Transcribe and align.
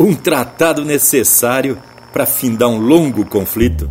um 0.00 0.14
tratado 0.14 0.82
necessário 0.82 1.76
para 2.10 2.24
findar 2.24 2.70
um 2.70 2.78
longo 2.78 3.22
conflito. 3.26 3.90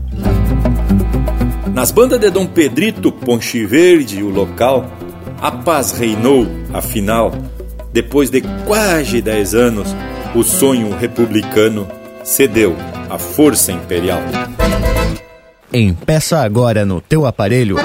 Nas 1.71 1.91
bandas 1.91 2.19
de 2.19 2.31
Dom 2.31 2.47
Pedrito, 2.47 3.11
Ponche 3.11 3.63
Verde 3.67 4.23
o 4.23 4.29
local, 4.29 4.89
a 5.39 5.51
paz 5.51 5.91
reinou, 5.91 6.47
afinal, 6.73 7.31
depois 7.93 8.31
de 8.31 8.41
quase 8.65 9.21
dez 9.21 9.53
anos, 9.53 9.95
o 10.33 10.41
sonho 10.41 10.97
republicano 10.97 11.87
cedeu 12.23 12.75
à 13.07 13.19
força 13.19 13.71
imperial. 13.71 14.21
Empeça 15.71 16.39
agora 16.39 16.83
no 16.85 16.99
teu 16.99 17.27
aparelho 17.27 17.77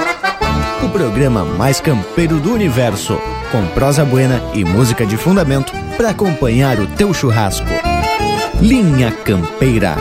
o 0.83 0.89
programa 0.89 1.45
mais 1.45 1.79
campeiro 1.79 2.41
do 2.41 2.55
universo, 2.55 3.19
com 3.53 3.67
prosa 3.75 4.05
buena 4.05 4.41
e 4.55 4.65
música 4.65 5.05
de 5.05 5.17
fundamento 5.17 5.73
para 5.97 6.11
acompanhar 6.11 6.81
o 6.81 6.87
teu 6.87 7.13
churrasco. 7.13 7.94
Linha 8.61 9.11
Campeira. 9.25 9.97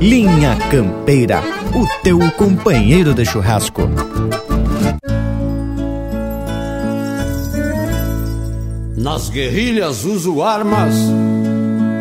Linha 0.00 0.56
Campeira, 0.70 1.42
o 1.74 1.86
teu 2.02 2.18
companheiro 2.32 3.14
de 3.14 3.24
churrasco. 3.24 3.82
Nas 8.96 9.28
guerrilhas 9.28 10.04
uso 10.04 10.42
armas 10.42 10.94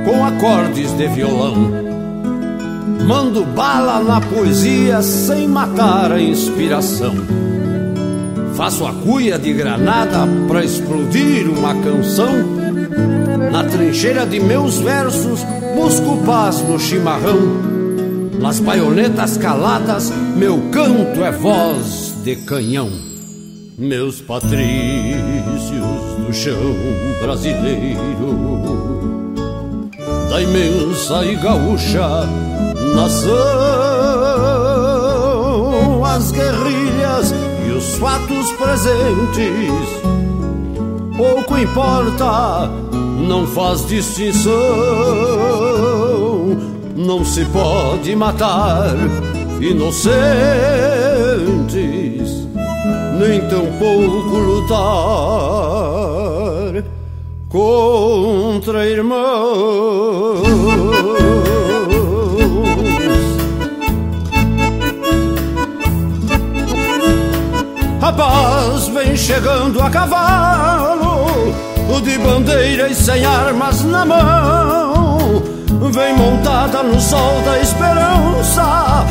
com 0.06 0.26
acordes 0.26 0.92
de 0.98 1.08
violão. 1.08 1.72
Mando 3.08 3.46
bala 3.46 4.00
na 4.04 4.20
poesia 4.22 5.02
sem 5.02 5.48
matar 5.48 6.12
a 6.12 6.22
inspiração. 6.22 7.14
Faço 8.60 8.86
a 8.86 8.92
cuia 8.92 9.40
de 9.40 9.54
granada 9.54 10.28
pra 10.50 10.62
explodir 10.66 11.50
uma 11.50 11.74
canção. 11.76 12.28
Na 13.54 13.64
trincheira 13.64 14.26
de 14.26 14.38
meus 14.42 14.80
versos 14.80 15.46
busco 15.74 16.18
paz 16.26 16.62
no 16.68 16.78
chimarrão. 16.78 17.40
Nas 18.38 18.60
baionetas 18.60 19.38
caladas, 19.38 20.12
meu 20.36 20.60
canto 20.74 21.24
é 21.24 21.32
voz 21.32 22.14
de 22.22 22.36
canhão. 22.36 22.92
Meus 23.78 24.20
patrícios 24.20 24.60
do 26.18 26.34
chão 26.34 26.76
brasileiro, 27.22 28.36
da 30.30 30.42
imensa 30.42 31.24
e 31.24 31.38
gaúcha 31.38 32.28
nação, 32.94 33.40
as 36.04 36.32
guerrilhas 36.34 37.34
os 37.80 37.96
fatos 37.96 38.52
presentes, 38.52 39.72
pouco 41.16 41.58
importa, 41.58 42.70
não 43.26 43.48
faz 43.48 43.88
distinção 43.88 44.50
não 47.10 47.24
se 47.26 47.46
pode 47.46 48.16
matar 48.16 48.94
inocentes, 49.62 50.08
nem 53.18 53.40
tampouco 53.48 54.38
lutar 54.38 54.76
contra 57.50 58.86
irmãos. 58.86 60.40
Vem 68.94 69.16
chegando 69.16 69.82
a 69.82 69.90
cavalo, 69.90 71.54
de 72.04 72.18
bandeiras 72.18 72.98
sem 72.98 73.26
armas 73.26 73.84
na 73.84 74.06
mão 74.06 75.10
vem 75.92 76.16
montada 76.16 76.84
no 76.84 77.00
sol 77.00 77.42
da 77.46 77.60
esperança, 77.60 79.06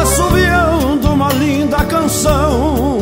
assobiando 0.00 1.12
uma 1.12 1.32
linda 1.32 1.78
canção. 1.84 2.98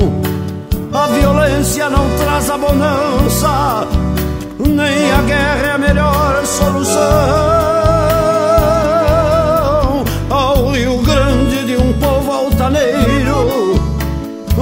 A 0.92 1.06
violência 1.08 1.90
não 1.90 2.08
traz 2.16 2.50
a 2.50 2.58
bonança, 2.58 3.86
nem 4.58 5.12
a 5.12 5.22
guerra 5.22 5.66
é 5.66 5.70
a 5.72 5.78
melhor 5.78 6.46
solução. 6.46 7.65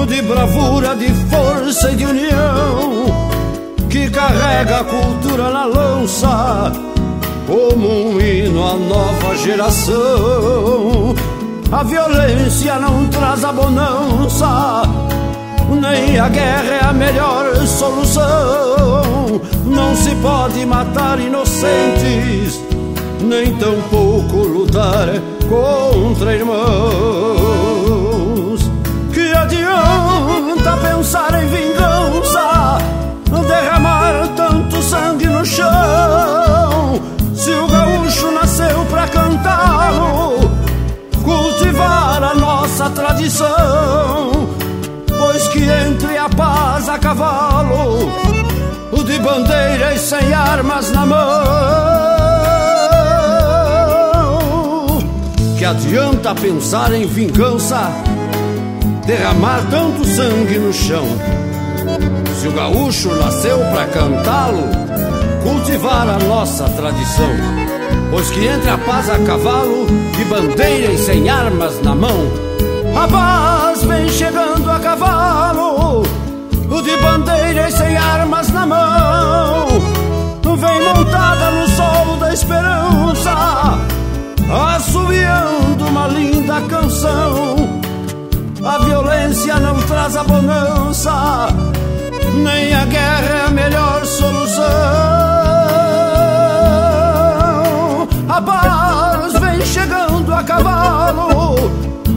De 0.07 0.23
bravura, 0.23 0.95
de 0.95 1.09
força 1.31 1.91
e 1.91 1.97
de 1.97 2.05
união, 2.05 3.05
que 3.89 4.11
carrega 4.11 4.81
a 4.81 4.85
cultura 4.85 5.51
na 5.51 5.65
lança 5.65 6.73
como 7.47 8.09
um 8.09 8.21
hino 8.21 8.67
à 8.67 8.75
nova 8.75 9.37
geração. 9.37 11.15
A 11.73 11.83
violência 11.83 12.79
não 12.79 13.07
traz 13.09 13.45
a 13.45 13.53
bonança, 13.53 14.83
nem 15.69 16.19
a 16.19 16.29
guerra 16.29 16.75
é 16.83 16.85
a 16.85 16.93
melhor 16.93 17.57
solução. 17.67 19.41
Não 19.67 19.97
se 19.97 20.15
pode 20.17 20.65
matar 20.67 21.19
inocentes, 21.19 22.61
nem 23.21 23.55
tampouco 23.57 24.37
lutar 24.37 25.09
contra 25.49 26.35
irmãos. 26.35 27.44
Adianta 30.65 30.77
pensar 30.79 31.43
em 31.43 31.47
vingança, 31.49 32.79
derramar 33.47 34.29
tanto 34.35 34.83
sangue 34.83 35.27
no 35.27 35.45
chão? 35.45 37.01
Se 37.35 37.51
o 37.51 37.67
gaúcho 37.67 38.31
nasceu 38.31 38.85
pra 38.87 39.07
cantá-lo, 39.09 40.51
cultivar 41.23 42.23
a 42.23 42.35
nossa 42.35 42.89
tradição, 42.91 44.31
pois 45.19 45.49
que 45.49 45.65
entre 45.65 46.17
a 46.17 46.29
paz 46.31 46.89
a 46.89 46.99
cavalo, 46.99 48.09
o 48.93 49.05
de 49.05 49.19
bandeiras 49.19 50.01
sem 50.01 50.33
armas 50.33 50.91
na 50.93 51.05
mão. 51.05 51.45
Que 55.59 55.65
adianta 55.65 56.35
pensar 56.35 56.93
em 56.95 57.07
vingança, 57.07 57.91
derramar 59.07 59.65
tanto 59.71 60.05
sangue 60.05 60.59
no 60.59 60.73
chão? 60.73 61.07
Se 62.41 62.49
o 62.49 62.53
gaúcho 62.53 63.15
nasceu 63.15 63.59
pra 63.71 63.87
cantá-lo, 63.87 64.69
cultivar 65.43 66.09
a 66.09 66.19
nossa 66.19 66.65
tradição. 66.71 67.31
Pois 68.11 68.31
que 68.31 68.47
entre 68.47 68.71
a 68.71 68.79
paz 68.79 69.11
a 69.11 69.19
cavalo 69.19 69.87
e 70.21 70.25
bandeiras 70.25 71.01
sem 71.01 71.29
armas 71.29 71.81
na 71.83 71.95
mão, 71.95 72.31
a 72.97 73.09
paz 73.09 73.83
vem 73.85 74.09
chegando 74.09 74.71
a 74.71 74.79
cavalo, 74.79 76.03
de 76.83 76.97
bandeiras 76.99 77.75
sem 77.75 77.97
armas 77.97 78.49
na 78.51 78.67
mão, 78.67 79.69
vem 80.57 80.83
montada 80.83 81.51
no 81.51 81.69
sol 81.69 82.17
da 82.19 82.33
esperança, 82.33 83.79
assobiando 84.77 85.87
uma 85.87 86.07
linda 86.09 86.61
canção. 86.63 87.64
A 88.65 88.79
violência 88.79 89.61
não 89.61 89.77
traz 89.83 90.17
a 90.17 90.25
bonança, 90.25 91.49
nem 92.35 92.75
a 92.75 92.87
guerra 92.87 93.27
é 93.27 93.47
a 93.47 93.51
melhor 93.51 94.07
solução. 94.07 94.65
A 98.27 98.41
paz 98.41 99.35
vem 99.35 99.61
chegando 99.67 100.33
a 100.33 100.43
cavalo, 100.43 101.55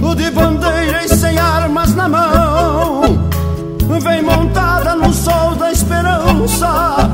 o 0.01 0.15
de 0.15 0.31
bandeiras 0.31 1.11
sem 1.11 1.37
armas 1.37 1.93
na 1.95 2.07
mão. 2.07 3.01
Vem 4.01 4.21
montada 4.21 4.95
no 4.95 5.11
sol 5.11 5.53
da 5.55 5.69
esperança, 5.69 7.09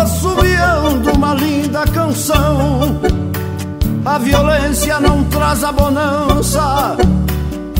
assobiando 0.00 1.10
uma 1.12 1.34
linda 1.34 1.84
canção. 1.86 2.96
A 4.04 4.18
violência 4.18 5.00
não 5.00 5.24
traz 5.24 5.64
a 5.64 5.72
bonança, 5.72 6.96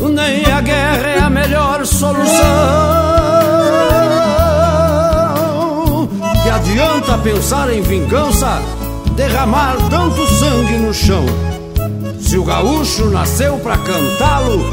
nem 0.09 0.45
a 0.45 0.61
guerra 0.61 1.09
é 1.09 1.19
a 1.21 1.31
melhor 1.31 1.87
solução. 1.87 2.33
Que 6.43 6.51
adianta 6.51 7.19
pensar 7.19 7.73
em 7.73 7.83
vingança? 7.83 8.61
derramar 9.17 9.77
tanto 9.91 10.27
sangue 10.27 10.79
no 10.79 10.93
chão. 10.93 11.25
Se 12.21 12.39
o 12.39 12.45
gaúcho 12.45 13.07
nasceu 13.11 13.59
para 13.59 13.77
cantá-lo, 13.79 14.65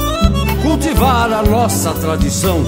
cultivar 0.62 1.32
a 1.32 1.44
nossa 1.44 1.92
tradição. 1.94 2.64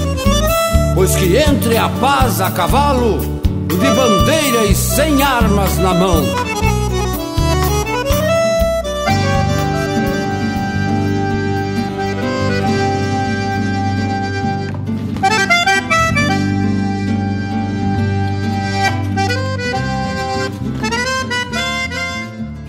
Pois 0.93 1.15
que 1.15 1.37
entre 1.37 1.77
a 1.77 1.87
paz 1.87 2.41
a 2.41 2.51
cavalo, 2.51 3.19
de 3.67 3.75
bandeira 3.77 4.65
e 4.65 4.75
sem 4.75 5.21
armas 5.23 5.77
na 5.77 5.93
mão. 5.93 6.50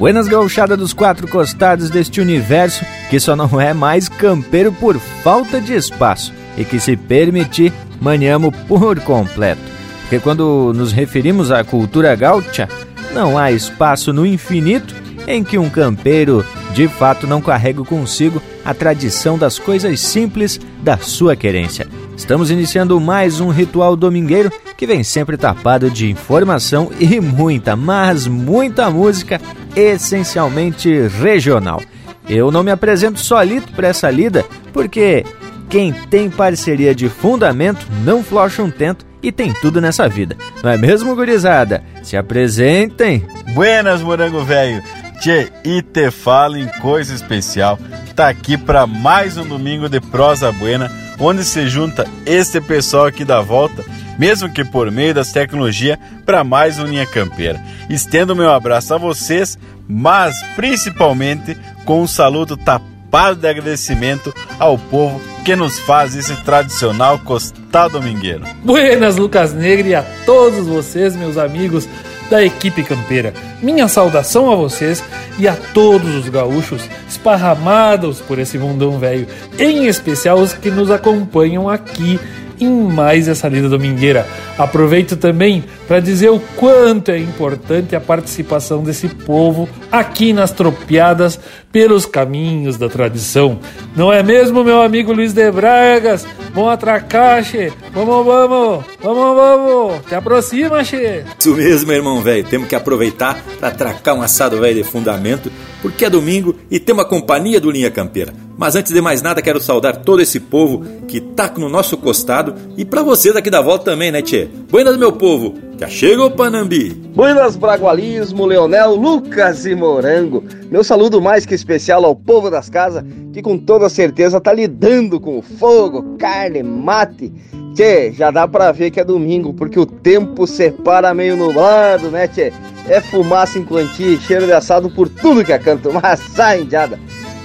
Buenas 0.02 0.26
gauchada 0.26 0.76
dos 0.76 0.92
quatro 0.92 1.28
costados 1.28 1.88
deste 1.88 2.20
universo 2.20 2.84
que 3.08 3.20
só 3.20 3.36
não 3.36 3.60
é 3.60 3.72
mais 3.72 4.08
campeiro 4.08 4.72
por 4.72 4.98
falta 4.98 5.60
de 5.60 5.74
espaço 5.74 6.34
e 6.58 6.64
que, 6.64 6.80
se 6.80 6.96
permitir, 6.96 7.72
maniamos 8.00 8.52
por 8.66 8.98
completo. 8.98 9.62
Porque 10.00 10.18
quando 10.18 10.72
nos 10.74 10.90
referimos 10.90 11.52
à 11.52 11.62
cultura 11.62 12.16
gaúcha, 12.16 12.68
não 13.14 13.38
há 13.38 13.52
espaço 13.52 14.12
no 14.12 14.26
infinito 14.26 14.92
em 15.24 15.44
que 15.44 15.56
um 15.56 15.70
campeiro 15.70 16.44
de 16.74 16.88
fato 16.88 17.24
não 17.24 17.40
carrega 17.40 17.84
consigo 17.84 18.42
a 18.64 18.74
tradição 18.74 19.38
das 19.38 19.56
coisas 19.56 20.00
simples 20.00 20.58
da 20.82 20.98
sua 20.98 21.36
querência. 21.36 21.86
Estamos 22.16 22.50
iniciando 22.50 23.00
mais 23.00 23.40
um 23.40 23.50
ritual 23.50 23.94
domingueiro 23.94 24.50
que 24.76 24.86
vem 24.86 25.04
sempre 25.04 25.36
tapado 25.36 25.88
de 25.88 26.10
informação 26.10 26.90
e 26.98 27.20
muita, 27.20 27.76
mas 27.76 28.26
muita 28.26 28.90
música, 28.90 29.40
essencialmente 29.76 31.08
regional. 31.08 31.82
Eu 32.28 32.50
não 32.50 32.62
me 32.62 32.70
apresento 32.70 33.18
solito 33.18 33.72
para 33.72 33.88
essa 33.88 34.10
lida, 34.10 34.44
porque 34.72 35.24
quem 35.68 35.92
tem 35.92 36.30
parceria 36.30 36.94
de 36.94 37.08
fundamento 37.08 37.86
não 38.04 38.22
flocha 38.22 38.62
um 38.62 38.70
tento 38.70 39.06
e 39.22 39.30
tem 39.30 39.52
tudo 39.54 39.80
nessa 39.80 40.08
vida. 40.08 40.36
Não 40.62 40.70
é 40.70 40.76
mesmo, 40.76 41.14
gurizada? 41.14 41.82
Se 42.02 42.16
apresentem! 42.16 43.26
Buenas, 43.54 44.02
morango 44.02 44.44
velho! 44.44 44.82
Tchê, 45.20 45.52
e 45.64 45.80
te 45.80 46.10
falo 46.10 46.56
em 46.56 46.66
coisa 46.80 47.14
especial. 47.14 47.78
Tá 48.16 48.28
aqui 48.28 48.58
para 48.58 48.86
mais 48.86 49.36
um 49.36 49.46
domingo 49.46 49.88
de 49.88 50.00
prosa 50.00 50.50
buena, 50.50 50.90
onde 51.18 51.44
se 51.44 51.68
junta 51.68 52.06
este 52.26 52.60
pessoal 52.60 53.06
aqui 53.06 53.24
da 53.24 53.40
volta, 53.40 53.84
mesmo 54.18 54.52
que 54.52 54.64
por 54.64 54.90
meio 54.90 55.14
das 55.14 55.32
tecnologias, 55.32 55.98
para 56.24 56.44
mais 56.44 56.78
um 56.78 56.86
Linha 56.86 57.06
Campeira. 57.06 57.60
Estendo 57.88 58.36
meu 58.36 58.50
abraço 58.50 58.94
a 58.94 58.98
vocês, 58.98 59.58
mas 59.88 60.34
principalmente 60.56 61.56
com 61.84 62.02
um 62.02 62.06
saludo 62.06 62.56
tapado 62.56 63.40
de 63.40 63.48
agradecimento 63.48 64.34
ao 64.58 64.78
povo 64.78 65.20
que 65.44 65.56
nos 65.56 65.78
faz 65.80 66.14
esse 66.14 66.34
tradicional 66.42 67.18
costado 67.18 68.00
domingueiro. 68.00 68.44
Buenas, 68.62 69.16
Lucas 69.16 69.52
Negre, 69.52 69.90
e 69.90 69.94
a 69.94 70.04
todos 70.24 70.66
vocês, 70.66 71.16
meus 71.16 71.36
amigos 71.36 71.88
da 72.30 72.42
equipe 72.42 72.82
campeira. 72.82 73.34
Minha 73.60 73.88
saudação 73.88 74.50
a 74.50 74.56
vocês 74.56 75.04
e 75.38 75.46
a 75.46 75.54
todos 75.74 76.14
os 76.14 76.28
gaúchos 76.28 76.82
esparramados 77.06 78.20
por 78.20 78.38
esse 78.38 78.56
mundão 78.56 78.98
velho, 78.98 79.26
em 79.58 79.86
especial 79.86 80.38
os 80.38 80.54
que 80.54 80.70
nos 80.70 80.90
acompanham 80.90 81.68
aqui 81.68 82.18
em 82.60 82.70
mais 82.70 83.28
essa 83.28 83.48
lida 83.48 83.68
domingueira. 83.68 84.26
Aproveito 84.58 85.16
também 85.16 85.64
para 85.86 86.00
dizer 86.00 86.30
o 86.30 86.40
quanto 86.56 87.10
é 87.10 87.18
importante 87.18 87.96
a 87.96 88.00
participação 88.00 88.82
desse 88.82 89.08
povo 89.08 89.68
aqui 89.90 90.32
nas 90.32 90.50
tropiadas 90.50 91.38
pelos 91.72 92.04
caminhos 92.04 92.76
da 92.76 92.88
tradição. 92.88 93.58
Não 93.96 94.12
é 94.12 94.22
mesmo, 94.22 94.62
meu 94.62 94.82
amigo 94.82 95.12
Luiz 95.12 95.32
de 95.32 95.50
Bragas? 95.50 96.26
Vamos 96.54 96.70
atracar, 96.70 97.42
che. 97.42 97.72
Vamos, 97.94 98.26
vamos, 98.26 98.84
vamos, 99.02 99.36
vamos. 99.36 100.06
Te 100.06 100.14
aproxima, 100.14 100.84
che. 100.84 101.24
Isso 101.38 101.54
mesmo, 101.54 101.90
irmão 101.92 102.20
velho. 102.20 102.44
Temos 102.44 102.68
que 102.68 102.74
aproveitar 102.74 103.42
para 103.58 103.68
atracar 103.68 104.14
um 104.14 104.20
assado 104.20 104.60
velho 104.60 104.82
de 104.82 104.88
fundamento, 104.88 105.50
porque 105.80 106.04
é 106.04 106.10
domingo 106.10 106.54
e 106.70 106.78
tem 106.78 106.94
uma 106.94 107.06
companhia 107.06 107.58
do 107.58 107.70
Linha 107.70 107.90
Campeira. 107.90 108.34
Mas 108.58 108.76
antes 108.76 108.92
de 108.92 109.00
mais 109.00 109.22
nada, 109.22 109.40
quero 109.40 109.60
saudar 109.60 109.96
todo 109.96 110.20
esse 110.20 110.38
povo 110.38 110.84
que 111.08 111.20
tá 111.20 111.50
no 111.56 111.70
nosso 111.70 111.96
costado 111.96 112.54
e 112.76 112.84
para 112.84 113.02
vocês 113.02 113.34
aqui 113.34 113.48
da 113.48 113.62
volta 113.62 113.86
também, 113.86 114.12
né, 114.12 114.20
Tchê? 114.20 114.46
Buenas, 114.70 114.98
meu 114.98 115.10
povo! 115.10 115.71
Já 115.82 115.88
chega 115.88 116.24
o 116.24 116.30
Panambi! 116.30 116.90
Buenas, 117.12 117.56
Bragualismo, 117.56 118.46
Leonel, 118.46 118.94
Lucas 118.94 119.66
e 119.66 119.74
Morango. 119.74 120.44
Meu 120.70 120.84
saludo 120.84 121.20
mais 121.20 121.44
que 121.44 121.56
especial 121.56 122.04
ao 122.04 122.14
povo 122.14 122.48
das 122.48 122.70
casas, 122.70 123.02
que 123.32 123.42
com 123.42 123.58
toda 123.58 123.88
certeza 123.88 124.40
tá 124.40 124.52
lidando 124.52 125.18
com 125.18 125.42
fogo, 125.42 126.16
carne, 126.18 126.62
mate. 126.62 127.32
Tchê, 127.74 128.12
já 128.12 128.30
dá 128.30 128.46
pra 128.46 128.70
ver 128.70 128.92
que 128.92 129.00
é 129.00 129.04
domingo, 129.04 129.52
porque 129.54 129.76
o 129.76 129.84
tempo 129.84 130.46
separa 130.46 131.12
meio 131.12 131.36
nublado, 131.36 132.12
né, 132.12 132.28
Tchê? 132.28 132.52
É 132.88 133.00
fumaça 133.00 133.58
em 133.58 133.64
quantia, 133.64 134.16
cheiro 134.20 134.46
de 134.46 134.52
assado 134.52 134.88
por 134.88 135.08
tudo 135.08 135.44
que 135.44 135.52
é 135.52 135.58
canto, 135.58 135.90
mas 136.00 136.20
sai 136.20 136.60
indiada. 136.60 136.96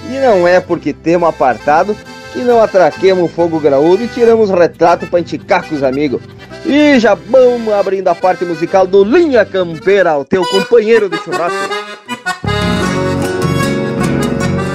E 0.08 0.16
não 0.20 0.46
é 0.46 0.60
porque 0.60 0.92
temos 0.92 1.28
apartado 1.28 1.92
que 2.32 2.38
não 2.38 2.62
atraquemos 2.62 3.32
fogo 3.32 3.58
graúdo 3.58 4.04
e 4.04 4.06
tiramos 4.06 4.48
retrato 4.48 5.08
para 5.08 5.18
enticar 5.18 5.68
com 5.68 5.74
os 5.74 5.82
amigos. 5.82 6.22
E 6.68 7.00
já 7.00 7.14
vamos 7.14 7.72
abrindo 7.72 8.08
a 8.08 8.14
parte 8.14 8.44
musical 8.44 8.86
do 8.86 9.02
Linha 9.02 9.42
Campeira, 9.42 10.18
o 10.18 10.24
teu 10.24 10.44
companheiro 10.44 11.08
de 11.08 11.16
churrasco. 11.16 11.56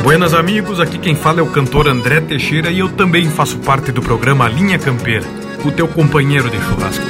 Buenas 0.02 0.34
amigos, 0.34 0.80
aqui 0.80 0.98
quem 0.98 1.14
fala 1.14 1.40
é 1.40 1.44
o 1.44 1.52
cantor 1.52 1.88
André 1.88 2.20
Teixeira 2.20 2.72
e 2.72 2.80
eu 2.80 2.90
também 2.90 3.30
faço 3.30 3.60
parte 3.60 3.92
do 3.92 4.02
programa 4.02 4.50
Linha 4.50 4.80
Campeira, 4.80 5.24
o 5.64 5.72
teu 5.72 5.88
companheiro 5.88 6.50
de 6.50 6.58
churrasco. 6.58 7.06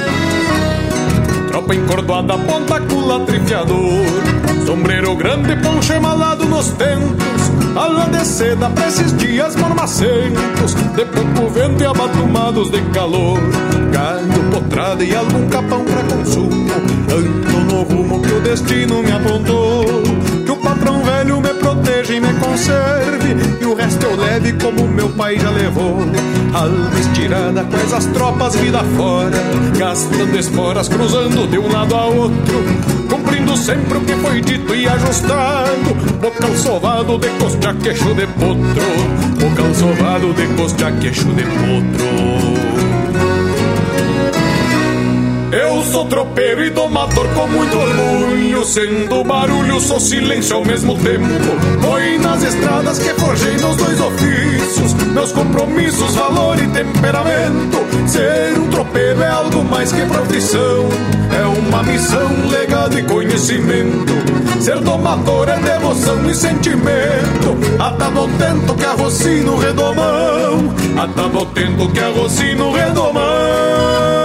Tropa 1.48 1.74
encordoada, 1.74 2.36
ponta 2.36 2.78
culatrifiador 2.82 4.33
Sombreiro 4.66 5.14
grande, 5.14 5.56
poncho 5.56 5.92
emalado 5.92 6.44
nos 6.46 6.68
tentos 6.70 7.52
Ala 7.76 8.06
de 8.06 8.24
seda 8.24 8.70
pra 8.70 8.86
esses 8.88 9.16
dias 9.16 9.56
mormacentos 9.56 10.74
De 10.94 11.04
pouco 11.06 11.50
vento 11.50 11.82
e 11.82 11.86
abatumados 11.86 12.70
de 12.70 12.80
calor. 12.92 13.38
Gado, 13.90 14.50
potrada 14.50 15.04
e 15.04 15.14
algum 15.14 15.48
capão 15.48 15.84
pra 15.84 16.02
consumo. 16.04 16.66
Ando 17.10 17.74
no 17.74 17.82
rumo 17.82 18.22
que 18.22 18.32
o 18.32 18.40
destino 18.40 19.02
me 19.02 19.10
apontou. 19.10 19.84
Que 20.44 20.50
o 20.50 20.56
patrão 20.56 21.02
velho 21.02 21.40
me 22.20 22.32
conserve 22.34 23.36
E 23.60 23.64
o 23.64 23.74
resto 23.74 24.04
eu 24.04 24.16
leve 24.16 24.52
como 24.54 24.86
meu 24.86 25.08
pai 25.10 25.38
já 25.38 25.50
levou. 25.50 25.98
Alma 26.52 27.00
estirada 27.00 27.64
com 27.64 27.76
essas 27.76 28.06
tropas 28.06 28.56
vida 28.56 28.82
fora. 28.96 29.36
Gastando 29.76 30.38
esporas, 30.38 30.88
cruzando 30.88 31.48
de 31.48 31.58
um 31.58 31.70
lado 31.70 31.94
a 31.94 32.06
outro. 32.06 32.64
Cumprindo 33.08 33.56
sempre 33.56 33.98
o 33.98 34.00
que 34.02 34.14
foi 34.14 34.40
dito 34.40 34.74
e 34.74 34.86
ajustado. 34.86 35.94
Bocal 36.20 36.54
sovado 36.56 37.18
de 37.18 37.28
costa 37.30 37.74
queixo 37.74 38.14
de 38.14 38.26
potro. 38.26 39.40
Bocal 39.40 39.74
sovado 39.74 40.32
de 40.34 40.46
costa 40.54 40.92
queixo 40.92 41.26
de 41.32 41.42
potro 41.42 42.53
eu 45.54 45.82
sou 45.84 46.04
tropeiro 46.06 46.64
e 46.64 46.70
domador 46.70 47.28
com 47.28 47.46
muito 47.46 47.76
orgulho 47.76 48.64
Sendo 48.64 49.22
barulho, 49.22 49.78
sou 49.78 50.00
silêncio 50.00 50.56
ao 50.56 50.64
mesmo 50.64 50.96
tempo. 50.98 51.26
Foi 51.82 52.18
nas 52.18 52.42
estradas 52.42 52.98
que 52.98 53.10
forjei 53.10 53.56
nos 53.58 53.76
dois 53.76 54.00
ofícios 54.00 54.94
Meus 55.12 55.32
compromissos, 55.32 56.14
valor 56.14 56.58
e 56.58 56.66
temperamento. 56.68 57.84
Ser 58.08 58.58
um 58.58 58.68
tropeiro 58.68 59.22
é 59.22 59.28
algo 59.28 59.62
mais 59.64 59.92
que 59.92 60.00
profissão 60.06 60.88
É 61.30 61.42
uma 61.44 61.82
missão, 61.82 62.30
legado 62.50 62.98
e 62.98 63.02
conhecimento. 63.02 64.14
Ser 64.60 64.80
domador 64.80 65.48
é 65.48 65.58
devoção 65.58 66.28
e 66.28 66.34
sentimento. 66.34 67.54
Atado 67.78 68.28
tento 68.38 68.74
que 68.74 68.84
arrocino 68.84 69.58
redomão 69.58 70.74
Atado 70.96 71.46
tento 71.54 71.88
que 71.90 72.00
arrocino 72.00 72.72
redomão 72.72 74.23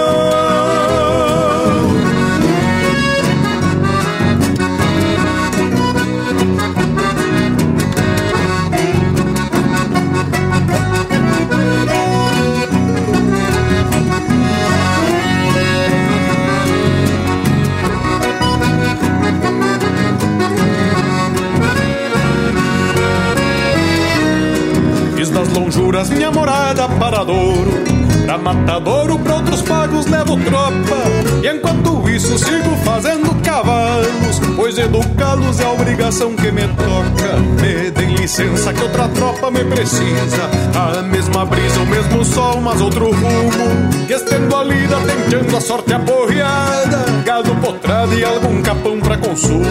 lonjuras 25.49 26.09
minha 26.09 26.31
morada 26.31 26.87
para 26.87 27.23
Douro 27.23 27.99
Pra 28.29 28.37
matadouro, 28.37 29.17
pra 29.17 29.37
outros 29.37 29.63
pagos 29.63 30.05
levo 30.05 30.37
tropa. 30.37 30.97
E 31.41 31.47
enquanto 31.47 32.07
isso 32.07 32.37
sigo 32.37 32.75
fazendo 32.83 33.33
cavalos 33.41 34.39
Pois 34.55 34.77
educá-los 34.77 35.59
é 35.59 35.63
a 35.63 35.71
obrigação 35.71 36.35
que 36.35 36.51
me 36.51 36.61
toca. 36.61 37.37
Me 37.59 37.89
deem 37.89 38.13
licença 38.13 38.71
que 38.71 38.83
outra 38.83 39.07
tropa 39.07 39.49
me 39.49 39.63
precisa. 39.65 40.47
A 40.75 41.01
mesma 41.01 41.43
brisa, 41.43 41.79
o 41.79 41.87
mesmo 41.87 42.23
sol, 42.23 42.61
mas 42.61 42.79
outro 42.81 43.11
rumo. 43.11 44.05
Que 44.05 44.13
estendo 44.13 44.55
a 44.55 44.63
lida, 44.63 44.97
tentando 45.29 45.57
a 45.57 45.61
sorte 45.61 45.91
aporreada. 45.91 47.05
Gado 47.25 47.55
potrada 47.55 48.13
e 48.13 48.23
algum 48.23 48.61
capão 48.61 48.99
pra 48.99 49.17
consumo. 49.17 49.65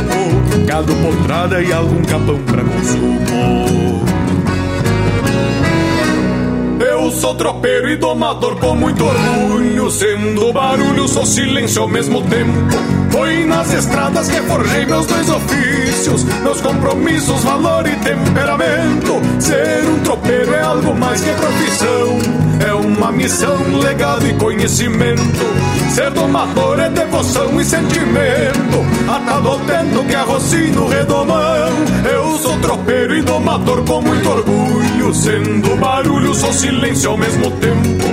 Gado 0.66 0.92
potrada 0.96 1.62
e 1.62 1.72
algum 1.72 2.02
capão 2.02 2.38
pra 2.42 2.64
consumo 2.64 3.87
Eu 7.08 7.12
sou 7.12 7.34
tropeiro 7.34 7.88
e 7.88 7.96
domador 7.96 8.54
com 8.56 8.76
muito 8.76 9.02
orgulho. 9.02 9.90
Sendo 9.90 10.52
barulho, 10.52 11.08
sou 11.08 11.24
silêncio 11.24 11.80
ao 11.80 11.88
mesmo 11.88 12.20
tempo. 12.24 12.52
Foi 13.10 13.46
nas 13.46 13.72
estradas 13.72 14.28
que 14.28 14.42
forjei 14.42 14.84
meus 14.84 15.06
dois 15.06 15.30
ofícios, 15.30 16.24
meus 16.42 16.60
compromissos, 16.60 17.42
valor 17.42 17.86
e 17.86 17.96
temperamento. 17.96 19.22
Ser 19.40 19.84
um 19.88 20.00
tropeiro 20.00 20.52
é 20.54 20.60
algo 20.60 20.94
mais 20.94 21.22
que 21.22 21.30
profissão, 21.30 22.18
é 22.68 22.74
uma 22.74 23.10
missão, 23.10 23.56
legado 23.82 24.26
e 24.28 24.34
conhecimento. 24.34 25.46
Ser 25.90 26.10
domador 26.10 26.78
é 26.78 26.90
devoção 26.90 27.58
e 27.58 27.64
sentimento, 27.64 28.84
atado 29.08 29.48
ao 29.48 29.58
tento 29.60 30.04
que 30.06 30.14
arroci 30.14 30.70
no 30.72 30.86
redomão. 30.86 31.72
Eu 32.12 32.38
sou 32.38 32.58
tropeiro 32.60 33.16
e 33.16 33.22
domador 33.22 33.82
com 33.84 34.02
muito 34.02 34.28
orgulho, 34.28 35.14
sendo 35.14 35.76
barulho, 35.76 36.34
sou 36.34 36.52
silêncio 36.52 36.97
ao 37.06 37.16
mesmo 37.16 37.50
tempo. 37.52 38.04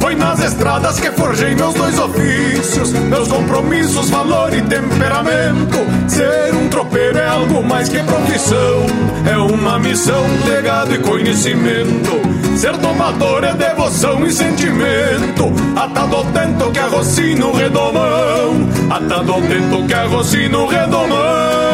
Foi 0.00 0.14
nas 0.14 0.40
estradas 0.40 1.00
que 1.00 1.10
forjei 1.10 1.54
meus 1.54 1.74
dois 1.74 1.98
ofícios, 1.98 2.92
meus 2.92 3.28
compromissos, 3.28 4.10
valor 4.10 4.54
e 4.54 4.62
temperamento. 4.62 5.78
Ser 6.08 6.54
um 6.54 6.68
tropeiro 6.68 7.18
é 7.18 7.26
algo 7.26 7.62
mais 7.62 7.88
que 7.88 8.02
profissão, 8.02 8.86
é 9.30 9.36
uma 9.36 9.78
missão, 9.78 10.24
legado 10.46 10.94
e 10.94 10.98
conhecimento. 10.98 12.10
Ser 12.56 12.76
tomador 12.78 13.44
é 13.44 13.52
devoção 13.54 14.24
e 14.26 14.32
sentimento, 14.32 15.52
atado 15.76 16.16
ao 16.16 16.24
tento 16.26 16.70
que 16.70 16.78
arroci 16.78 17.34
no 17.34 17.52
redomão, 17.52 18.68
atado 18.90 19.32
ao 19.32 19.42
tento 19.42 19.86
que 19.86 19.94
arroci 19.94 20.48
no 20.48 20.66
redomão. 20.66 21.67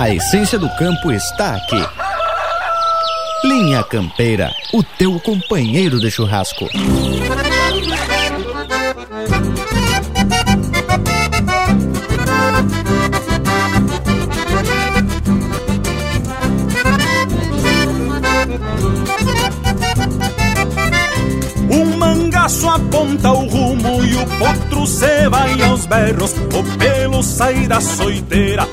A 0.00 0.08
essência 0.08 0.58
do 0.58 0.66
campo 0.76 1.12
está 1.12 1.56
aqui. 1.56 1.76
Linha 3.44 3.84
Campeira, 3.84 4.50
o 4.72 4.82
teu 4.82 5.20
companheiro 5.20 6.00
de 6.00 6.10
churrasco. 6.10 6.66
Um 21.70 21.98
mangaço 21.98 22.70
aponta 22.70 23.32
o 23.32 23.46
rumo 23.46 24.02
e 24.02 24.14
o 24.14 24.26
potro 24.38 24.86
se 24.86 25.28
vai 25.28 25.60
aos 25.60 25.84
berros. 25.84 26.32
O 26.32 26.78
pelo 26.78 27.22
sai 27.22 27.66
da 27.66 27.82
soiteira 27.82 28.64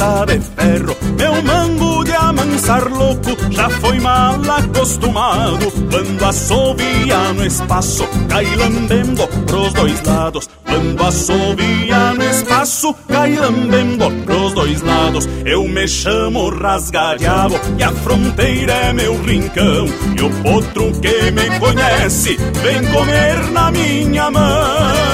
de 0.00 0.40
ferro. 0.40 0.96
Meu 1.18 1.42
mango 1.42 2.04
de 2.04 2.12
amansar 2.12 2.90
louco 2.90 3.36
já 3.50 3.68
foi 3.68 4.00
mal 4.00 4.40
acostumado. 4.50 5.70
Quando 5.90 6.24
assovia 6.24 7.32
no 7.34 7.44
espaço, 7.44 8.08
cai 8.28 8.46
lambendo 8.56 9.28
pros 9.46 9.74
dois 9.74 10.02
lados. 10.02 10.48
Quando 10.64 11.02
assovia 11.04 12.14
no 12.14 12.24
espaço, 12.24 12.94
cai 13.08 13.36
lambendo 13.36 14.10
pros 14.24 14.54
dois 14.54 14.80
lados. 14.80 15.28
Eu 15.44 15.68
me 15.68 15.86
chamo 15.86 16.48
rasgadiabo 16.48 17.60
e 17.78 17.82
a 17.82 17.92
fronteira 17.92 18.72
é 18.72 18.92
meu 18.94 19.20
rincão. 19.22 19.86
E 20.16 20.22
o 20.22 20.30
potro 20.42 20.92
que 21.00 21.30
me 21.30 21.58
conhece 21.58 22.38
vem 22.62 22.90
comer 22.90 23.50
na 23.50 23.70
minha 23.70 24.30
mão. 24.30 25.09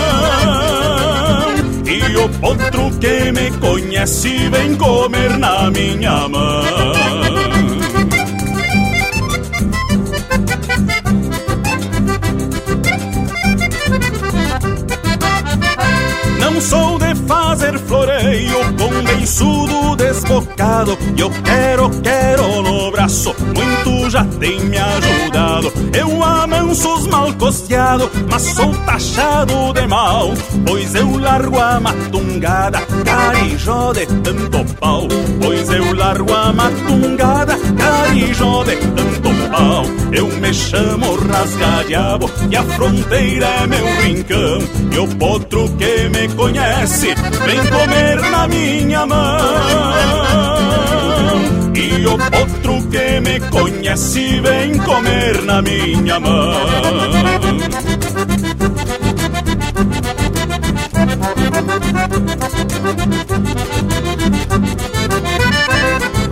E 1.88 2.16
o 2.16 2.28
potro 2.40 2.90
que 2.98 3.30
me 3.30 3.50
conhece 3.58 4.48
vem 4.50 4.74
comer 4.74 5.38
na 5.38 5.70
minha 5.70 6.28
mão. 6.28 6.64
Não 16.40 16.60
sou 16.60 16.98
de 16.98 17.14
fazer 17.26 17.78
floreio 17.78 18.58
com 18.76 18.95
beiçudo 19.02 19.96
desbocado 19.96 20.98
E 21.16 21.20
eu 21.20 21.30
quero, 21.30 21.90
quero 22.02 22.62
no 22.62 22.90
braço, 22.90 23.34
muito 23.54 24.10
já 24.10 24.24
tem 24.24 24.60
me 24.60 24.78
ajudado. 24.78 25.72
Eu 25.92 26.22
amanso 26.22 26.94
os 26.94 27.06
mal 27.06 27.32
costeado, 27.34 28.10
mas 28.30 28.42
sou 28.42 28.72
taxado 28.84 29.72
de 29.72 29.86
mal. 29.86 30.32
Pois 30.66 30.94
eu 30.94 31.18
largo 31.18 31.58
a 31.58 31.80
matungada, 31.80 32.80
carijó 33.04 33.92
de 33.92 34.06
tanto 34.06 34.64
pau. 34.74 35.06
Pois 35.42 35.68
eu 35.68 35.94
largo 35.94 36.32
a 36.32 36.52
matungada, 36.52 37.58
carijó 37.76 38.64
de 38.64 38.76
tanto 38.76 39.50
pau. 39.50 39.84
Eu 40.12 40.28
me 40.28 40.54
chamo 40.54 41.16
rasgadiabo 41.16 42.30
e 42.50 42.56
a 42.56 42.62
fronteira 42.62 43.46
é 43.46 43.66
meu 43.66 43.86
rincão. 44.02 44.58
E 44.92 44.98
o 44.98 45.08
potro 45.16 45.68
que 45.76 46.08
me 46.08 46.28
conhece 46.34 47.14
vem 47.44 47.66
comer 47.66 48.20
na 48.30 48.48
minha 48.48 48.85
mão. 49.06 49.38
E 51.74 52.06
o 52.06 52.16
potro 52.16 52.88
que 52.88 53.20
me 53.20 53.40
conhece 53.50 54.40
vem 54.40 54.78
comer 54.78 55.42
na 55.42 55.60
minha 55.60 56.20
mão. 56.20 56.52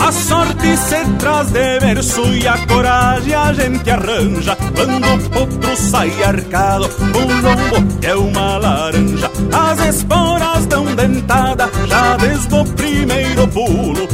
A 0.04 0.12
sorte 0.12 0.76
se 0.76 1.02
traz 1.18 1.50
de 1.50 1.80
verso 1.80 2.23
e 2.34 2.46
a 2.46 2.58
coragem 2.66 3.34
a 3.34 3.54
gente 3.54 3.90
arranja. 3.90 4.54
Quando 4.75 5.14
o 5.14 5.30
potro 5.30 5.76
sai 5.78 6.12
arcado, 6.23 6.84
o 6.84 7.20
lombo 7.20 7.96
é 8.02 8.14
uma 8.14 8.58
laranja. 8.58 9.30
As 9.50 9.96
esporas 9.96 10.66
dão 10.66 10.84
dentada, 10.94 11.70
já 11.87 12.18
desde 12.18 12.54
o 12.54 12.64
primeiro 12.66 13.49
pulo 13.49 14.06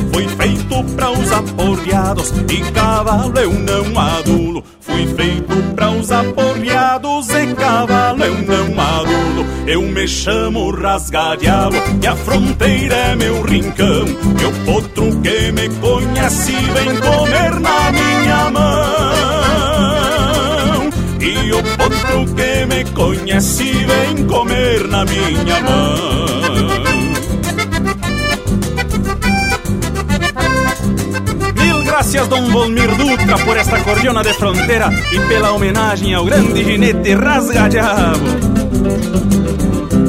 aporreados 1.41 2.33
e 2.51 2.59
cavalo 2.73 3.39
eu 3.39 3.53
não 3.53 3.99
adulo. 3.99 4.63
Fui 4.81 5.07
feito 5.07 5.75
para 5.75 5.91
os 5.91 6.13
aporreados 6.13 7.29
e 7.31 7.55
cavalo 7.55 8.23
eu 8.25 8.35
não 8.39 8.81
adulo. 8.81 9.47
Eu 9.67 9.83
me 9.83 10.07
chamo 10.07 10.71
rasgadiabo 10.71 11.77
e 12.03 12.07
a 12.07 12.15
fronteira 12.17 12.95
é 12.95 13.17
meu 13.17 13.43
rincão. 13.43 14.07
E 14.07 14.45
o 14.45 14.53
potro 14.65 15.21
que 15.21 15.53
me 15.53 15.69
conhece 15.81 16.53
vem 16.53 16.97
comer 16.97 17.61
na 17.61 17.93
minha 17.93 18.51
mão. 18.51 19.11
E 21.21 21.53
o 21.53 21.63
potro 21.77 22.27
que 22.35 22.67
me 22.67 22.85
conhece 22.93 23.73
vem 23.73 24.27
comer 24.27 24.87
na 24.89 25.05
minha 25.05 25.61
mão 25.63 26.60
Graças, 32.01 32.29
Dom 32.29 32.51
Volmir 32.51 32.97
Dutra, 32.97 33.37
por 33.45 33.55
esta 33.59 33.79
cordiona 33.83 34.23
de 34.23 34.33
fronteira 34.33 34.89
e 35.13 35.21
pela 35.29 35.53
homenagem 35.53 36.15
ao 36.15 36.25
grande 36.25 36.65
ginete 36.65 37.13
rasgadiabo. 37.13 38.25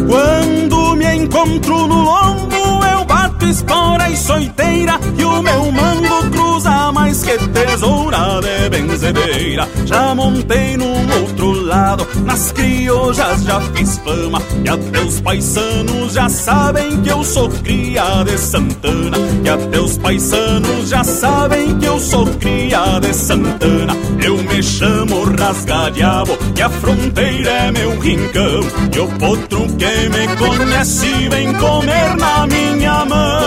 Quando 0.07 0.95
me 0.95 1.15
encontro 1.17 1.87
no 1.87 2.01
lombo, 2.03 2.85
eu 2.85 3.03
bato 3.03 3.45
espora 3.45 4.09
e 4.09 4.15
soiteira 4.15 4.97
E 5.17 5.25
o 5.25 5.41
meu 5.41 5.69
mango 5.69 6.29
cruza 6.31 6.93
mais 6.93 7.23
que 7.23 7.37
tesoura 7.49 8.39
de 8.39 8.69
benzedeira 8.69 9.67
Já 9.85 10.15
montei 10.15 10.77
num 10.77 11.21
outro 11.21 11.51
lado, 11.71 12.05
nas 12.25 12.51
criojas 12.51 13.43
já 13.43 13.61
fiz 13.73 13.97
fama 13.99 14.41
E 14.63 14.69
até 14.69 14.99
os 14.99 15.21
paisanos 15.21 16.13
já 16.13 16.27
sabem 16.27 17.01
que 17.01 17.09
eu 17.09 17.23
sou 17.23 17.49
cria 17.49 18.23
de 18.25 18.37
Santana. 18.37 19.17
E 19.43 19.49
até 19.49 19.79
os 19.79 19.97
paisanos 19.97 20.89
já 20.89 21.03
sabem 21.03 21.79
que 21.79 21.85
eu 21.85 21.97
sou 21.99 22.25
cria 22.27 22.99
de 22.99 23.13
Santana. 23.13 23.95
Eu 24.21 24.37
me 24.37 24.61
chamo 24.61 25.23
rasgadiabo 25.23 26.37
e 26.57 26.61
a 26.61 26.69
fronteira 26.69 27.49
é 27.49 27.71
meu 27.71 27.97
rincão. 27.99 28.61
E 28.93 28.99
o 28.99 29.07
potro 29.07 29.67
que 29.77 30.09
me 30.09 30.27
conhece 30.35 31.29
vem 31.29 31.53
comer 31.53 32.17
na 32.17 32.47
minha 32.47 33.05
mão. 33.05 33.41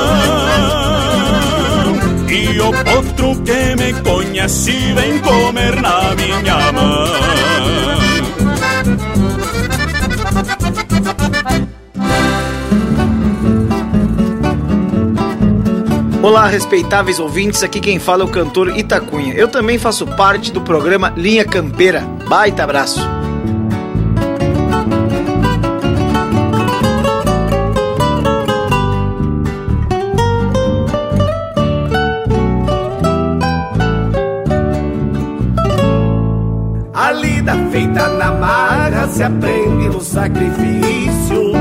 E 2.29 2.61
o 2.61 2.73
potro 2.73 3.37
que 3.43 3.77
me 3.77 3.93
conhece 4.01 4.73
vem 4.95 5.19
comer 5.21 5.81
na 5.81 6.15
minha 6.15 6.73
mão 6.73 7.44
Olá, 16.25 16.47
respeitáveis 16.47 17.19
ouvintes, 17.19 17.63
aqui 17.63 17.79
quem 17.79 17.99
fala 17.99 18.23
é 18.23 18.25
o 18.25 18.31
cantor 18.31 18.75
Itacunha. 18.79 19.35
Eu 19.35 19.47
também 19.47 19.77
faço 19.77 20.07
parte 20.07 20.51
do 20.51 20.63
programa 20.63 21.13
Linha 21.15 21.45
Campeira. 21.45 22.01
Baita 22.27 22.65
abraço! 22.65 22.99
A 36.95 37.13
lida 37.13 37.53
feita 37.71 38.09
na 38.09 38.33
marra 38.33 39.09
se 39.09 39.23
aprende 39.23 39.91
no 39.91 40.01
sacrifício 40.01 41.54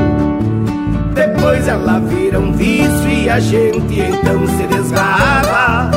depois 1.53 1.67
ela 1.67 1.99
vira 1.99 2.39
um 2.39 2.51
vício 2.51 3.07
e 3.07 3.29
a 3.29 3.39
gente 3.39 3.99
então 3.99 4.47
se 4.47 4.65
desgarra. 4.65 5.91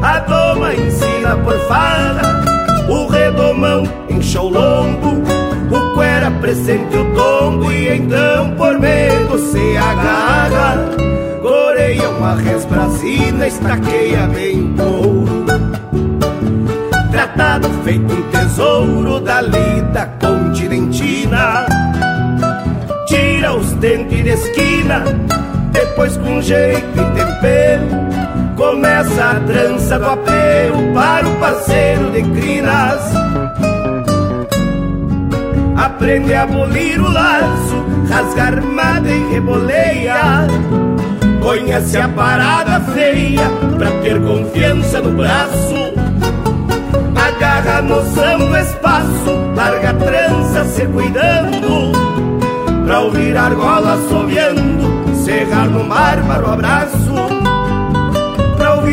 A 0.00 0.18
doma 0.20 0.72
ensina 0.72 1.36
por 1.44 1.58
fala, 1.68 2.22
o 2.88 3.06
redomão 3.06 3.82
enche 4.08 4.38
o 4.38 4.48
lombo, 4.48 5.22
o 5.70 5.92
cuera 5.92 6.30
presente 6.30 6.96
o 6.96 7.04
tombo 7.14 7.70
e 7.70 7.96
então 7.96 8.54
por 8.56 8.78
medo 8.78 9.38
se 9.38 9.76
agarra. 9.76 10.88
Coreia 11.42 12.08
uma 12.08 12.34
resbrasina, 12.34 13.46
estaqueia 13.46 14.26
bem 14.28 14.74
couro. 14.74 15.44
Tratado 17.10 17.68
feito 17.84 18.10
um 18.10 18.22
tesouro 18.30 19.20
da 19.20 19.42
lida 19.42 20.10
continentina. 20.18 21.61
Tira 23.52 23.56
os 23.56 23.72
dentes 23.74 24.24
de 24.24 24.30
esquina, 24.30 25.04
depois 25.72 26.16
com 26.16 26.40
jeito 26.40 26.80
e 26.96 27.16
tempero 27.16 27.86
Começa 28.56 29.24
a 29.24 29.40
trança 29.40 29.98
do 29.98 30.06
apelo 30.06 30.94
para 30.94 31.28
o 31.28 31.36
parceiro 31.36 32.10
de 32.12 32.22
crinas. 32.22 33.02
Aprende 35.76 36.32
a 36.32 36.42
abolir 36.44 37.00
o 37.00 37.10
laço, 37.10 37.84
rasga 38.08 38.42
armada 38.44 39.10
e 39.10 39.32
reboleia. 39.32 40.46
Conhece 41.42 41.98
a 41.98 42.08
parada 42.08 42.80
feia 42.92 43.50
pra 43.76 43.90
ter 44.02 44.20
confiança 44.22 45.00
no 45.00 45.16
braço. 45.16 45.92
Agarra 47.16 47.78
a 47.78 47.82
noção 47.82 48.38
do 48.38 48.56
espaço, 48.56 49.54
larga 49.56 49.90
a 49.90 49.94
trança 49.94 50.64
se 50.66 50.86
cuidando 50.86 52.01
Pra 52.84 53.00
ouvir 53.00 53.36
argola 53.36 53.94
assoviando, 53.94 55.14
cerrar 55.24 55.68
no 55.68 55.84
bárbaro 55.84 56.50
abraço 56.50 57.32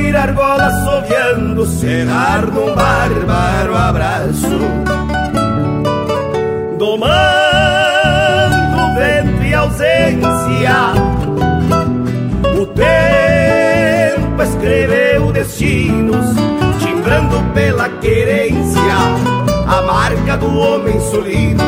ouvir 0.09 0.15
argola 0.15 0.67
assoviando, 0.67 1.65
cerrar 1.65 2.45
num 2.45 2.75
bárbaro 2.75 3.75
abraço. 3.75 4.59
Domando 6.77 7.09
vento 8.95 9.43
e 9.43 9.53
ausência, 9.53 10.93
o 12.59 12.65
tempo 12.67 14.43
escreveu 14.43 15.31
destinos, 15.31 16.35
timbrando 16.79 17.43
pela 17.53 17.89
querência 17.89 18.81
a 19.67 19.81
marca 19.81 20.37
do 20.37 20.57
homem 20.57 20.99
solino, 21.01 21.63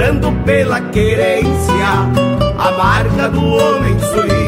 timbrando 0.00 0.32
pela 0.46 0.80
querência 0.80 1.86
a 2.58 2.70
marca 2.72 3.28
do 3.28 3.44
homem 3.44 3.98
solino. 3.98 4.40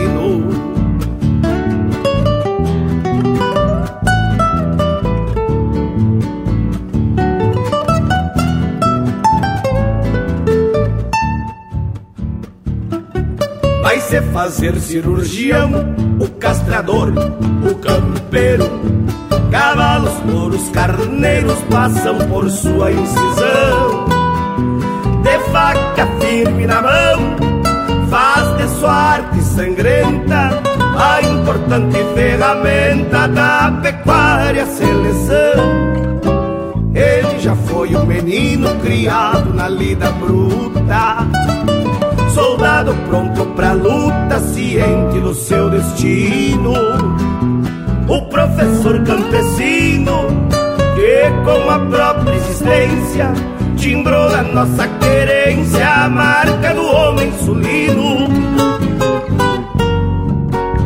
se 14.08 14.20
fazer 14.32 14.74
cirurgião, 14.80 15.70
o 16.20 16.28
castrador, 16.28 17.12
o 17.70 17.74
campeiro. 17.76 18.68
Cavalos, 19.50 20.12
touros, 20.26 20.68
carneiros 20.70 21.58
passam 21.70 22.18
por 22.28 22.50
sua 22.50 22.90
incisão. 22.90 23.91
Faca 25.52 26.06
firme 26.18 26.66
na 26.66 26.80
mão, 26.80 27.36
faz 28.10 28.56
de 28.56 28.68
sua 28.80 28.92
arte 28.92 29.40
sangrenta 29.42 30.50
a 30.96 31.22
importante 31.22 31.98
ferramenta 32.14 33.28
da 33.28 33.78
pecuária 33.82 34.66
seleção. 34.66 35.92
Ele 36.94 37.38
já 37.38 37.54
foi 37.54 37.94
um 37.94 38.06
menino 38.06 38.74
criado 38.80 39.54
na 39.54 39.68
lida 39.68 40.10
bruta 40.12 40.72
soldado 42.34 42.94
pronto 43.08 43.44
pra 43.54 43.72
luta, 43.72 44.38
ciente 44.40 45.20
do 45.20 45.34
seu 45.34 45.70
destino. 45.70 46.72
O 48.08 48.22
professor 48.28 49.02
campesino, 49.04 50.26
que 50.94 51.30
com 51.44 51.70
a 51.70 51.78
própria 51.78 52.34
existência 52.34 53.32
timbrou 53.82 54.30
na 54.30 54.42
nossa 54.44 54.86
querência 54.86 55.84
a 55.84 56.08
marca 56.08 56.72
do 56.72 56.86
homem 56.86 57.32
sulino. 57.44 58.28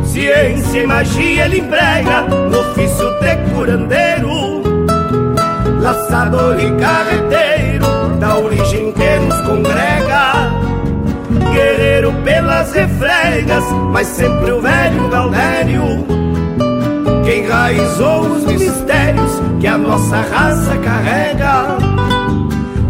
Ciência 0.03 0.81
e 0.81 0.87
magia 0.87 1.45
ele 1.45 1.59
emprega 1.59 2.21
no 2.23 2.59
ofício 2.59 3.07
de 3.19 3.53
curandeiro, 3.53 4.63
laçador 5.79 6.59
e 6.59 6.71
carreteiro 6.81 7.85
da 8.19 8.35
origem 8.39 8.91
que 8.91 9.19
nos 9.19 9.41
congrega 9.41 10.51
guerreiro 11.53 12.11
pelas 12.23 12.73
refregas, 12.73 13.63
mas 13.91 14.07
sempre 14.07 14.51
o 14.51 14.59
velho 14.59 15.07
Galdério 15.09 15.83
que 17.23 17.35
enraizou 17.35 18.21
os 18.21 18.43
mistérios 18.45 19.31
que 19.59 19.67
a 19.67 19.77
nossa 19.77 20.17
raça 20.17 20.75
carrega. 20.77 22.06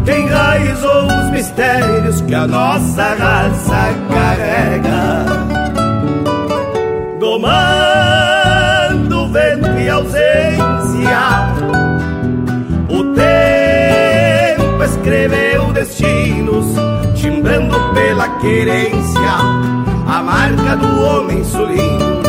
Enraizou 0.10 1.06
os 1.06 1.30
mistérios 1.32 2.22
que 2.22 2.34
a 2.34 2.48
nossa 2.48 3.14
raça 3.16 3.94
carrega. 4.10 5.26
Domando 7.20 7.68
vento 9.34 9.78
e 9.78 9.90
ausência, 9.90 11.52
o 12.90 13.04
tempo 13.14 14.84
escreveu 14.84 15.74
destinos 15.74 16.66
timbrando 17.16 17.78
pela 17.94 18.30
querência 18.40 19.22
a 20.08 20.24
marca 20.24 20.78
do 20.78 21.02
homem 21.02 21.44
sulino, 21.44 22.22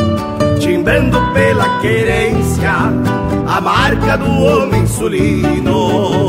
timbrando 0.58 1.20
pela 1.32 1.78
querência 1.78 2.72
a 3.46 3.60
marca 3.60 4.18
do 4.18 4.30
homem 4.42 4.84
sulino. 4.86 6.28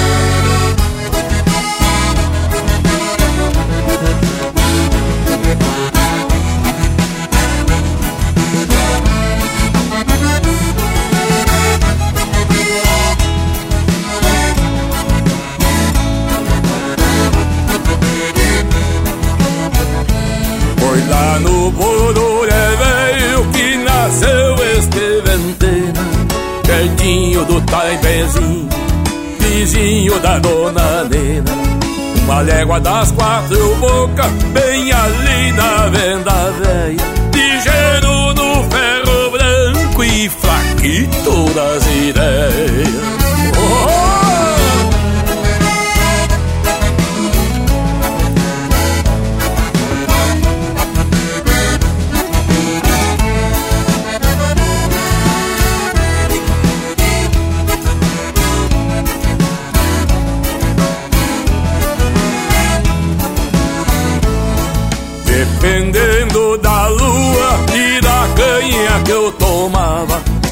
Do 27.51 27.59
Taipezinho, 27.63 28.69
vizinho 29.39 30.17
da 30.21 30.39
dona 30.39 31.03
Nena. 31.03 31.51
Uma 32.23 32.39
légua 32.41 32.79
das 32.79 33.11
quatro 33.11 33.75
bocas, 33.75 34.31
bem 34.53 34.89
ali 34.93 35.51
na 35.51 35.87
venda 35.87 36.51
velha. 36.51 37.03
Ligeiro 37.33 38.33
no 38.35 38.63
ferro 38.69 39.31
branco 39.31 40.03
e 40.03 40.29
fraquito 40.29 41.53
das 41.53 41.85
ideias. 41.87 43.20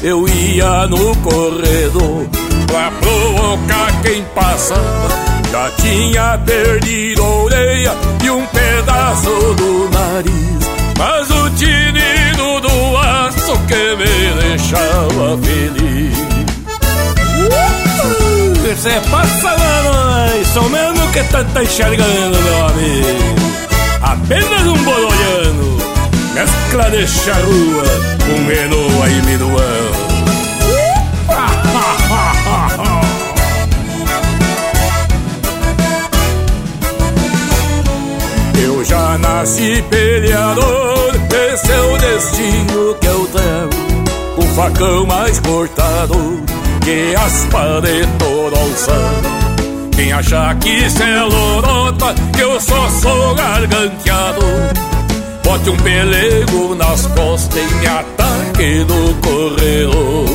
Eu 0.02 0.26
ia 0.28 0.86
no 0.86 1.14
corredor 1.16 2.26
pra 2.66 2.90
provocar 2.90 4.02
quem 4.02 4.22
passava. 4.34 5.08
Já 5.50 5.70
tinha 5.72 6.38
perdido 6.38 7.22
a 7.22 7.28
orelha 7.28 7.92
e 8.24 8.30
um 8.30 8.46
pedaço 8.46 9.30
do 9.54 9.90
nariz. 9.90 10.60
Mas 10.96 11.30
o 11.30 11.50
tinido 11.50 12.60
do 12.60 12.96
aço 12.96 13.58
que 13.66 13.96
me 13.96 14.40
deixava 14.40 15.38
feliz. 15.38 16.20
Você 18.62 19.00
passa 19.10 19.50
lá, 19.50 20.28
isso 20.40 20.62
mesmo 20.70 21.12
que 21.12 21.24
tá, 21.24 21.44
tá 21.44 21.62
enxergando, 21.62 22.38
meu 22.38 22.66
amigo. 22.66 23.50
Apenas 24.02 24.66
um 24.66 24.84
bololhano, 24.84 25.78
mescla 26.34 26.90
de 26.90 27.06
charrua, 27.06 27.84
um 28.28 28.44
menu 28.44 29.02
aí 29.02 29.22
minuano. 29.22 30.10
Eu 38.62 38.84
já 38.84 39.18
nasci 39.18 39.82
peleador, 39.90 41.14
esse 41.52 41.72
é 41.72 41.80
o 41.80 41.96
destino 41.98 42.94
que 43.00 43.06
eu 43.06 43.26
tenho. 43.26 43.70
O 44.36 44.42
facão 44.54 45.06
mais 45.06 45.38
cortado 45.40 46.42
que 46.80 47.14
aspa 47.14 47.80
de 47.80 48.02
alçado. 48.58 49.28
Quem 49.94 50.12
achar 50.12 50.58
que 50.58 50.68
isso 50.68 51.02
é 51.02 51.22
lorota, 51.22 52.14
que 52.34 52.40
eu 52.40 52.60
só 52.60 52.88
sou 52.88 53.34
garganteado. 53.34 54.40
Bote 55.42 55.70
um 55.70 55.76
pelego 55.76 56.74
nas 56.74 57.06
costas 57.06 57.60
e 57.60 57.74
me 57.74 57.86
ataque 57.86 58.84
do 58.84 59.14
corredor. 59.20 60.29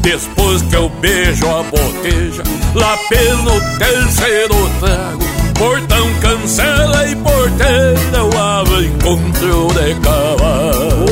Depois 0.00 0.62
que 0.62 0.76
eu 0.76 0.88
beijo 1.00 1.46
a 1.48 1.62
boteja 1.62 2.42
Lá 2.74 2.96
pelo 3.08 3.60
terceiro 3.78 4.54
trago 4.80 5.22
Portão 5.58 6.08
cancela 6.20 7.06
e 7.06 7.16
porteira 7.16 8.16
Eu 8.16 8.40
abro 8.40 8.84
encontro 8.84 9.68
de 9.74 9.94
cavalo 10.00 11.06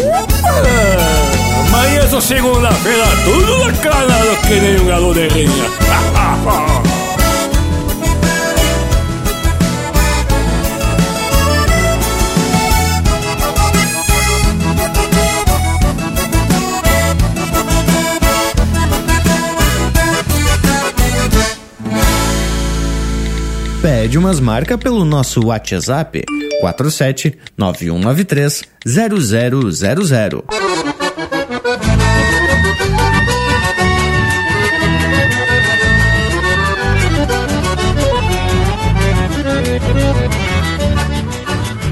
Amanhã 1.69 2.21
segunda-feira, 2.21 3.05
tudo 3.25 3.59
lacrado 3.59 4.37
que 4.47 4.55
nem 4.61 4.81
um 4.81 4.87
galo 4.87 5.15
de 5.15 5.29
rinha. 5.29 6.67
Pede 24.11 24.19
umas 24.19 24.41
marcas 24.41 24.77
pelo 24.77 25.05
nosso 25.05 25.47
WhatsApp 25.47 26.25
47 26.61 27.39
9193 27.57 28.65
0000. 28.85 30.45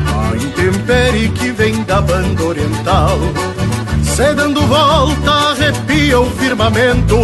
A 0.09 0.37
intempérie 0.37 1.29
que 1.29 1.53
vem 1.53 1.85
da 1.85 2.01
banda 2.01 2.43
oriental 2.43 3.17
Cê 4.03 4.35
dando 4.35 4.61
volta 4.67 5.31
arrepia 5.53 6.19
o 6.19 6.29
firmamento 6.33 7.17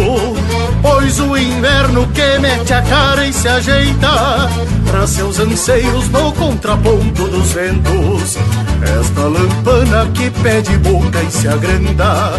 Pois 1.05 1.19
o 1.19 1.37
inverno 1.37 2.07
que 2.07 2.39
mete 2.39 2.73
a 2.73 2.81
cara 2.81 3.27
e 3.27 3.31
se 3.31 3.47
ajeita 3.47 4.49
Pra 4.89 5.05
seus 5.05 5.39
anseios 5.39 6.09
no 6.09 6.33
contraponto 6.33 7.27
dos 7.27 7.51
ventos. 7.51 8.35
Esta 8.81 9.21
lampana 9.21 10.07
que 10.15 10.31
pede 10.31 10.75
boca 10.79 11.21
e 11.21 11.29
se 11.29 11.47
agranda 11.47 12.33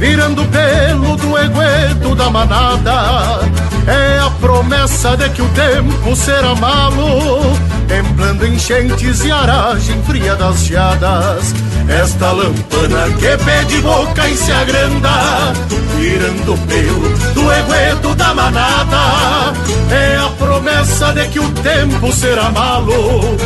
Virando 0.00 0.44
pelo 0.46 1.16
do 1.18 1.38
egueto 1.38 2.16
da 2.16 2.28
manada. 2.28 3.42
É 3.86 4.18
a 4.18 4.30
promessa 4.40 5.16
de 5.16 5.28
que 5.30 5.42
o 5.42 5.48
tempo 5.50 6.16
será 6.16 6.56
malo 6.56 7.56
Templando 7.86 8.44
enchentes 8.44 9.24
e 9.24 9.30
aragem 9.30 10.02
fria 10.02 10.34
das 10.34 10.64
geadas 10.64 11.54
Esta 11.88 12.32
lampana 12.32 13.08
que 13.18 13.36
pede 13.44 13.80
boca 13.80 14.28
e 14.28 14.36
se 14.36 14.52
agranda 14.52 15.52
Virando 15.96 16.56
pelo 16.66 17.08
do 17.34 17.52
egueto 17.52 18.14
da 18.14 18.34
manada. 18.34 19.52
É 19.90 20.16
a 20.16 20.28
promessa 20.38 21.12
de 21.12 21.28
que 21.28 21.40
o 21.40 21.50
tempo 21.50 22.12
será 22.12 22.50
malo 22.50 23.36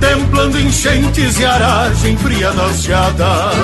Templando 0.00 0.60
enchentes 0.60 1.38
e 1.38 1.44
aragem 1.44 2.16
fria 2.18 2.52
das 2.52 2.82
geadas 2.82 3.54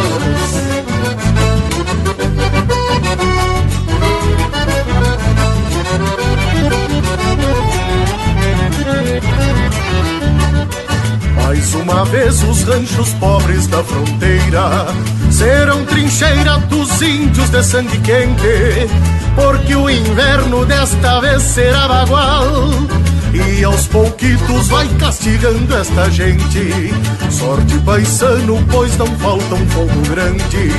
Mais 11.50 11.74
uma 11.74 12.04
vez 12.04 12.44
os 12.44 12.62
ranchos 12.62 13.12
pobres 13.14 13.66
da 13.66 13.82
fronteira 13.82 14.86
serão 15.32 15.84
trincheira 15.84 16.58
dos 16.68 17.02
índios 17.02 17.50
de 17.50 17.60
sangue 17.64 17.98
quente, 18.02 18.88
porque 19.34 19.74
o 19.74 19.90
inverno 19.90 20.64
desta 20.64 21.20
vez 21.20 21.42
será 21.42 21.88
bagual. 21.88 22.46
E 23.34 23.64
aos 23.64 23.88
pouquitos 23.88 24.68
vai 24.68 24.86
castigando 25.00 25.76
esta 25.76 26.08
gente. 26.08 26.94
Sorte 27.32 27.76
paisano, 27.80 28.64
pois 28.70 28.96
não 28.96 29.08
falta 29.18 29.56
um 29.56 29.66
fogo 29.70 30.02
grande. 30.08 30.70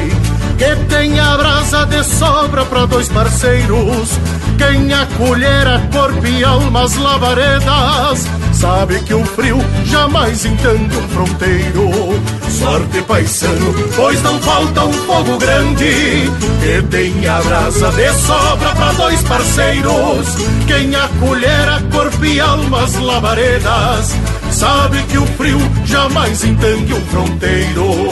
Que 0.58 0.76
tenha 0.88 1.36
brasa 1.36 1.86
de 1.86 2.02
sobra 2.06 2.64
para 2.64 2.86
dois 2.86 3.10
parceiros. 3.10 4.18
Quem 4.58 4.94
acolhera 4.94 5.82
corpo 5.92 6.26
e 6.26 6.46
almas 6.46 6.96
labaredas 6.96 8.26
Sabe 8.62 9.00
que 9.00 9.14
o 9.16 9.26
frio 9.26 9.58
jamais 9.86 10.46
entende 10.46 10.96
um 10.96 11.08
fronteiro. 11.10 11.90
Sorte 12.48 13.02
paisano, 13.02 13.74
pois 13.96 14.22
não 14.22 14.40
falta 14.40 14.86
um 14.86 14.94
fogo 14.94 15.38
grande 15.40 16.30
Que 16.62 16.84
tenha 16.92 17.42
brasa 17.42 17.92
de 17.94 18.14
sobra 18.14 18.70
para 18.76 18.94
dois 18.94 19.20
parceiros. 19.24 20.36
Quem 20.68 20.96
acolhera 20.96 21.82
corpo 21.92 22.24
e 22.24 22.40
almas 22.40 22.94
labaredas 23.00 24.16
Sabe 24.52 25.02
que 25.10 25.18
o 25.18 25.26
frio 25.26 25.58
jamais 25.86 26.44
entende 26.44 26.94
um 26.94 27.02
fronteiro 27.08 28.12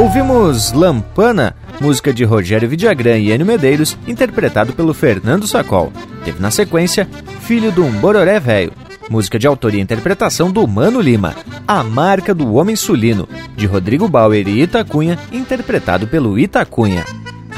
Ouvimos 0.00 0.72
Lampana, 0.72 1.54
música 1.78 2.12
de 2.12 2.24
Rogério 2.24 2.66
Vidagrã 2.68 3.18
e 3.18 3.30
Enio 3.30 3.44
Medeiros, 3.46 3.98
interpretado 4.08 4.72
pelo 4.72 4.94
Fernando 4.94 5.46
Sacol. 5.46 5.92
Teve 6.24 6.40
na 6.40 6.50
sequência 6.50 7.06
Filho 7.42 7.70
do 7.70 7.84
Bororé 7.84 8.40
Velho, 8.40 8.72
música 9.10 9.38
de 9.38 9.46
autoria 9.46 9.78
e 9.78 9.82
interpretação 9.82 10.50
do 10.50 10.66
Mano 10.66 11.02
Lima. 11.02 11.34
A 11.68 11.84
Marca 11.84 12.34
do 12.34 12.54
Homem 12.54 12.76
Sulino, 12.76 13.28
de 13.54 13.66
Rodrigo 13.66 14.08
Bauer 14.08 14.48
e 14.48 14.62
Itacunha, 14.62 15.18
interpretado 15.30 16.06
pelo 16.06 16.38
Itacunha. 16.38 17.04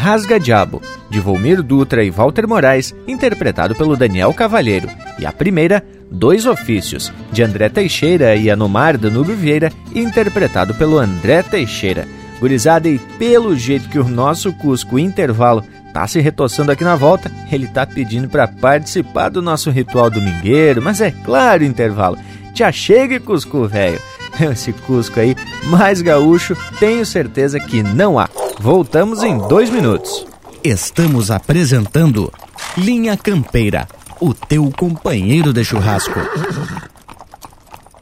Rasga 0.02 0.40
Diabo, 0.40 0.82
de 1.08 1.20
Volmir 1.20 1.62
Dutra 1.62 2.02
e 2.02 2.10
Walter 2.10 2.48
Moraes, 2.48 2.92
interpretado 3.06 3.72
pelo 3.72 3.96
Daniel 3.96 4.34
Cavalheiro. 4.34 4.88
E 5.16 5.24
a 5.24 5.30
primeira, 5.30 5.80
Dois 6.10 6.44
Ofícios, 6.44 7.12
de 7.30 7.40
André 7.40 7.68
Teixeira 7.68 8.34
e 8.34 8.50
Anomar 8.50 8.98
Danúbio 8.98 9.36
Vieira, 9.36 9.70
interpretado 9.94 10.74
pelo 10.74 10.98
André 10.98 11.44
Teixeira. 11.44 12.04
Gurizada, 12.40 12.88
e 12.88 12.98
pelo 12.98 13.54
jeito 13.54 13.88
que 13.88 13.98
o 14.00 14.08
nosso 14.08 14.52
Cusco 14.54 14.98
Intervalo 14.98 15.62
tá 15.94 16.04
se 16.08 16.18
retoçando 16.18 16.72
aqui 16.72 16.82
na 16.82 16.96
volta, 16.96 17.30
ele 17.52 17.68
tá 17.68 17.86
pedindo 17.86 18.28
para 18.28 18.48
participar 18.48 19.28
do 19.28 19.40
nosso 19.40 19.70
ritual 19.70 20.10
domingueiro, 20.10 20.82
mas 20.82 21.00
é 21.00 21.12
claro, 21.12 21.62
Intervalo, 21.62 22.18
te 22.52 22.64
achegue, 22.64 23.20
Cusco, 23.20 23.68
velho. 23.68 24.00
Esse 24.50 24.72
Cusco 24.72 25.20
aí, 25.20 25.36
mais 25.66 26.02
gaúcho, 26.02 26.56
tenho 26.80 27.06
certeza 27.06 27.60
que 27.60 27.84
não 27.84 28.18
há. 28.18 28.28
Voltamos 28.60 29.22
em 29.22 29.38
dois 29.48 29.70
minutos. 29.70 30.26
Estamos 30.62 31.30
apresentando 31.30 32.32
Linha 32.76 33.16
Campeira, 33.16 33.88
o 34.20 34.32
teu 34.32 34.70
companheiro 34.70 35.52
de 35.52 35.64
churrasco. 35.64 36.20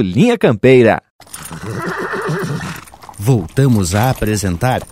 Linha 0.00 0.38
Campeira. 0.38 1.02
Voltamos 3.18 3.94
a 3.94 4.10
apresentar 4.10 4.82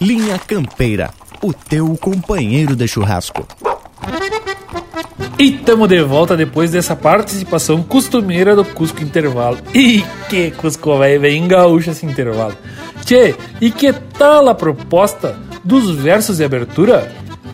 Linha 0.00 0.38
Campeira, 0.38 1.10
o 1.42 1.52
teu 1.52 1.96
companheiro 1.96 2.76
de 2.76 2.86
churrasco. 2.86 3.46
E 5.38 5.54
estamos 5.54 5.88
de 5.88 6.02
volta 6.02 6.36
depois 6.36 6.72
dessa 6.72 6.96
participação 6.96 7.82
costumeira 7.82 8.56
do 8.56 8.64
Cusco 8.64 9.02
Intervalo. 9.02 9.58
E 9.72 10.04
que 10.28 10.50
Cusco 10.50 10.98
velho, 10.98 11.20
bem 11.20 11.46
gaúcho 11.46 11.90
esse 11.90 12.04
intervalo. 12.04 12.56
Tchê, 13.04 13.36
e 13.60 13.70
que 13.70 13.92
tal 13.92 14.48
a 14.48 14.54
proposta 14.54 15.38
dos 15.62 15.94
versos 15.94 16.38
de 16.38 16.44
abertura? 16.44 17.10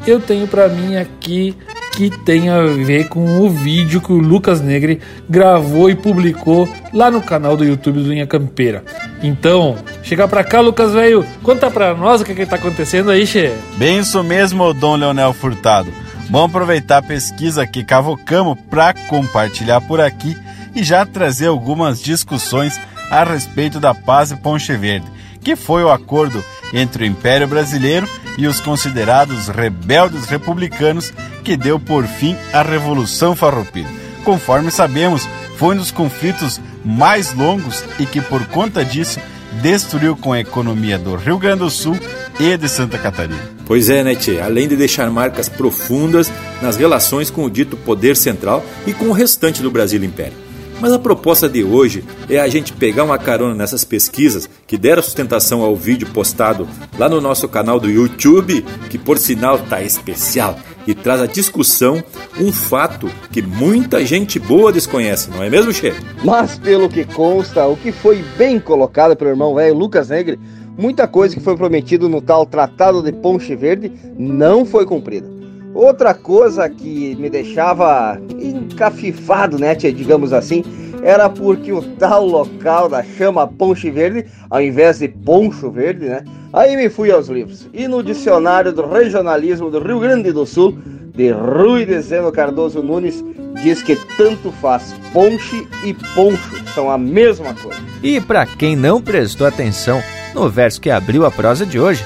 Eu 0.07 0.19
tenho 0.19 0.47
para 0.49 0.69
mim 0.69 0.97
aqui 0.97 1.57
que 1.94 2.11
tem 2.11 2.48
a 2.48 2.61
ver 2.62 3.09
com 3.09 3.40
o 3.40 3.48
vídeo 3.48 4.00
que 4.00 4.12
o 4.12 4.18
Lucas 4.18 4.61
Negre 4.61 5.00
gravou 5.28 5.88
e 5.88 5.94
publicou 5.94 6.68
lá 6.92 7.11
no 7.11 7.22
canal 7.22 7.57
do 7.57 7.64
YouTube 7.64 8.02
do 8.02 8.11
Linha 8.11 8.26
Campeira. 8.26 8.83
Então, 9.22 9.76
chega 10.02 10.26
pra 10.26 10.42
cá, 10.42 10.61
Lucas 10.61 10.92
velho, 10.92 11.24
conta 11.42 11.70
pra 11.70 11.94
nós 11.94 12.20
o 12.20 12.24
que, 12.24 12.35
que 12.35 12.46
tá 12.46 12.57
acontecendo 12.57 13.11
aí, 13.11 13.26
Che. 13.26 13.52
Bem 13.76 13.98
isso 13.98 14.22
mesmo, 14.24 14.74
Dom 14.74 14.96
Leonel 14.96 15.33
Furtado. 15.33 15.92
Vamos 16.30 16.50
aproveitar 16.50 16.98
a 16.98 17.02
pesquisa 17.02 17.66
que 17.66 17.85
cavocamos 17.85 18.59
para 18.68 18.94
compartilhar 19.09 19.80
por 19.83 20.00
aqui 20.00 20.37
e 20.74 20.83
já 20.83 21.07
trazer 21.07 21.46
algumas 21.46 22.02
discussões 22.02 22.80
a 23.11 23.22
respeito 23.22 23.78
da 23.78 23.94
Paz 23.94 24.33
e 24.33 24.37
Ponche 24.37 24.76
Verde, 24.76 25.07
que 25.44 25.54
foi 25.54 25.85
o 25.85 25.90
acordo 25.90 26.42
entre 26.72 27.04
o 27.04 27.07
Império 27.07 27.46
Brasileiro 27.46 28.09
e 28.38 28.46
os 28.46 28.61
considerados 28.61 29.48
rebeldes 29.48 30.24
republicanos 30.24 31.12
que 31.44 31.57
deu 31.57 31.78
por 31.78 32.07
fim 32.07 32.35
à 32.52 32.62
Revolução 32.62 33.37
Farroupilha. 33.37 33.88
Conforme 34.24 34.70
sabemos, 34.70 35.28
foi 35.57 35.74
um 35.74 35.78
dos 35.78 35.90
conflitos 35.90 36.61
mais 36.85 37.35
longos 37.35 37.85
e 38.00 38.07
que 38.07 38.20
por 38.20 38.44
conta 38.46 38.85
disso 38.85 39.20
destruiu 39.62 40.16
com 40.16 40.33
a 40.33 40.40
economia 40.40 40.98
do 40.98 41.14
Rio 41.14 41.38
Grande 41.38 41.61
do 41.61 41.70
Sul 41.70 41.96
e 42.40 42.57
de 42.57 42.68
Santa 42.68 42.98
Catarina. 42.98 43.54
Pois 43.66 43.88
é, 43.88 44.02
né? 44.02 44.16
Além 44.44 44.66
de 44.66 44.76
deixar 44.76 45.09
marcas 45.11 45.48
profundas 45.48 46.33
nas 46.61 46.76
relações 46.76 47.30
com 47.30 47.44
o 47.44 47.50
dito 47.50 47.76
poder 47.76 48.16
central 48.16 48.64
e 48.87 48.92
com 48.92 49.07
o 49.07 49.12
restante 49.12 49.62
do 49.62 49.70
Brasil 49.70 50.02
Império. 50.02 50.43
Mas 50.85 50.92
a 50.92 50.99
proposta 50.99 51.49
de 51.49 51.64
hoje 51.64 52.05
é 52.29 52.38
a 52.38 52.47
gente 52.47 52.70
pegar 52.75 53.05
uma 53.05 53.16
carona 53.16 53.55
nessas 53.55 53.85
pesquisas 53.85 54.47
que 54.66 54.77
deram 54.77 55.03
sustentação 55.03 55.62
ao 55.62 55.75
vídeo 55.75 56.07
postado 56.12 56.68
lá 56.99 57.09
no 57.09 57.23
nosso 57.23 57.49
canal 57.49 57.81
do 57.81 57.88
YouTube, 57.88 58.61
que 58.90 58.99
por 58.99 59.16
sinal 59.16 59.59
tá 59.61 59.81
especial 59.81 60.59
e 60.87 60.94
traz 60.94 61.23
à 61.23 61.27
discussão 61.27 62.05
um 62.38 62.53
fato 62.53 63.11
que 63.33 63.40
muita 63.40 64.05
gente 64.05 64.38
boa 64.38 64.70
desconhece, 64.70 65.31
não 65.31 65.42
é 65.42 65.49
mesmo, 65.49 65.73
chefe? 65.73 66.05
Mas 66.23 66.59
pelo 66.59 66.87
que 66.87 67.07
consta, 67.07 67.66
o 67.66 67.79
que 67.79 67.90
foi 67.90 68.23
bem 68.37 68.61
colocado 68.61 69.16
pelo 69.16 69.31
irmão 69.31 69.55
velho 69.55 69.75
Lucas 69.75 70.11
Negre, 70.11 70.38
muita 70.77 71.09
coisa 71.09 71.35
que 71.35 71.40
foi 71.40 71.57
prometido 71.57 72.11
no 72.11 72.20
tal 72.20 72.44
Tratado 72.44 73.03
de 73.03 73.11
Ponche 73.11 73.57
Verde 73.57 73.90
não 74.18 74.66
foi 74.66 74.85
cumprida. 74.85 75.34
Outra 75.74 76.14
coisa 76.14 76.68
que 76.68 77.16
me 77.16 77.28
deixava 77.28 78.16
encafifado, 78.38 79.58
né, 79.58 79.74
tia, 79.74 79.92
digamos 79.92 80.32
assim, 80.32 80.62
era 81.02 81.28
porque 81.28 81.72
o 81.72 81.82
tal 81.82 82.24
local 82.24 82.88
da 82.88 83.02
chama 83.02 83.46
Ponche 83.46 83.90
Verde, 83.90 84.24
ao 84.48 84.62
invés 84.62 85.00
de 85.00 85.08
Poncho 85.08 85.70
Verde, 85.70 86.06
né? 86.06 86.24
Aí 86.52 86.76
me 86.76 86.88
fui 86.88 87.10
aos 87.10 87.28
livros. 87.28 87.68
E 87.74 87.88
no 87.88 88.02
dicionário 88.02 88.72
do 88.72 88.87
regionalismo 88.87 89.68
do 89.68 89.80
Rio 89.80 89.98
Grande 89.98 90.30
do 90.30 90.46
Sul, 90.46 90.78
de 91.12 91.30
Rui 91.30 91.84
Dezeno 91.84 92.30
Cardoso 92.30 92.80
Nunes, 92.80 93.22
diz 93.62 93.82
que 93.82 93.96
tanto 94.16 94.52
faz 94.52 94.94
ponche 95.12 95.66
e 95.84 95.92
poncho, 96.14 96.64
são 96.72 96.88
a 96.88 96.96
mesma 96.96 97.52
coisa. 97.54 97.78
E 98.02 98.20
para 98.20 98.46
quem 98.46 98.76
não 98.76 99.02
prestou 99.02 99.46
atenção 99.46 100.00
no 100.34 100.48
verso 100.48 100.80
que 100.80 100.90
abriu 100.90 101.26
a 101.26 101.30
prosa 101.30 101.66
de 101.66 101.78
hoje, 101.78 102.04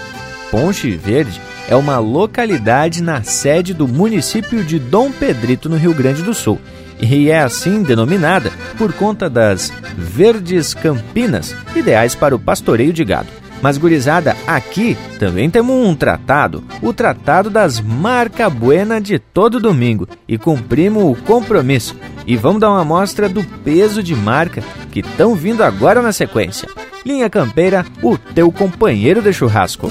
Ponche 0.50 0.90
Verde 0.92 1.40
é 1.68 1.76
uma 1.76 1.98
localidade 1.98 3.02
na 3.02 3.22
sede 3.22 3.74
do 3.74 3.86
município 3.86 4.64
de 4.64 4.78
Dom 4.78 5.12
Pedrito, 5.12 5.68
no 5.68 5.76
Rio 5.76 5.94
Grande 5.94 6.22
do 6.22 6.32
Sul. 6.32 6.58
E 6.98 7.30
é 7.30 7.40
assim 7.40 7.82
denominada 7.82 8.50
por 8.76 8.92
conta 8.92 9.30
das 9.30 9.72
verdes 9.96 10.74
campinas, 10.74 11.54
ideais 11.76 12.14
para 12.14 12.34
o 12.34 12.38
pastoreio 12.38 12.92
de 12.92 13.04
gado. 13.04 13.28
Mas, 13.60 13.76
gurizada, 13.76 14.36
aqui 14.46 14.96
também 15.18 15.50
temos 15.50 15.74
um 15.74 15.94
tratado, 15.94 16.62
o 16.80 16.92
Tratado 16.92 17.50
das 17.50 17.80
Marca 17.80 18.48
Buena 18.48 19.00
de 19.00 19.18
todo 19.18 19.60
domingo, 19.60 20.08
e 20.28 20.38
cumprimos 20.38 21.02
o 21.04 21.20
compromisso. 21.22 21.96
E 22.26 22.36
vamos 22.36 22.60
dar 22.60 22.70
uma 22.70 22.82
amostra 22.82 23.28
do 23.28 23.42
peso 23.64 24.02
de 24.02 24.14
marca 24.14 24.62
que 24.92 25.00
estão 25.00 25.34
vindo 25.34 25.64
agora 25.64 26.00
na 26.00 26.12
sequência. 26.12 26.68
Linha 27.04 27.28
Campeira, 27.28 27.84
o 28.02 28.16
teu 28.16 28.50
companheiro 28.52 29.20
de 29.20 29.32
churrasco. 29.32 29.90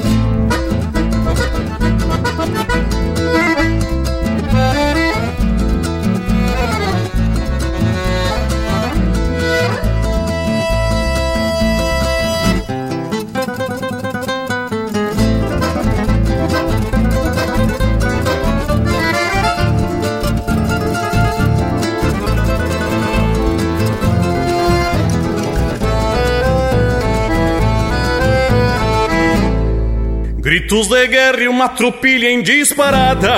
Gritos 30.67 30.89
de 30.89 31.07
guerra 31.07 31.39
e 31.43 31.47
uma 31.47 31.69
trupilha 31.69 32.29
em 32.29 32.41
disparada. 32.41 33.31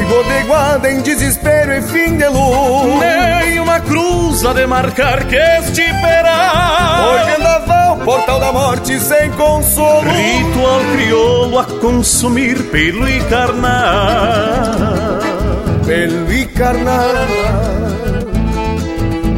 Engodeguada 0.00 0.90
em 0.90 1.00
desespero 1.00 1.72
e 1.72 1.80
fim 1.82 2.16
de 2.16 2.26
luz. 2.26 2.98
Nem 2.98 3.60
uma 3.60 3.78
cruz 3.78 4.44
a 4.44 4.52
demarcar 4.52 5.28
que 5.28 5.36
este 5.36 5.82
esperar 5.82 7.04
Hoje 7.06 7.36
vendaval, 7.36 7.96
portal 7.98 8.40
da 8.40 8.50
morte 8.50 8.98
sem 8.98 9.30
consolo. 9.30 10.10
Ritual 10.10 10.80
crioulo 10.92 11.58
a 11.60 11.64
consumir 11.64 12.64
pelo 12.64 13.08
e 13.08 13.20
carnal 13.26 15.20
Pelo 15.86 16.32
e 16.32 16.46
carnal 16.46 17.14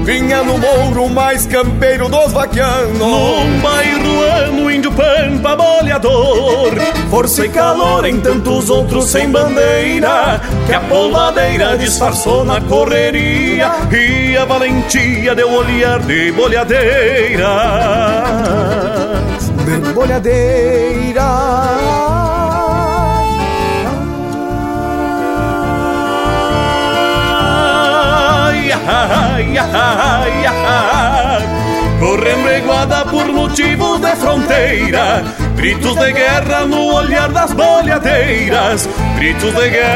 Vinha 0.04 0.42
no 0.42 0.58
mouro 0.58 1.08
mais 1.08 1.46
campeiro 1.46 2.08
dos 2.08 2.32
vaquianos. 2.32 2.98
Num 2.98 3.60
bairro 3.60 4.20
ano, 4.20 4.70
índio 4.70 4.90
pampa 4.92 5.54
boleador. 5.54 6.72
Força 7.08 7.46
e 7.46 7.48
calor 7.48 8.04
em 8.04 8.20
tantos 8.20 8.68
outros 8.68 9.04
sem 9.06 9.30
bandeira 9.30 10.40
Que 10.66 10.74
a 10.74 10.80
polvadeira 10.80 11.78
disfarçou 11.78 12.44
na 12.44 12.60
correria. 12.60 13.70
E 13.92 14.36
a 14.36 14.44
valentia 14.44 15.34
deu 15.34 15.52
olhar 15.52 16.00
de 16.00 16.32
boleadeiras. 16.32 17.48
De 19.64 19.92
boleadeiras 19.92 21.22
ai, 29.58 30.46
ai, 30.46 31.42
Correndo 31.98 32.52
iguada 32.52 33.04
por 33.04 33.26
motivos 33.26 34.00
de 34.00 34.16
fronteira 34.16 35.22
Gritos 35.56 35.96
de 35.96 36.12
guerra 36.12 36.64
no 36.66 36.94
olhar 36.94 37.30
das 37.30 37.52
bolhadeiras 37.52 38.88
Gritos 39.16 39.54
de 39.54 39.70
guerra 39.70 39.92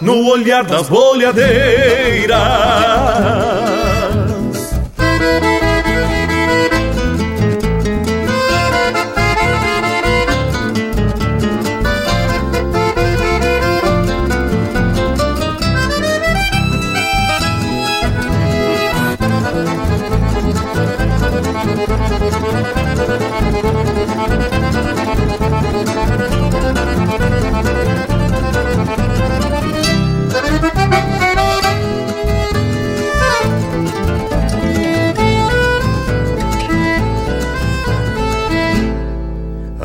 No 0.00 0.28
olhar 0.28 0.64
das 0.64 0.88
bolhadeiras 0.88 3.59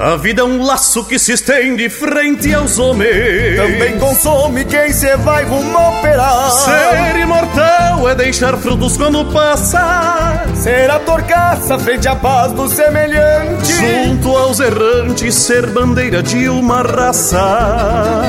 A 0.06 0.18
vida 0.18 0.42
é 0.42 0.46
um 0.46 0.64
laço 0.64 1.04
que 1.04 1.18
se 1.18 1.32
estende 1.32 1.90
frente 1.90 2.54
aos 2.54 2.78
homens. 2.78 3.58
Também 3.58 3.98
consome 3.98 4.64
quem 4.64 4.94
se 4.94 5.18
vai 5.18 5.44
rumo 5.46 5.76
operar. 5.76 6.52
Ser 6.52 7.20
imortal 7.22 8.08
é 8.08 8.14
deixar 8.14 8.56
frutos 8.56 8.98
quando 8.98 9.26
passa. 9.34 10.44
Ser 10.54 10.92
a 10.92 11.00
torcaça 11.00 11.80
frente 11.80 12.08
à 12.08 12.16
paz 12.16 12.52
do 12.52 12.70
semelhante. 12.70 13.74
Junto 13.74 14.38
aos 14.38 14.60
errantes, 14.60 15.34
ser 15.34 15.66
bandeira 15.72 16.22
de 16.22 16.50
uma 16.50 16.84
raça. 16.84 18.22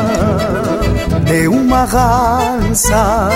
De 1.26 1.46
uma 1.46 1.84
raça. 1.84 3.28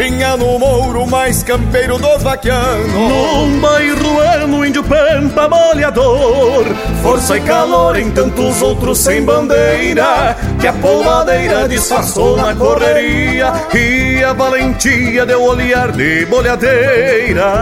Vinha 0.00 0.34
no 0.34 0.58
mouro 0.58 1.06
mais 1.06 1.42
campeiro 1.42 1.98
dos 1.98 2.22
vaquianos. 2.22 2.90
Num 2.90 3.60
bairro 3.60 4.18
ano, 4.18 4.64
índio 4.64 4.82
pampa 4.82 5.46
molhador 5.46 6.64
Força 7.02 7.36
e 7.36 7.40
calor 7.42 7.98
em 7.98 8.10
tantos 8.10 8.62
outros 8.62 8.96
sem 8.96 9.22
bandeira 9.22 10.34
Que 10.58 10.68
a 10.68 10.72
polvadeira 10.72 11.68
disfarçou 11.68 12.34
na 12.38 12.54
correria. 12.54 13.52
E 13.74 14.24
a 14.24 14.32
valentia 14.32 15.26
deu 15.26 15.42
olhar 15.42 15.92
de 15.92 16.24
bolhadeira. 16.24 17.52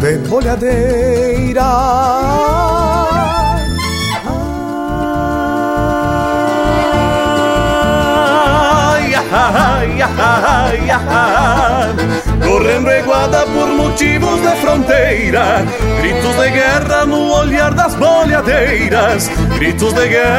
De 0.00 0.18
bolhadeira 0.28 1.62
Correndo 12.46 12.90
iguada 12.92 13.44
por 13.46 13.68
motivos 13.68 14.40
de 14.40 14.50
fronteira 14.62 15.64
Gritos 16.00 16.36
de 16.36 16.50
guerra 16.50 17.06
no 17.06 17.32
olhar 17.32 17.74
das 17.74 17.94
bolhadeiras 17.94 19.30
Gritos 19.56 19.94
de 19.94 20.08
guerra 20.08 20.30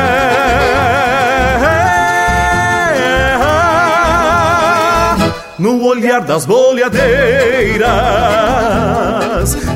No 5.58 5.84
olhar 5.84 6.22
das 6.22 6.46
bolhadeiras 6.46 7.90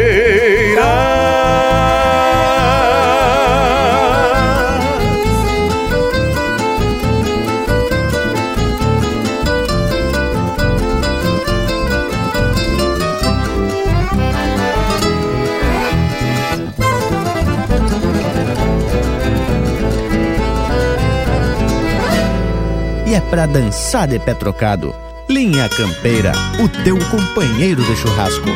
pra 23.26 23.46
dançar 23.46 24.08
de 24.08 24.20
pé 24.20 24.34
trocado. 24.34 24.96
Linha 25.30 25.68
Campeira, 25.70 26.32
o 26.64 26.70
teu 26.84 26.98
companheiro 27.10 27.84
de 27.84 27.96
churrasco. 27.96 28.50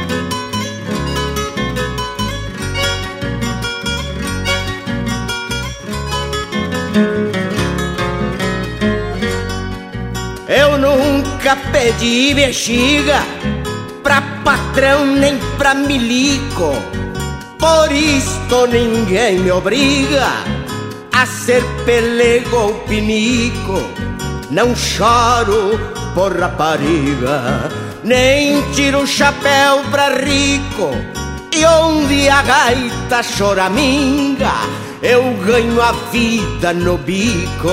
Eu 10.47 10.77
nunca 10.77 11.55
pedi 11.71 12.33
bexiga 12.33 13.19
pra 14.03 14.21
patrão 14.43 15.05
nem 15.05 15.37
pra 15.57 15.73
milico. 15.73 16.73
Por 17.57 17.91
isto 17.91 18.67
ninguém 18.67 19.39
me 19.39 19.51
obriga 19.51 20.27
a 21.11 21.25
ser 21.25 21.63
pelego 21.85 22.55
ou 22.55 22.73
pinico 22.85 23.98
não 24.51 24.75
choro 24.75 25.79
por 26.13 26.39
rapariga, 26.39 27.69
nem 28.03 28.61
tiro 28.73 29.01
o 29.01 29.07
chapéu 29.07 29.81
pra 29.91 30.09
rico. 30.09 30.91
E 31.55 31.65
onde 31.65 32.29
a 32.29 32.41
gaita 32.41 33.23
choraminga, 33.23 34.51
eu 35.01 35.23
ganho 35.45 35.81
a 35.81 35.91
vida 36.11 36.73
no 36.73 36.97
bico. 36.97 37.69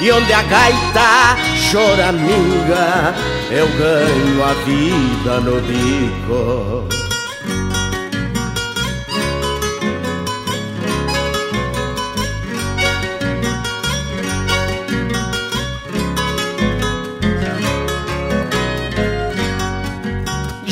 E 0.00 0.10
onde 0.10 0.32
a 0.32 0.42
gaita 0.42 1.36
choraminga, 1.70 3.14
eu 3.50 3.66
ganho 3.78 4.44
a 4.44 4.52
vida 4.64 5.40
no 5.40 5.60
bico. 5.60 6.93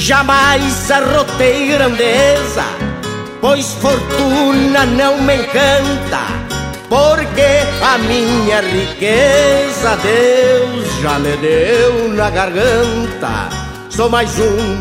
Jamais 0.04 0.90
arrotei 0.90 1.68
grandeza, 1.68 2.64
pois 3.40 3.72
fortuna 3.74 4.84
não 4.84 5.22
me 5.22 5.36
encanta, 5.36 6.22
porque 6.88 7.62
a 7.80 7.98
minha 7.98 8.62
riqueza 8.62 9.96
Deus 10.02 11.00
já 11.00 11.20
me 11.20 11.36
deu 11.36 12.08
na 12.14 12.30
garganta. 12.30 13.48
Sou 13.90 14.10
mais 14.10 14.36
um 14.40 14.76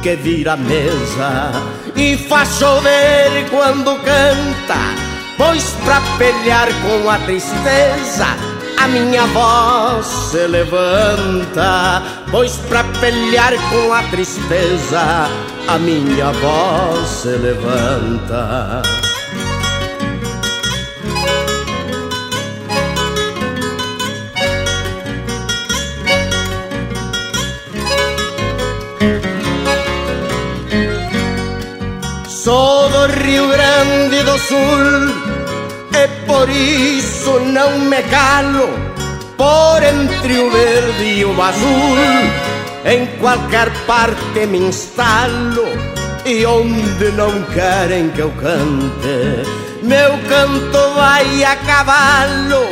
que 0.00 0.14
vira 0.14 0.56
mesa 0.56 1.50
e 1.96 2.16
faz 2.16 2.56
chover 2.60 3.50
quando 3.50 3.96
canta, 3.96 4.78
pois 5.36 5.64
pra 5.84 6.00
pelear 6.18 6.68
com 6.82 7.10
a 7.10 7.18
tristeza 7.18 8.52
a 8.82 8.88
minha 8.88 9.24
voz 9.26 10.06
se 10.06 10.44
levanta, 10.48 12.02
pois 12.32 12.56
pra 12.68 12.81
pelear 13.02 13.52
com 13.68 13.92
a 13.92 14.00
tristeza, 14.04 15.28
a 15.66 15.76
minha 15.76 16.30
voz 16.30 17.08
se 17.08 17.30
levanta. 17.30 18.80
Sou 32.28 32.88
do 32.88 33.06
Rio 33.24 33.48
Grande 33.48 34.22
do 34.22 34.38
Sul 34.38 35.10
e 35.92 36.08
por 36.24 36.48
isso 36.48 37.40
não 37.40 37.80
me 37.80 38.00
calo 38.04 38.68
por 39.36 39.82
entre 39.82 40.38
o 40.38 40.48
verde 40.52 41.18
e 41.18 41.24
o 41.24 41.42
azul. 41.42 42.51
Em 42.84 43.06
qualquer 43.18 43.70
parte 43.86 44.46
me 44.46 44.58
instalo 44.58 45.66
e 46.24 46.44
onde 46.44 47.10
não 47.12 47.42
querem 47.54 48.10
que 48.10 48.20
eu 48.20 48.30
cante, 48.32 49.48
meu 49.82 50.10
canto 50.28 50.94
vai 50.94 51.44
a 51.44 51.56
cavalo, 51.56 52.66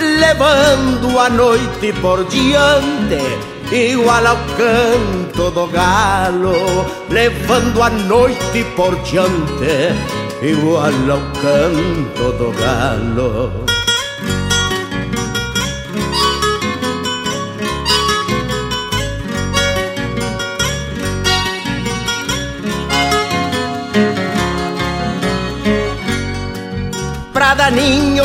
levando 0.00 1.18
a 1.18 1.28
noite 1.30 1.92
por 2.00 2.24
diante 2.24 3.52
igual 3.72 4.26
ao 4.26 4.36
canto 4.56 5.50
do 5.50 5.66
galo, 5.68 6.52
levando 7.08 7.82
a 7.82 7.88
noite 7.88 8.64
por 8.76 8.94
diante, 9.02 9.94
igual 10.42 10.92
ao 11.10 11.20
canto 11.40 12.32
do 12.36 12.52
galo. 12.52 13.64
Pra 27.72 27.80
daninho 27.80 28.24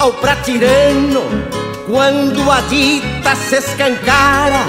ou 0.00 0.12
pra 0.14 0.34
tirano, 0.36 1.22
quando 1.86 2.50
a 2.50 2.60
dita 2.62 3.34
se 3.36 3.56
escancara, 3.56 4.64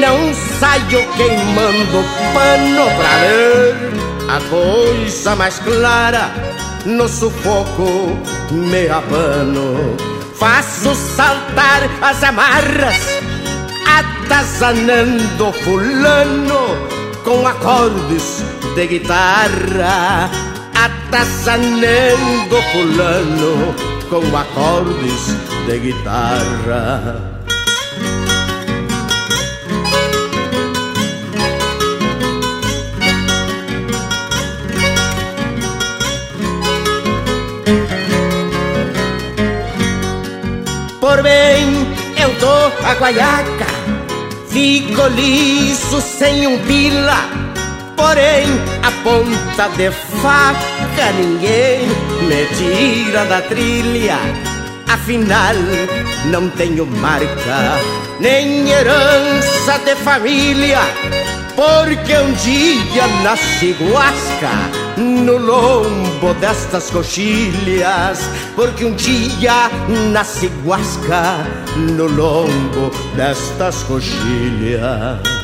não 0.00 0.34
saio 0.58 1.06
queimando 1.16 2.04
pano 2.32 2.84
pra 2.96 3.18
ver 3.20 3.74
a 4.28 4.40
coisa 4.50 5.36
mais 5.36 5.58
clara. 5.60 6.32
No 6.84 7.08
sufoco 7.08 8.18
me 8.50 8.88
abano, 8.88 9.96
faço 10.34 10.92
saltar 11.16 11.88
as 12.02 12.24
amarras, 12.24 12.96
atazanando 13.86 15.52
fulano 15.62 16.76
com 17.24 17.46
acordes 17.46 18.42
de 18.74 18.86
guitarra, 18.86 20.28
atazanando 20.84 22.62
fulano 22.70 23.74
com 24.10 24.36
acordes 24.36 25.34
de 25.66 25.78
guitarra. 25.78 27.32
Por 41.00 41.22
bem, 41.22 41.64
eu 42.20 42.28
dou 42.40 42.72
a 42.84 42.94
guaiaca, 42.94 43.66
fico 44.50 45.06
liso 45.16 46.02
sem 46.02 46.46
um 46.46 46.58
pila. 46.66 47.24
Porém, 47.96 48.44
a 48.82 48.90
ponta 49.02 49.68
de 49.76 49.90
faca 49.90 50.73
ninguém 51.12 51.86
me 52.28 52.46
tira 52.56 53.24
da 53.24 53.40
trilha. 53.42 54.18
Afinal, 54.88 55.54
não 56.26 56.48
tenho 56.50 56.86
marca, 56.86 57.80
nem 58.20 58.68
herança 58.68 59.78
de 59.84 59.94
família. 59.96 60.80
Porque 61.56 62.16
um 62.16 62.32
dia 62.32 63.06
nasci 63.22 63.76
guasca 63.92 64.50
no 64.96 65.36
lombo 65.36 66.34
destas 66.40 66.90
coxilhas, 66.90 68.20
porque 68.56 68.84
um 68.84 68.94
dia 68.94 69.70
nasci 70.12 70.50
guasca 70.64 71.44
no 71.76 72.06
lombo 72.06 72.90
destas 73.16 73.84
coxilhas. 73.84 75.43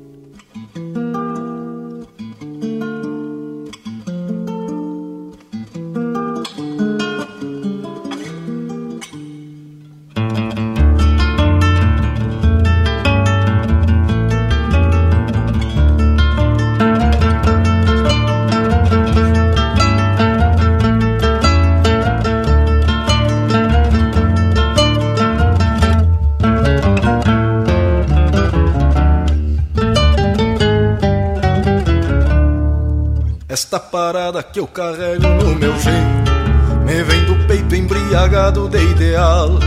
Carrego 34.73 35.27
no 35.27 35.55
meu 35.55 35.77
jeito 35.79 36.31
me 36.85 37.03
vem 37.03 37.25
do 37.25 37.35
peito 37.45 37.75
embriagado 37.75 38.67
de 38.69 38.81
ideal. 38.83 39.59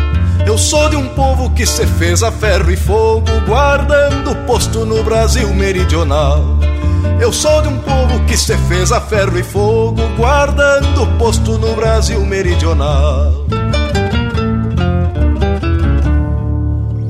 Eu 0.46 0.58
sou 0.58 0.88
de 0.88 0.96
um 0.96 1.08
povo 1.08 1.50
que 1.50 1.64
se 1.66 1.86
fez 1.86 2.22
a 2.22 2.32
ferro 2.32 2.70
e 2.70 2.76
fogo, 2.76 3.26
guardando 3.46 4.34
posto 4.46 4.84
no 4.84 5.02
Brasil 5.02 5.48
meridional. 5.54 6.42
Eu 7.20 7.32
sou 7.32 7.62
de 7.62 7.68
um 7.68 7.78
povo 7.78 8.24
que 8.26 8.36
se 8.36 8.56
fez 8.68 8.92
a 8.92 9.00
ferro 9.00 9.38
e 9.38 9.42
fogo, 9.42 10.02
guardando 10.16 11.06
posto 11.18 11.56
no 11.58 11.74
Brasil 11.74 12.20
meridional. 12.26 13.32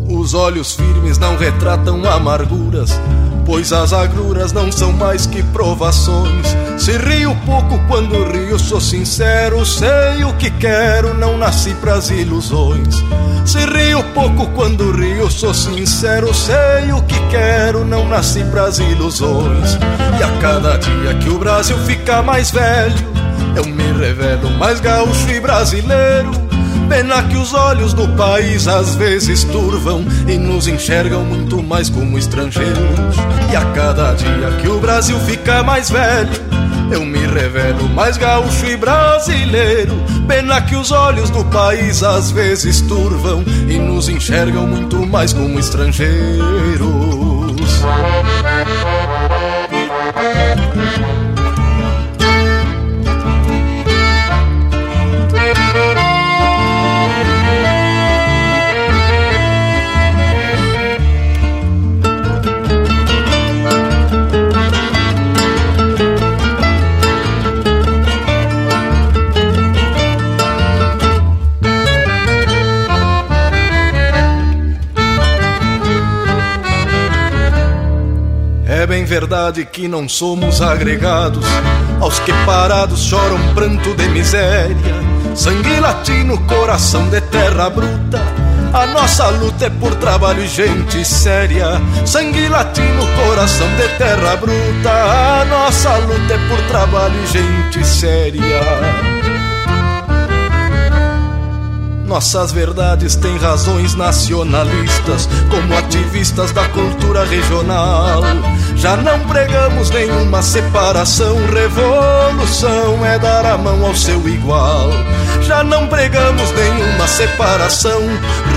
Os 0.09 0.35
olhos 0.35 0.75
firmes 0.75 1.19
não 1.19 1.37
retratam 1.37 2.05
amarguras, 2.05 2.91
pois 3.45 3.73
as 3.73 3.93
agruras 3.93 4.53
não 4.53 4.71
são 4.71 4.93
mais 4.93 5.27
que 5.27 5.43
provações. 5.43 6.64
Se 6.77 6.99
rio 6.99 7.35
pouco 7.47 7.79
quando 7.89 8.31
rio, 8.31 8.59
sou 8.59 8.81
sincero, 8.81 9.64
sei 9.64 10.25
o 10.25 10.33
que 10.35 10.51
quero, 10.51 11.14
não 11.14 11.39
nasci 11.39 11.72
pras 11.75 12.11
ilusões. 12.11 12.97
Se 13.45 13.59
rio 13.59 14.03
pouco 14.14 14.47
quando 14.51 14.91
rio, 14.93 15.31
sou 15.31 15.55
sincero, 15.55 16.35
sei 16.35 16.93
o 16.93 17.03
que 17.03 17.18
quero, 17.29 17.85
não 17.85 18.09
nasci 18.09 18.43
pras 18.45 18.79
ilusões. 18.79 19.79
E 20.18 20.22
a 20.22 20.41
cada 20.41 20.77
dia 20.77 21.14
que 21.14 21.31
o 21.31 21.39
Brasil 21.39 21.77
fica 21.87 22.22
mais 22.22 22.51
velho, 22.51 22.97
eu 23.57 23.64
me 23.64 23.93
revelo 23.99 24.51
mais 24.59 24.81
gaúcho 24.81 25.31
e 25.31 25.41
brasileiro. 25.41 26.31
Pena 26.89 27.22
que 27.22 27.37
os 27.37 27.55
olhos 27.55 27.95
do 27.95 28.07
país 28.11 28.68
às 28.68 28.95
vezes 28.95 29.45
turvam 29.45 30.05
e 30.29 30.37
nos 30.37 30.68
enxergam 30.68 31.25
muito 31.25 31.62
mais 31.62 31.89
como 31.89 32.18
estrangeiros. 32.18 33.16
E 33.51 33.57
a 33.57 33.64
cada 33.72 34.12
dia 34.14 34.51
que 34.61 34.68
o 34.68 34.79
Brasil 34.79 35.18
fica 35.20 35.62
mais 35.62 35.89
velho, 35.91 36.31
eu 36.91 37.05
me 37.05 37.26
revelo 37.26 37.89
mais 37.89 38.16
gaúcho 38.16 38.66
e 38.66 38.76
brasileiro. 38.76 39.95
Pena 40.26 40.61
que 40.62 40.76
os 40.76 40.91
olhos 40.93 41.30
do 41.30 41.45
país 41.47 42.03
às 42.03 42.30
vezes 42.30 42.80
turvam 42.82 43.45
e 43.68 43.78
nos 43.78 44.09
enxergam 44.09 44.66
muito 44.66 45.07
mais 45.07 45.32
como 45.32 45.59
estrangeiros. 45.59 46.24
Verdade 79.55 79.65
que 79.67 79.87
não 79.87 80.09
somos 80.09 80.61
agregados 80.61 81.47
aos 82.01 82.19
que 82.19 82.33
parados 82.45 83.01
choram 83.01 83.39
pranto 83.55 83.95
de 83.95 84.09
miséria. 84.09 84.95
Sangue 85.35 85.81
latino, 85.81 86.39
coração 86.47 87.09
de 87.09 87.21
terra 87.21 87.71
bruta. 87.71 88.21
A 88.73 88.87
nossa 88.87 89.29
luta 89.29 89.67
é 89.67 89.71
por 89.71 89.95
trabalho 89.97 90.43
e 90.43 90.49
gente 90.49 91.05
séria. 91.05 91.81
Sangue 92.05 92.49
latino, 92.49 93.03
coração 93.25 93.69
de 93.77 93.89
terra 93.97 94.37
bruta. 94.37 94.91
A 94.91 95.45
nossa 95.45 95.97
luta 95.99 96.35
é 96.35 96.49
por 96.49 96.61
trabalho 96.67 97.15
e 97.23 97.27
gente 97.27 97.87
séria. 97.87 99.25
Nossas 102.07 102.53
verdades 102.53 103.17
têm 103.17 103.37
razões 103.39 103.95
nacionalistas, 103.95 105.29
como 105.51 105.77
ativistas 105.77 106.53
da 106.53 106.69
cultura 106.69 107.25
regional. 107.25 108.23
Já 108.77 108.97
não 108.97 109.18
pregamos 109.20 109.91
nenhuma 109.91 110.43
separação, 110.43 111.37
revolução 111.47 113.05
é 113.05 113.18
dar 113.18 113.47
a 113.47 113.57
mão 113.57 113.87
ao 113.87 113.95
seu 113.95 114.29
igual. 114.29 114.91
Já 115.43 115.62
não 115.64 115.87
pregamos 115.87 116.51
nenhuma 116.53 117.07
separação, 117.07 118.01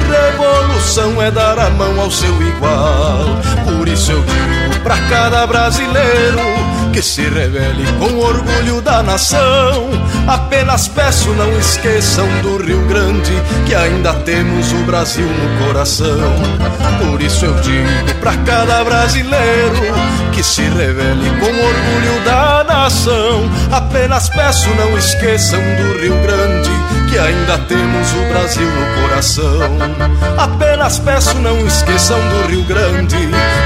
revolução 0.10 1.22
é 1.22 1.32
dar 1.32 1.60
a 1.60 1.70
mão 1.70 2.00
ao 2.00 2.12
seu 2.12 2.42
igual. 2.42 3.26
Por 3.78 3.88
isso 3.88 4.12
eu 4.12 4.22
digo 4.22 4.80
pra 4.84 4.98
cada 5.10 5.46
brasileiro 5.48 6.42
que 6.98 7.04
se 7.04 7.22
revele 7.22 7.86
com 8.00 8.18
orgulho 8.18 8.82
da 8.82 9.04
nação. 9.04 9.88
Apenas 10.28 10.88
peço 10.88 11.30
não 11.36 11.52
esqueçam 11.60 12.28
do 12.42 12.58
Rio 12.58 12.88
Grande, 12.88 13.34
que 13.68 13.76
ainda 13.76 14.16
temos 14.16 14.72
o 14.72 14.78
Brasil 14.78 15.28
no 15.28 15.64
coração. 15.64 16.34
Por 17.00 17.22
isso 17.22 17.46
eu 17.46 17.54
digo 17.60 18.16
pra 18.20 18.36
cada 18.38 18.84
brasileiro 18.84 19.94
que 20.34 20.42
se 20.42 20.64
revele 20.64 21.30
com 21.40 21.46
orgulho 21.46 22.26
da 22.26 22.64
nação. 22.64 23.48
Apenas 23.72 24.28
peço 24.30 24.68
não 24.70 24.98
esqueçam 24.98 25.60
do 25.60 26.00
Rio 26.00 26.20
Grande, 26.24 26.72
que 27.08 27.18
ainda 27.18 27.58
temos 27.60 28.14
o 28.14 28.30
Brasil 28.30 28.68
no 28.68 29.02
coração. 29.02 29.78
Apenas 30.38 31.00
peço 31.00 31.38
não 31.40 31.66
esqueçam 31.66 32.20
do 32.20 32.48
Rio 32.48 32.64
Grande, 32.64 33.18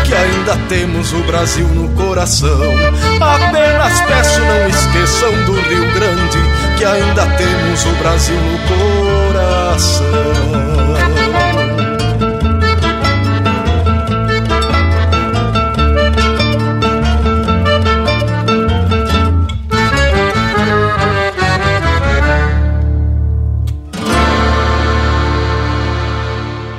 que 0.06 0.14
ainda 0.14 0.56
temos 0.70 1.12
o 1.14 1.24
Brasil 1.24 1.68
no 1.68 1.90
coração. 1.90 2.62
Apenas 3.20 4.02
peço 4.02 4.40
não 4.42 4.68
esqueçam 4.68 5.32
do 5.46 5.54
Rio 5.54 5.92
Grande, 5.94 6.38
que 6.78 6.86
ainda 6.86 7.26
temos 7.38 7.86
o 7.86 7.92
Brasil 8.02 8.38
no 8.38 8.60
coração. 9.34 10.71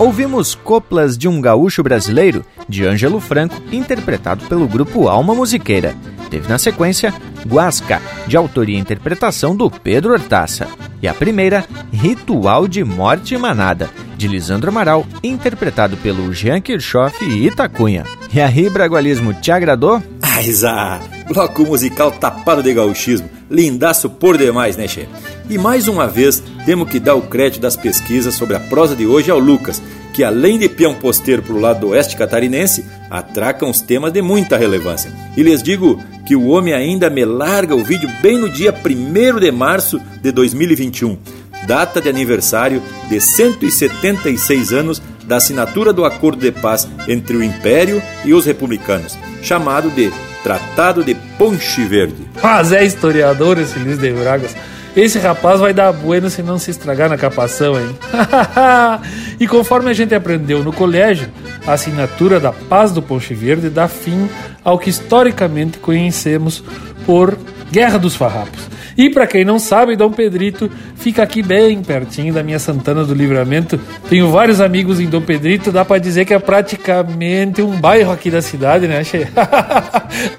Ouvimos 0.03 0.57
Coplas 0.57 1.17
de 1.17 1.29
um 1.29 1.41
Gaúcho 1.41 1.81
Brasileiro, 1.81 2.45
de 2.69 2.85
Ângelo 2.85 3.21
Franco, 3.21 3.63
interpretado 3.71 4.45
pelo 4.47 4.67
grupo 4.67 5.07
Alma 5.07 5.33
Musiqueira. 5.33 5.95
Teve 6.29 6.49
na 6.49 6.59
sequência 6.59 7.15
Guasca, 7.47 8.03
de 8.27 8.37
autoria 8.37 8.77
e 8.77 8.81
interpretação 8.81 9.55
do 9.55 9.71
Pedro 9.71 10.13
Hortaça. 10.13 10.67
E 11.01 11.07
a 11.07 11.15
primeira, 11.15 11.65
Ritual 11.93 12.67
de 12.67 12.83
Morte 12.83 13.37
e 13.37 13.39
Manada, 13.39 13.91
de 14.17 14.27
Lisandro 14.27 14.71
Amaral, 14.71 15.07
interpretado 15.23 15.97
pelo 15.99 16.35
Jean 16.35 16.61
Kirchhoff 16.61 17.25
e 17.25 17.47
Itacunha. 17.47 18.05
E 18.35 18.41
aí, 18.41 18.69
Bragualismo, 18.69 19.33
te 19.33 19.53
agradou? 19.53 20.03
Aizá, 20.21 21.01
bloco 21.29 21.63
musical 21.63 22.11
tapado 22.11 22.61
de 22.61 22.75
gauchismo, 22.75 23.31
lindaço 23.49 24.11
por 24.11 24.37
demais, 24.37 24.77
né, 24.77 24.89
che? 24.89 25.07
E 25.53 25.59
mais 25.59 25.87
uma 25.87 26.09
vez, 26.09 26.43
temos 26.65 26.89
que 26.89 26.99
dar 26.99 27.15
o 27.15 27.21
crédito 27.21 27.61
das 27.61 27.77
pesquisas 27.77 28.35
sobre 28.35 28.57
a 28.57 28.61
prosa 28.61 28.97
de 28.97 29.07
hoje 29.07 29.31
ao 29.31 29.39
Lucas, 29.39 29.83
que 30.15 30.25
além 30.25 30.59
de 30.59 30.67
peão 30.67 30.95
posteiro 30.95 31.43
para 31.43 31.55
o 31.55 31.61
lado 31.61 31.81
do 31.81 31.89
oeste 31.89 32.17
catarinense, 32.17 32.87
atraca 33.11 33.67
uns 33.67 33.83
temas 33.83 34.15
de 34.15 34.23
muita 34.23 34.57
relevância. 34.57 35.13
E 35.37 35.43
lhes 35.43 35.63
digo 35.63 36.03
que 36.25 36.35
o 36.35 36.47
homem 36.47 36.73
ainda 36.73 37.11
me 37.11 37.23
larga 37.27 37.77
o 37.77 37.85
vídeo 37.85 38.11
bem 38.23 38.39
no 38.39 38.49
dia 38.49 38.73
1 38.73 39.41
de 39.41 39.53
março 39.53 40.01
de 40.23 40.33
2021, 40.33 41.19
data 41.67 42.01
de 42.01 42.09
aniversário 42.09 42.83
de 43.11 43.21
176 43.21 44.73
anos 44.73 45.03
da 45.27 45.37
assinatura 45.37 45.93
do 45.93 46.07
Acordo 46.07 46.41
de 46.41 46.51
Paz 46.51 46.89
entre 47.07 47.37
o 47.37 47.45
Império 47.45 48.03
e 48.25 48.33
os 48.33 48.47
republicanos, 48.47 49.19
chamado 49.43 49.91
de 49.91 50.11
Tratado 50.43 51.05
de 51.05 51.15
Ponche 51.37 51.85
Verde. 51.85 52.27
Mas 52.43 52.73
é 52.73 52.83
historiador 52.83 53.59
esse 53.59 53.79
Luiz 53.79 53.99
de 53.99 54.11
Bragas. 54.13 54.57
Esse 54.95 55.19
rapaz 55.19 55.59
vai 55.59 55.73
dar 55.73 55.91
bueno 55.91 56.29
se 56.29 56.43
não 56.43 56.59
se 56.59 56.71
estragar 56.71 57.09
na 57.09 57.17
capação, 57.17 57.81
hein? 57.81 57.97
e 59.41 59.47
conforme 59.47 59.91
a 59.91 59.95
gente 59.95 60.15
aprendeu 60.15 60.63
no 60.63 60.73
colégio, 60.73 61.29
a 61.67 61.73
assinatura 61.73 62.39
da 62.39 62.53
Paz 62.53 62.93
do 62.93 63.01
Ponche 63.01 63.33
Verde 63.33 63.71
dá 63.71 63.89
fim 63.89 64.29
ao 64.63 64.79
que 64.79 64.91
historicamente 64.91 65.79
conhecemos 65.79 66.63
por 67.07 67.39
Guerra 67.71 67.99
dos 67.99 68.15
Farrapos. 68.15 68.72
E 68.97 69.11
para 69.11 69.27
quem 69.27 69.45
não 69.45 69.59
sabe, 69.59 69.97
Dom 69.97 70.11
Pedrito 70.11 70.71
fica 70.97 71.23
aqui 71.23 71.43
bem 71.43 71.83
pertinho 71.83 72.33
da 72.33 72.43
minha 72.43 72.59
Santana 72.59 73.05
do 73.05 73.15
Livramento. 73.15 73.79
Tenho 74.09 74.31
vários 74.31 74.61
amigos 74.61 75.01
em 75.01 75.09
Dom 75.09 75.23
Pedrito, 75.23 75.73
dá 75.73 75.85
para 75.85 75.99
dizer 75.99 76.25
que 76.25 76.35
é 76.35 76.39
praticamente 76.39 77.63
um 77.63 77.81
bairro 77.81 78.13
aqui 78.13 78.31
da 78.31 78.43
cidade, 78.43 78.87
né, 78.87 79.03
Che? 79.05 79.27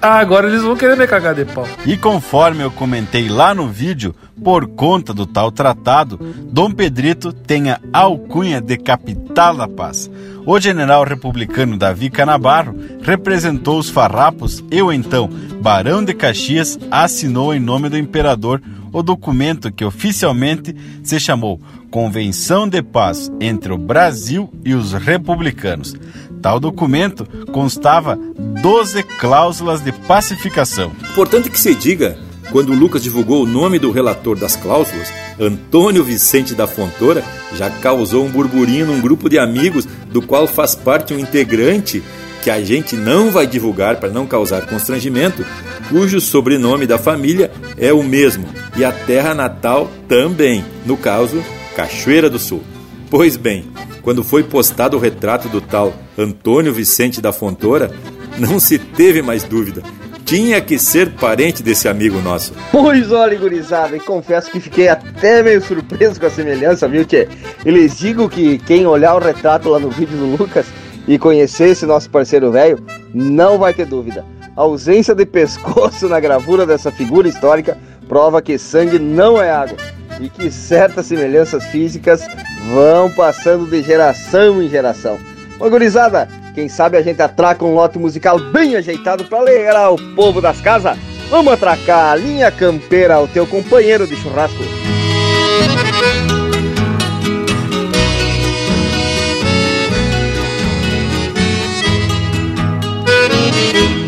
ah, 0.00 0.18
agora 0.18 0.48
eles 0.48 0.62
vão 0.62 0.76
querer 0.76 0.96
me 0.96 1.06
cagar 1.06 1.34
de 1.34 1.44
pau. 1.44 1.66
E 1.84 1.96
conforme 1.96 2.62
eu 2.62 2.70
comentei 2.70 3.28
lá 3.28 3.54
no 3.54 3.68
vídeo, 3.68 4.14
por 4.42 4.66
conta 4.66 5.14
do 5.14 5.26
tal 5.26 5.50
tratado, 5.52 6.18
Dom 6.50 6.70
Pedrito 6.70 7.32
tem 7.32 7.70
a 7.70 7.80
alcunha 7.92 8.60
de 8.60 8.76
capital 8.76 9.56
da 9.56 9.68
paz. 9.68 10.10
O 10.46 10.60
general 10.60 11.04
republicano 11.04 11.78
Davi 11.78 12.10
Canabarro 12.10 12.76
representou 13.02 13.78
os 13.78 13.88
farrapos 13.88 14.62
e 14.70 14.82
o 14.82 14.92
então 14.92 15.28
Barão 15.62 16.04
de 16.04 16.12
Caxias 16.12 16.78
assinou 16.90 17.54
em 17.54 17.60
nome 17.60 17.88
do 17.88 17.96
imperador 17.96 18.60
o 18.92 19.02
documento 19.02 19.72
que 19.72 19.84
oficialmente 19.84 20.76
se 21.02 21.18
chamou 21.18 21.60
Convenção 21.90 22.68
de 22.68 22.82
Paz 22.82 23.32
entre 23.40 23.72
o 23.72 23.78
Brasil 23.78 24.52
e 24.64 24.74
os 24.74 24.92
republicanos. 24.92 25.94
Tal 26.42 26.60
documento 26.60 27.26
constava 27.50 28.16
12 28.62 29.02
cláusulas 29.02 29.80
de 29.80 29.92
pacificação. 29.92 30.92
Importante 31.10 31.48
que 31.48 31.58
se 31.58 31.74
diga 31.74 32.18
quando 32.50 32.72
Lucas 32.72 33.02
divulgou 33.02 33.42
o 33.42 33.46
nome 33.46 33.78
do 33.78 33.90
relator 33.90 34.36
das 34.36 34.56
cláusulas, 34.56 35.12
Antônio 35.38 36.04
Vicente 36.04 36.54
da 36.54 36.66
Fontoura 36.66 37.24
já 37.54 37.70
causou 37.70 38.24
um 38.24 38.30
burburinho 38.30 38.86
num 38.86 39.00
grupo 39.00 39.28
de 39.28 39.38
amigos 39.38 39.86
do 40.10 40.22
qual 40.22 40.46
faz 40.46 40.74
parte 40.74 41.14
um 41.14 41.18
integrante 41.18 42.02
que 42.42 42.50
a 42.50 42.62
gente 42.62 42.94
não 42.94 43.30
vai 43.30 43.46
divulgar 43.46 43.96
para 43.96 44.10
não 44.10 44.26
causar 44.26 44.66
constrangimento, 44.66 45.44
cujo 45.88 46.20
sobrenome 46.20 46.86
da 46.86 46.98
família 46.98 47.50
é 47.78 47.92
o 47.92 48.02
mesmo 48.02 48.46
e 48.76 48.84
a 48.84 48.92
terra 48.92 49.34
natal 49.34 49.90
também, 50.06 50.62
no 50.84 50.96
caso, 50.96 51.42
Cachoeira 51.74 52.28
do 52.28 52.38
Sul. 52.38 52.62
Pois 53.10 53.36
bem, 53.36 53.64
quando 54.02 54.22
foi 54.22 54.42
postado 54.42 54.96
o 54.96 55.00
retrato 55.00 55.48
do 55.48 55.60
tal 55.60 55.94
Antônio 56.18 56.72
Vicente 56.74 57.20
da 57.20 57.32
Fontoura, 57.32 57.90
não 58.38 58.60
se 58.60 58.78
teve 58.78 59.22
mais 59.22 59.42
dúvida 59.42 59.82
tinha 60.24 60.60
que 60.60 60.78
ser 60.78 61.10
parente 61.12 61.62
desse 61.62 61.88
amigo 61.88 62.20
nosso. 62.20 62.52
Pois 62.72 63.12
olha, 63.12 63.38
gurizada, 63.38 63.96
e 63.96 64.00
confesso 64.00 64.50
que 64.50 64.60
fiquei 64.60 64.88
até 64.88 65.42
meio 65.42 65.60
surpreso 65.62 66.18
com 66.18 66.26
a 66.26 66.30
semelhança, 66.30 66.88
viu, 66.88 67.04
Tchê? 67.04 67.28
E 67.64 67.70
lhes 67.70 67.98
digo 67.98 68.28
que 68.28 68.58
quem 68.58 68.86
olhar 68.86 69.14
o 69.14 69.18
retrato 69.18 69.68
lá 69.68 69.78
no 69.78 69.90
vídeo 69.90 70.16
do 70.16 70.36
Lucas 70.36 70.66
e 71.06 71.18
conhecer 71.18 71.68
esse 71.68 71.84
nosso 71.84 72.08
parceiro 72.08 72.50
velho, 72.50 72.78
não 73.12 73.58
vai 73.58 73.74
ter 73.74 73.86
dúvida. 73.86 74.24
A 74.56 74.62
ausência 74.62 75.14
de 75.14 75.26
pescoço 75.26 76.08
na 76.08 76.20
gravura 76.20 76.64
dessa 76.64 76.90
figura 76.90 77.28
histórica 77.28 77.76
prova 78.08 78.40
que 78.40 78.56
sangue 78.58 78.98
não 78.98 79.40
é 79.40 79.50
água 79.50 79.76
e 80.20 80.28
que 80.28 80.50
certas 80.50 81.06
semelhanças 81.06 81.64
físicas 81.66 82.26
vão 82.72 83.10
passando 83.10 83.66
de 83.66 83.82
geração 83.82 84.62
em 84.62 84.68
geração. 84.68 85.18
Ô 85.58 85.70
gurizada, 85.70 86.28
quem 86.54 86.68
sabe 86.68 86.96
a 86.96 87.02
gente 87.02 87.22
atraca 87.22 87.64
um 87.64 87.74
lote 87.74 87.98
musical 87.98 88.38
bem 88.38 88.74
ajeitado 88.74 89.24
para 89.24 89.38
alegrar 89.38 89.92
o 89.92 90.14
povo 90.14 90.40
das 90.40 90.60
casas? 90.60 90.98
Vamos 91.30 91.52
atracar 91.52 92.12
a 92.12 92.16
linha 92.16 92.50
campeira, 92.50 93.20
o 93.20 93.28
teu 93.28 93.46
companheiro 93.46 94.06
de 94.06 94.16
churrasco. 94.16 94.62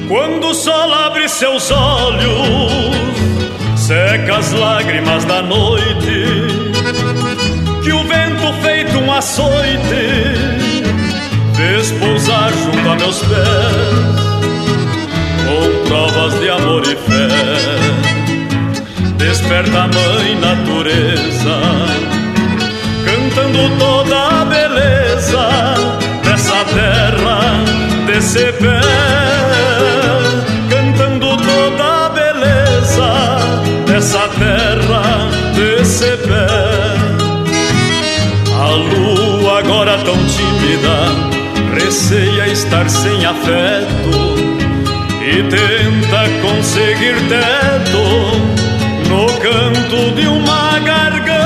Quando 0.09 0.49
o 0.49 0.55
sol 0.55 0.93
abre 0.93 1.29
seus 1.29 1.71
olhos, 1.71 2.73
seca 3.77 4.39
as 4.39 4.53
lágrimas 4.53 5.25
da 5.25 5.43
noite, 5.43 6.27
que 7.83 7.93
o 7.93 8.03
vento 8.05 8.53
feito 8.63 8.99
um 8.99 9.13
açoite 9.13 10.66
fez 11.57 11.91
pousar 11.93 12.53
junto 12.53 12.89
a 12.89 12.97
meus 12.97 13.19
pés 13.21 14.27
com 15.47 15.89
provas 15.89 16.39
de 16.41 16.51
amor 16.51 16.83
e 16.83 16.97
fé. 16.97 17.29
Desperta 19.17 19.85
a 19.85 19.89
mãe 19.89 20.39
natureza, 20.41 21.57
cantando 23.05 23.71
toda 23.79 24.43
a 24.43 24.45
beleza 24.45 25.49
dessa 26.23 26.65
terra, 26.75 27.65
desse 28.07 28.53
pé. 28.53 28.81
Cantando 30.69 31.37
toda 31.37 32.07
a 32.07 32.09
beleza 32.11 33.11
dessa 33.87 34.29
terra, 34.39 35.31
desse 35.55 36.17
pé. 36.29 36.47
A 38.59 38.69
lua 38.69 39.59
agora 39.61 39.99
tão 40.05 40.17
tímida, 40.27 41.36
receia 41.79 42.49
estar 42.49 42.89
sem 42.89 43.25
afeto 43.25 44.11
e 45.23 45.43
tenta 45.43 46.29
conseguir 46.41 47.17
teto 47.29 48.05
no 49.09 49.27
canto 49.41 50.15
de 50.15 50.27
uma 50.27 50.79
garganta 50.81 51.37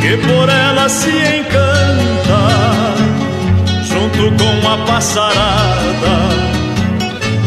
que 0.00 0.16
por 0.18 0.48
ela 0.48 0.88
se 0.88 1.10
encanta 1.10 2.42
junto 3.84 4.30
com 4.36 4.68
a 4.68 4.78
passarada. 4.86 6.16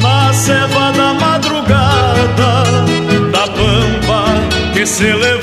Na 0.01 0.33
ceva 0.33 0.91
da 0.93 1.13
madrugada 1.13 2.51
da 3.31 3.47
pampa 3.47 4.23
que 4.73 4.85
se 4.85 5.11
levanta 5.11 5.38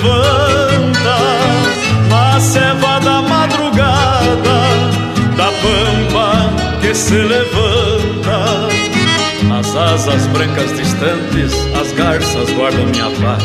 ceva 2.56 2.98
da 3.00 3.20
madrugada 3.20 4.58
da 5.36 5.50
pampa 5.62 6.80
que 6.80 6.94
se 6.94 7.14
levanta. 7.14 8.68
Nas 9.48 9.76
asas 9.76 10.26
brancas 10.28 10.72
distantes, 10.74 11.52
as 11.78 11.92
garças 11.92 12.50
guardam 12.52 12.86
minha 12.86 13.10
paz. 13.20 13.44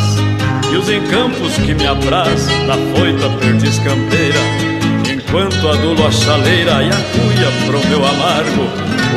E 0.71 0.77
os 0.77 0.89
encampos 0.89 1.53
que 1.57 1.73
me 1.73 1.85
apraz, 1.85 2.45
da 2.65 2.77
foita 2.95 3.29
perdiz 3.39 3.77
campeira. 3.79 4.39
Enquanto 5.13 5.67
adulo 5.67 6.07
a 6.07 6.11
chaleira 6.11 6.81
e 6.83 6.89
a 6.89 7.01
cuia 7.11 7.51
pro 7.65 7.87
meu 7.89 8.05
amargo, 8.05 8.63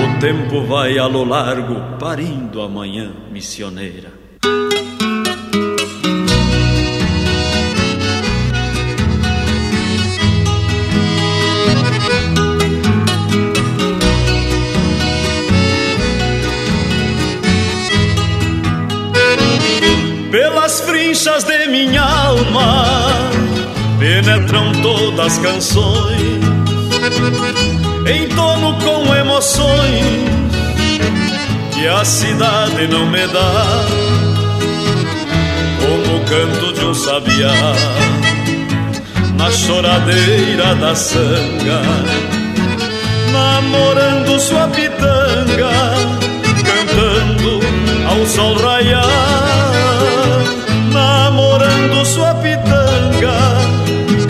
o 0.02 0.20
tempo 0.20 0.66
vai 0.66 0.98
a 0.98 1.06
lo 1.06 1.22
largo, 1.24 1.80
parindo 2.00 2.60
a 2.60 2.68
manhã 2.68 3.12
missioneira. 3.30 4.12
Pelas 20.54 20.80
frinchas 20.82 21.42
de 21.42 21.66
minha 21.66 22.00
alma 22.00 22.86
penetram 23.98 24.70
todas 24.82 25.26
as 25.26 25.38
canções, 25.38 26.22
entono 28.06 28.78
com 28.78 29.12
emoções 29.16 30.04
que 31.72 31.88
a 31.88 32.04
cidade 32.04 32.86
não 32.86 33.04
me 33.04 33.26
dá, 33.26 33.84
como 35.80 36.18
o 36.18 36.24
canto 36.24 36.72
de 36.72 36.84
um 36.84 36.94
sabiá 36.94 37.52
na 39.36 39.50
choradeira 39.50 40.76
da 40.76 40.94
sanga, 40.94 41.82
namorando 43.32 44.38
sua 44.38 44.68
pitanga, 44.68 45.72
cantando 46.64 47.60
ao 48.08 48.24
sol 48.24 48.54
raiar 48.54 49.53
namorando 50.94 52.04
sua 52.06 52.34
pitanga, 52.36 53.36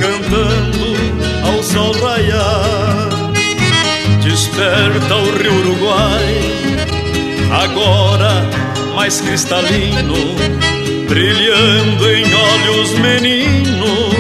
cantando 0.00 0.96
ao 1.46 1.62
sol 1.62 1.92
raiar. 2.00 3.08
Desperta 4.22 5.14
o 5.14 5.36
rio 5.36 5.54
Uruguai, 5.60 6.40
agora 7.62 8.48
mais 8.94 9.20
cristalino, 9.20 10.34
brilhando 11.06 12.10
em 12.10 12.24
olhos 12.34 12.90
meninos, 12.98 14.14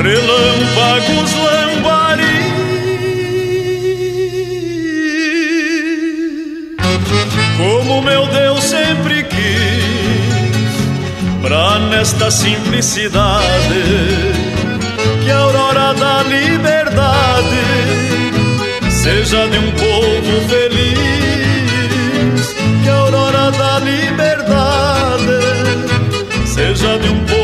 relâmpagos 0.00 1.32
lambari. 1.34 2.44
Como 7.56 8.02
meu 8.02 8.26
Deus 8.28 8.62
sempre 8.62 9.24
pra 11.44 11.78
nesta 11.78 12.30
simplicidade 12.30 13.44
que 15.22 15.30
a 15.30 15.36
aurora 15.36 15.92
da 15.92 16.22
liberdade 16.22 17.60
seja 18.90 19.46
de 19.48 19.58
um 19.58 19.70
povo 19.72 20.48
feliz, 20.48 20.96
que 22.82 22.88
a 22.88 22.94
aurora 22.94 23.50
da 23.50 23.78
liberdade 23.80 25.38
seja 26.46 26.98
de 26.98 27.08
um 27.10 27.24
povo 27.26 27.43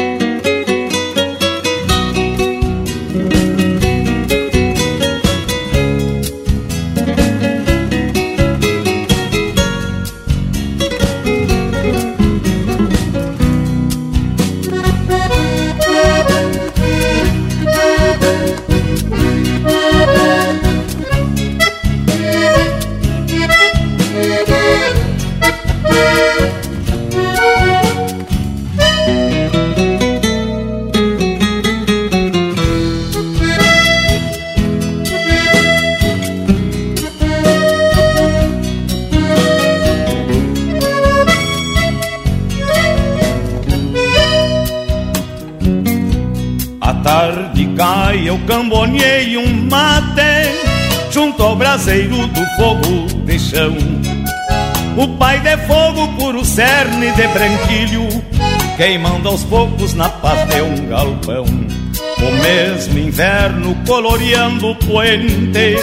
Queimando 58.81 59.29
aos 59.29 59.43
poucos 59.43 59.93
na 59.93 60.09
paz 60.09 60.49
de 60.49 60.59
um 60.59 60.87
galpão. 60.87 61.45
O 61.45 62.43
mesmo 62.43 62.97
inverno 62.97 63.75
coloreando 63.85 64.71
o 64.71 64.75
puente, 64.75 65.77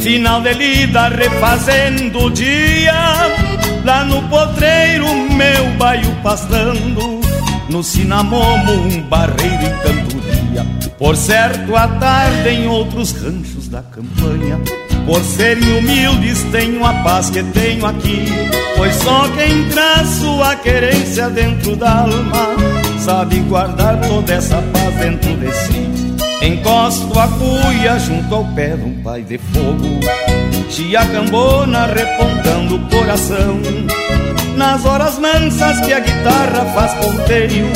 final 0.00 0.40
de 0.40 0.54
lida 0.54 1.08
refazendo 1.08 2.24
o 2.24 2.30
dia. 2.30 2.94
Lá 3.84 4.02
no 4.04 4.22
potreiro 4.30 5.06
meu 5.30 5.76
baio 5.76 6.10
pastando, 6.22 7.20
no 7.68 7.82
cinamomo 7.82 8.72
um 8.72 9.02
barreiro 9.02 9.66
em 9.66 9.78
cantoria. 9.82 10.66
Por 10.98 11.14
certo, 11.14 11.76
a 11.76 11.86
tarde 11.86 12.48
em 12.48 12.66
outros 12.66 13.12
ranchos 13.12 13.68
da 13.68 13.82
campanha. 13.82 14.58
Por 15.04 15.22
serem 15.22 15.76
humildes, 15.76 16.42
tenho 16.44 16.82
a 16.82 16.94
paz 17.02 17.28
que 17.28 17.42
tenho 17.42 17.84
aqui. 17.84 18.51
Pois 18.82 18.96
só 18.96 19.28
quem 19.28 19.68
traz 19.68 20.08
sua 20.08 20.56
querência 20.56 21.30
dentro 21.30 21.76
da 21.76 22.00
alma 22.00 22.48
sabe 22.98 23.38
guardar 23.42 24.00
toda 24.00 24.32
essa 24.32 24.56
paz 24.56 24.94
dentro 24.96 25.36
de 25.36 25.52
si. 25.52 26.44
Encosto 26.44 27.16
a 27.16 27.28
cuia 27.28 27.96
junto 28.00 28.34
ao 28.34 28.44
pé 28.56 28.74
de 28.74 28.82
um 28.82 29.00
pai 29.00 29.22
de 29.22 29.38
fogo. 29.38 30.00
Chiacambona 30.68 31.86
repontando 31.86 32.74
o 32.74 32.88
coração. 32.88 33.60
Nas 34.56 34.84
horas 34.84 35.16
mansas 35.16 35.78
que 35.86 35.92
a 35.92 36.00
guitarra 36.00 36.64
faz 36.74 36.92
ponteio 36.94 37.68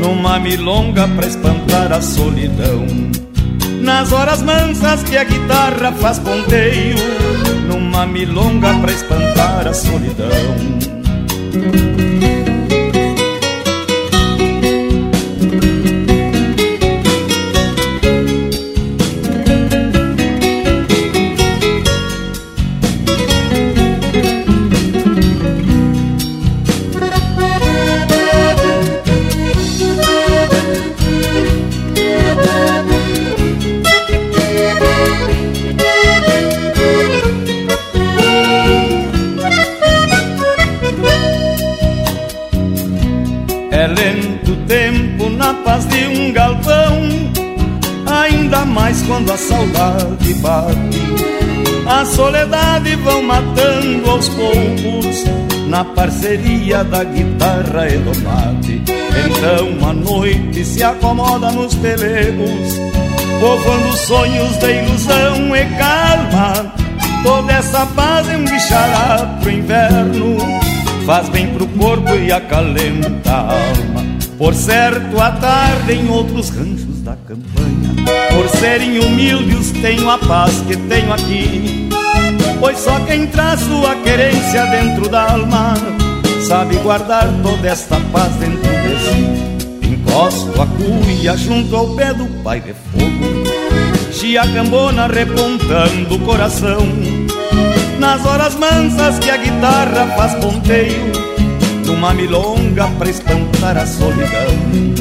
numa 0.00 0.38
milonga 0.38 1.08
pra 1.16 1.26
espantar 1.26 1.92
a 1.92 2.00
solidão. 2.00 2.86
Nas 3.80 4.12
horas 4.12 4.40
mansas 4.42 5.02
que 5.02 5.16
a 5.16 5.24
guitarra 5.24 5.90
faz 6.00 6.20
ponteio 6.20 7.27
Numa 7.98 8.06
milonga 8.06 8.72
pra 8.74 8.92
espantar 8.92 9.66
a 9.66 9.74
solidão 9.74 10.28
parceria 56.38 56.84
da 56.84 57.04
guitarra 57.04 57.88
e 57.88 57.98
do 57.98 58.20
mate. 58.22 58.82
Então 59.26 59.88
a 59.88 59.92
noite 59.92 60.64
se 60.64 60.82
acomoda 60.82 61.50
nos 61.50 61.74
pelegos, 61.74 62.78
povoando 63.40 63.96
sonhos 63.96 64.56
de 64.58 64.70
ilusão 64.70 65.56
e 65.56 65.64
calma. 65.76 66.74
Toda 67.22 67.52
essa 67.52 67.84
paz 67.86 68.28
é 68.28 68.36
um 68.36 68.44
bichará 68.44 69.38
pro 69.40 69.50
inverno, 69.50 70.36
faz 71.04 71.28
bem 71.28 71.48
pro 71.48 71.66
corpo 71.66 72.14
e 72.14 72.30
acalenta 72.30 73.30
a 73.30 73.40
alma. 73.40 74.08
Por 74.36 74.54
certo, 74.54 75.20
a 75.20 75.32
tarde 75.32 75.94
em 75.94 76.08
outros 76.08 76.50
ranchos 76.50 77.02
da 77.02 77.16
campanha 77.26 77.88
por 78.32 78.48
serem 78.60 79.00
humildes, 79.00 79.72
tenho 79.82 80.08
a 80.08 80.16
paz 80.16 80.60
que 80.60 80.76
tenho 80.76 81.12
aqui. 81.12 81.88
Pois 82.60 82.78
só 82.78 82.98
quem 83.00 83.26
traz 83.26 83.60
sua 83.60 83.96
querência 83.96 84.64
dentro 84.66 85.08
da 85.08 85.32
alma 85.32 85.97
sabe 86.48 86.76
guardar 86.76 87.28
toda 87.42 87.68
esta 87.68 88.00
paz 88.10 88.32
dentro 88.36 88.62
de 88.62 88.96
si. 89.04 89.86
Encosto 89.86 90.62
a 90.62 90.66
cuia 90.66 91.36
junto 91.36 91.76
ao 91.76 91.94
pé 91.94 92.14
do 92.14 92.24
pai 92.42 92.60
de 92.60 92.72
fogo, 92.72 93.44
chiacambona 94.10 95.06
repontando 95.08 96.14
o 96.14 96.18
coração. 96.20 96.88
Nas 97.98 98.24
horas 98.24 98.54
mansas 98.54 99.18
que 99.18 99.30
a 99.30 99.36
guitarra 99.36 100.06
faz 100.16 100.34
ponteio, 100.36 101.12
numa 101.84 102.14
milonga 102.14 102.86
pra 102.98 103.10
espantar 103.10 103.76
a 103.76 103.86
solidão. 103.86 104.98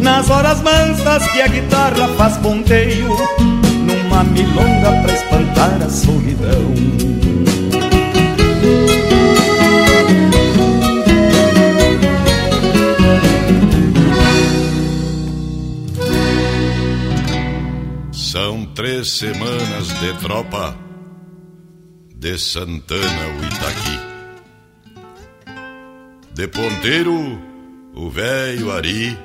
Nas 0.00 0.28
horas 0.30 0.60
mansas 0.62 1.30
que 1.30 1.40
a 1.40 1.46
guitarra 1.46 2.08
faz 2.16 2.36
ponteio 2.38 3.06
Numa 3.86 4.24
milonga 4.24 5.00
pra 5.00 5.12
espantar 5.12 5.80
a 5.80 5.88
solidão 5.88 7.21
três 18.82 19.10
semanas 19.10 19.88
de 20.00 20.12
tropa 20.14 20.76
De 22.16 22.36
Santana 22.36 23.28
o 23.28 23.44
Itaqui 23.44 24.00
De 26.34 26.48
ponteiro, 26.48 27.40
o 27.94 28.10
velho 28.10 28.72
Ari 28.72 29.16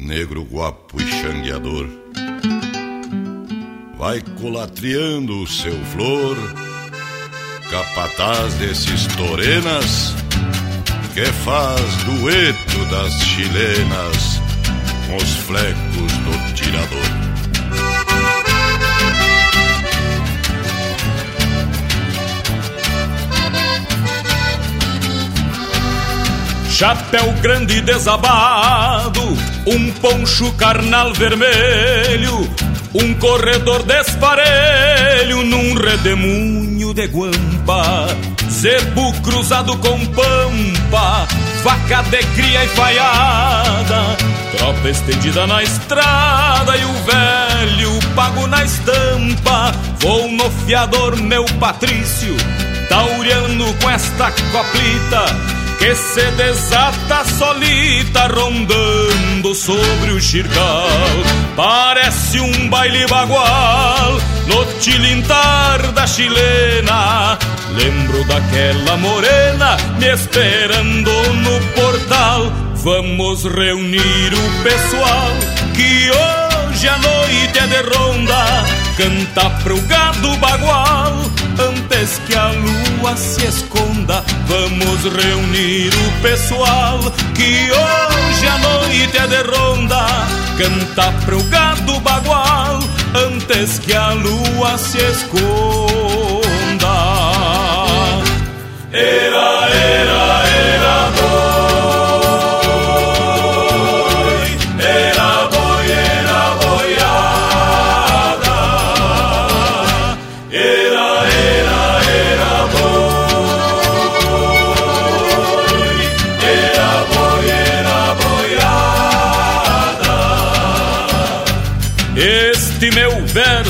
negro 0.00 0.42
guapo 0.42 1.00
e 1.00 1.06
xangueador. 1.06 1.86
Vai 3.96 4.20
colatriando 4.40 5.42
o 5.42 5.46
seu 5.46 5.78
flor, 5.92 6.36
capataz 7.70 8.54
desses 8.54 9.06
torenas, 9.14 10.16
que 11.14 11.26
faz 11.44 11.96
dueto 12.02 12.84
das 12.90 13.12
chilenas 13.22 14.40
com 15.06 15.16
os 15.16 15.36
flecos 15.46 16.12
do 16.24 16.54
tirador. 16.54 17.39
Chapéu 26.80 27.30
grande 27.42 27.82
desabado, 27.82 29.20
um 29.66 29.92
poncho 30.00 30.50
carnal 30.52 31.12
vermelho, 31.12 32.48
um 32.94 33.12
corredor 33.16 33.82
desparelho 33.82 35.44
num 35.44 35.74
redemoinho 35.74 36.94
de 36.94 37.06
guampa, 37.06 38.06
zebu 38.50 39.12
cruzado 39.20 39.76
com 39.76 40.06
pampa, 40.06 41.28
faca 41.62 42.02
de 42.04 42.24
cria 42.34 42.64
e 42.64 42.68
falhada, 42.68 44.16
tropa 44.56 44.88
estendida 44.88 45.46
na 45.46 45.62
estrada 45.62 46.78
e 46.78 46.84
o 46.86 46.94
velho 47.04 48.14
pago 48.16 48.46
na 48.46 48.64
estampa, 48.64 49.70
vou 49.98 50.30
no 50.30 50.50
fiador 50.64 51.14
meu 51.14 51.44
Patrício, 51.60 52.34
tauriano 52.88 53.66
com 53.74 53.90
esta 53.90 54.30
coplita 54.30 55.59
que 55.80 55.96
se 55.96 56.30
desata 56.32 57.24
solita 57.24 58.28
rondando 58.28 59.54
sobre 59.54 60.12
o 60.12 60.20
xirgal. 60.20 60.86
Parece 61.56 62.38
um 62.38 62.68
baile 62.68 63.06
bagual 63.06 64.20
no 64.46 64.64
tilintar 64.78 65.90
da 65.92 66.06
chilena. 66.06 67.38
Lembro 67.74 68.22
daquela 68.24 68.96
morena 68.98 69.76
me 69.98 70.12
esperando 70.12 71.10
no 71.44 71.58
portal. 71.74 72.52
Vamos 72.74 73.44
reunir 73.44 74.34
o 74.34 74.62
pessoal 74.62 75.30
que 75.74 76.10
hoje 76.10 76.88
a 76.88 76.98
noite 76.98 77.58
é 77.58 77.66
de 77.66 77.82
ronda. 77.96 78.44
Canta 78.98 79.50
pro 79.62 79.80
gado 79.82 80.36
bagual 80.36 81.39
antes 81.58 82.18
que 82.26 82.34
a 82.34 82.52
lua 82.52 83.16
se 83.16 83.46
esconda. 83.46 84.22
Vamos 84.46 85.02
reunir 85.22 85.92
o 85.94 86.22
pessoal 86.22 86.98
que 87.34 87.70
hoje 87.70 88.46
a 88.46 88.58
noite 88.58 89.16
é 89.16 89.26
de 89.26 89.42
ronda. 89.42 90.06
Canta 90.58 91.12
pro 91.24 91.42
gado 91.44 91.98
bagual 92.00 92.80
antes 93.14 93.78
que 93.78 93.94
a 93.94 94.12
lua 94.12 94.78
se 94.78 94.98
esconda. 94.98 96.40
Era, 98.92 99.68
era, 99.68 100.09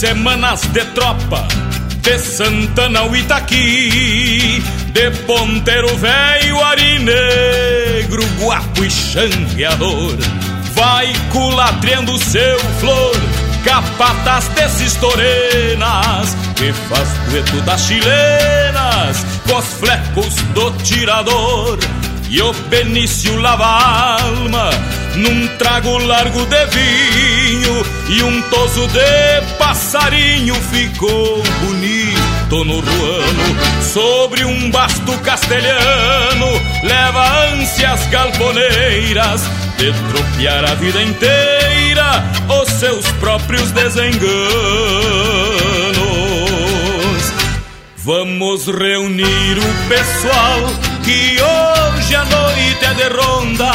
Semanas 0.00 0.62
de 0.72 0.82
tropa, 0.94 1.46
de 2.00 2.18
Santana 2.18 3.00
ao 3.00 3.14
Itaqui, 3.14 4.62
de 4.94 5.10
ponteiro 5.26 5.94
velho, 5.98 6.64
ari 6.64 6.98
negro, 7.00 8.24
guapo 8.38 8.82
e 8.82 8.90
xangueador. 8.90 10.16
vai 10.72 11.12
culatriando 11.30 12.16
seu 12.16 12.58
flor, 12.80 13.14
capatas 13.62 14.48
desses 14.48 14.94
torenas, 14.94 16.34
que 16.56 16.72
faz 16.72 17.08
dueto 17.28 17.60
das 17.60 17.82
chilenas, 17.82 19.26
com 19.46 19.58
os 19.58 19.66
flecos 19.66 20.34
do 20.54 20.70
tirador. 20.82 21.78
E 22.30 22.40
o 22.40 22.54
Benício 22.70 23.38
lava 23.38 23.66
a 23.66 24.22
alma 24.22 24.70
num 25.16 25.46
trago 25.58 25.98
largo 25.98 26.44
de 26.46 26.66
vinho 26.66 27.86
e 28.08 28.22
um 28.22 28.42
toso 28.42 28.86
de 28.88 29.56
passarinho 29.58 30.54
ficou 30.54 31.42
bonito 31.60 32.64
no 32.64 32.80
ruano. 32.80 33.82
Sobre 33.82 34.44
um 34.44 34.70
basto 34.70 35.12
castelhano 35.18 36.46
leva 36.82 37.52
ânsias 37.52 38.06
galponeiras 38.06 39.42
de 39.76 39.92
tropear 40.10 40.64
a 40.64 40.74
vida 40.74 41.02
inteira 41.02 42.22
os 42.62 42.68
seus 42.68 43.06
próprios 43.12 43.70
desenganos. 43.72 44.30
Vamos 47.96 48.66
reunir 48.66 49.58
o 49.58 49.88
pessoal 49.88 50.60
que 51.04 51.40
hoje 51.40 51.59
noite 52.70 52.84
é 52.84 52.94
de 52.94 53.08
ronda, 53.14 53.72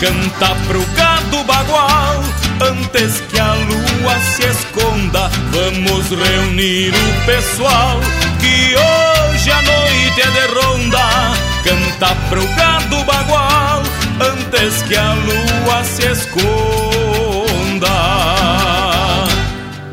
canta 0.00 0.54
pro 0.66 0.80
gado 0.96 1.44
bagual, 1.44 2.22
antes 2.60 3.20
que 3.28 3.38
a 3.38 3.54
lua 3.54 4.18
se 4.20 4.46
esconda. 4.46 5.30
Vamos 5.50 6.08
reunir 6.08 6.94
o 6.94 7.26
pessoal, 7.26 8.00
que 8.40 8.74
hoje 8.74 9.50
a 9.50 9.62
noite 9.62 10.20
é 10.22 10.30
de 10.30 10.46
ronda, 10.54 11.34
canta 11.62 12.14
pro 12.30 12.46
gado 12.54 13.04
bagual, 13.04 13.82
antes 14.20 14.82
que 14.82 14.96
a 14.96 15.12
lua 15.12 15.84
se 15.84 16.06
esconda. 16.06 17.88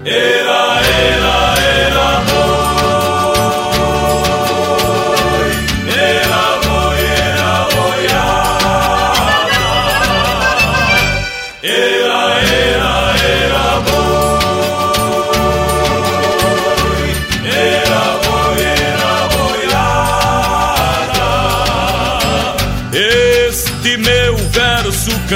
Era, 0.05 0.81
era, 0.81 1.44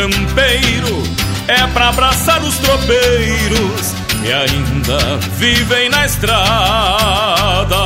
campeiro 0.10 1.03
é 1.47 1.68
pra 1.68 1.89
abraçar 1.89 2.41
os 2.43 2.57
tropeiros 2.57 3.93
que 4.07 4.32
ainda 4.32 5.18
vivem 5.38 5.89
na 5.89 6.05
estrada. 6.05 7.78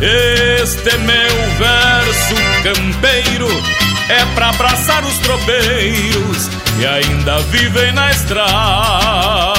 Este 0.00 0.96
meu 0.98 1.36
verso 1.58 2.34
campeiro 2.62 3.48
é 4.08 4.24
pra 4.34 4.50
abraçar 4.50 5.04
os 5.04 5.18
tropeiros 5.18 6.48
que 6.76 6.86
ainda 6.86 7.40
vivem 7.40 7.92
na 7.92 8.10
estrada. 8.10 9.50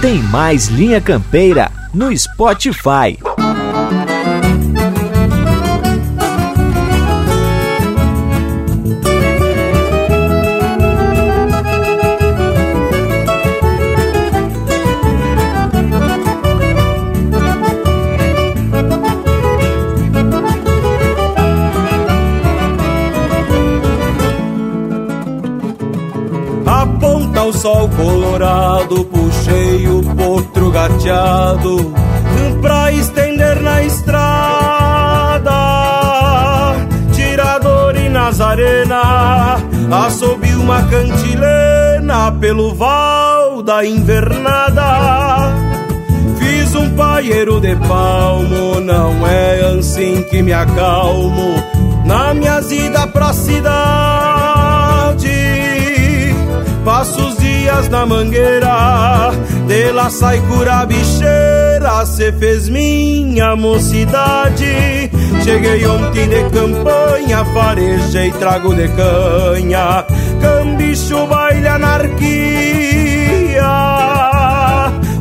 Tem 0.00 0.18
mais 0.18 0.68
linha 0.68 1.00
campeira 1.00 1.70
no 1.92 2.16
Spotify. 2.16 3.18
Ao 27.44 27.52
sol 27.52 27.88
colorado, 27.90 29.04
puxei 29.04 29.86
o 29.86 30.02
potro 30.02 30.70
gateado 30.70 31.92
pra 32.62 32.90
estender 32.90 33.60
na 33.60 33.82
estrada. 33.82 35.52
Tirador 37.12 37.96
e 37.96 38.08
Nazarena, 38.08 39.58
assobi 40.06 40.54
uma 40.54 40.82
cantilena 40.84 42.32
pelo 42.40 42.74
val 42.74 43.62
da 43.62 43.84
invernada. 43.84 45.52
Fiz 46.38 46.74
um 46.74 46.88
paieiro 46.96 47.60
de 47.60 47.76
palmo, 47.76 48.80
não 48.80 49.26
é 49.26 49.60
assim 49.78 50.22
que 50.30 50.40
me 50.42 50.54
acalmo 50.54 51.62
na 52.06 52.32
minha 52.32 52.58
ida 52.60 53.06
pra 53.06 53.34
cidade. 53.34 54.74
Passo 56.84 57.28
os 57.28 57.38
dias 57.38 57.88
na 57.88 58.04
mangueira, 58.04 59.30
de 59.66 59.90
lá 59.92 60.10
sai 60.10 60.38
cura 60.40 60.84
bicheira, 60.84 62.04
cê 62.04 62.30
fez 62.30 62.68
minha 62.68 63.56
mocidade. 63.56 65.10
Cheguei 65.42 65.86
ontem 65.86 66.28
de 66.28 66.44
campanha, 66.50 67.42
farejei 67.54 68.30
trago 68.32 68.74
de 68.74 68.86
canha, 68.88 70.04
cambicho 70.42 71.26
baile 71.26 71.68
anarquia. 71.68 73.64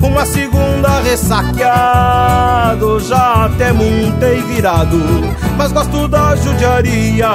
Uma 0.02 0.26
segunda 0.26 1.00
ressaqueado, 1.00 3.00
já 3.00 3.46
até 3.46 3.72
montei 3.72 4.42
virado, 4.42 5.00
mas 5.58 5.72
gosto 5.72 6.08
da 6.08 6.36
judiaria. 6.36 7.30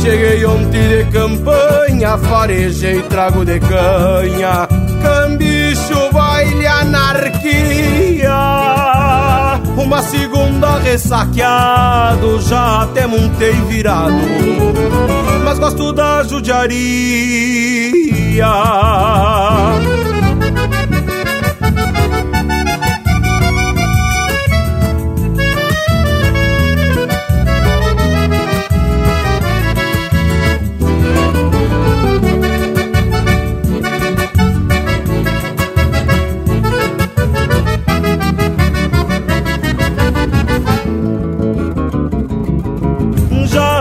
Cheguei 0.00 0.44
ontem 0.44 0.88
de 0.88 1.04
campanha, 1.10 2.18
farejei 2.18 3.02
trago 3.02 3.44
de 3.44 3.60
canha, 3.60 4.68
cambicho, 5.02 6.12
baile, 6.12 6.66
anarquia. 6.66 8.30
Uma 9.76 10.02
segunda 10.02 10.78
ressaqueado, 10.78 12.40
já 12.42 12.82
até 12.82 13.06
montei 13.06 13.52
virado, 13.68 14.14
mas 15.44 15.58
gosto 15.58 15.92
da 15.92 16.22
judiaria. 16.22 16.70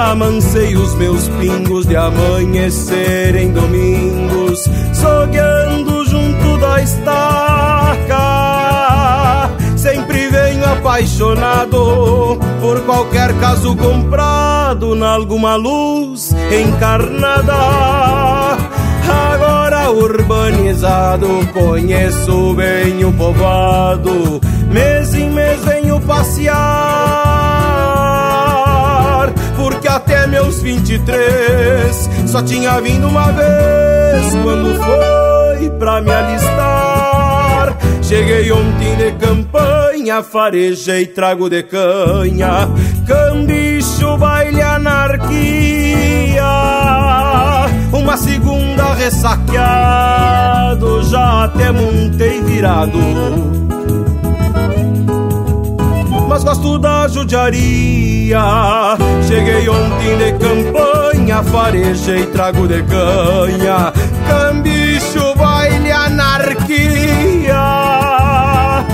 Amancei 0.09 0.75
os 0.75 0.95
meus 0.95 1.29
pingos 1.29 1.85
de 1.85 1.95
amanhecer 1.95 3.35
em 3.35 3.51
domingos, 3.51 4.67
sogueando 4.91 6.03
junto 6.05 6.57
da 6.57 6.81
estaca. 6.81 8.17
Sempre 9.77 10.27
venho 10.29 10.65
apaixonado 10.65 12.39
por 12.59 12.81
qualquer 12.85 13.33
caso 13.39 13.75
comprado 13.75 14.95
na 14.95 15.11
alguma 15.11 15.55
luz 15.55 16.33
encarnada. 16.51 17.53
Agora 19.31 19.91
urbanizado, 19.91 21.27
conheço 21.53 22.55
bem 22.55 23.05
o 23.05 23.13
povoado, 23.13 24.41
mês 24.71 25.13
em 25.13 25.29
mês 25.29 25.63
venho 25.63 25.99
passear 26.01 27.49
até 29.95 30.27
meus 30.27 30.61
23 30.61 32.09
só 32.27 32.43
tinha 32.43 32.79
vindo 32.79 33.07
uma 33.07 33.31
vez 33.31 34.35
quando 34.43 34.75
foi 34.75 35.69
pra 35.71 35.99
me 36.01 36.11
alistar. 36.11 37.75
Cheguei 38.01 38.51
ontem 38.51 38.95
de 38.95 39.11
campanha, 39.13 40.21
farejei 40.23 41.07
trago 41.07 41.49
de 41.49 41.63
canha, 41.63 42.69
cambicho, 43.07 44.15
baile, 44.17 44.61
anarquia. 44.61 46.43
Uma 47.91 48.15
segunda 48.17 48.93
ressaqueado, 48.93 51.01
já 51.03 51.45
até 51.45 51.71
montei 51.71 52.39
virado 52.41 52.99
mas 56.39 56.43
gosto 56.43 56.79
da 56.79 57.07
judiaria. 57.07 58.39
Cheguei 59.27 59.67
ontem 59.67 60.17
de 60.17 60.31
campanha, 60.33 61.43
farejei 61.43 62.25
trago 62.27 62.67
de 62.67 62.81
canha, 62.83 63.91
cambicho, 64.27 65.35
baile, 65.35 65.91
anarquia. 65.91 67.55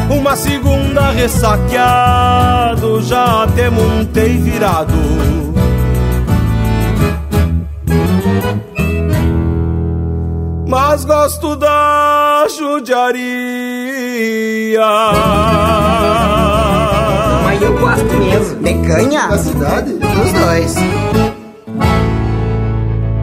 Uma 0.09 0.35
segunda 0.35 1.11
ressaqueado, 1.11 3.01
já 3.03 3.43
até 3.43 3.69
montei 3.69 4.37
virado. 4.37 4.95
Mas 10.67 11.05
gosto 11.05 11.55
da 11.55 12.47
judiaria 12.49 13.15
gosto 17.86 18.17
mesmo. 18.17 18.61
Mecanha? 18.61 19.27
Da 19.27 19.38
cidade? 19.38 19.91
Os 19.93 20.33
dois. 20.33 20.75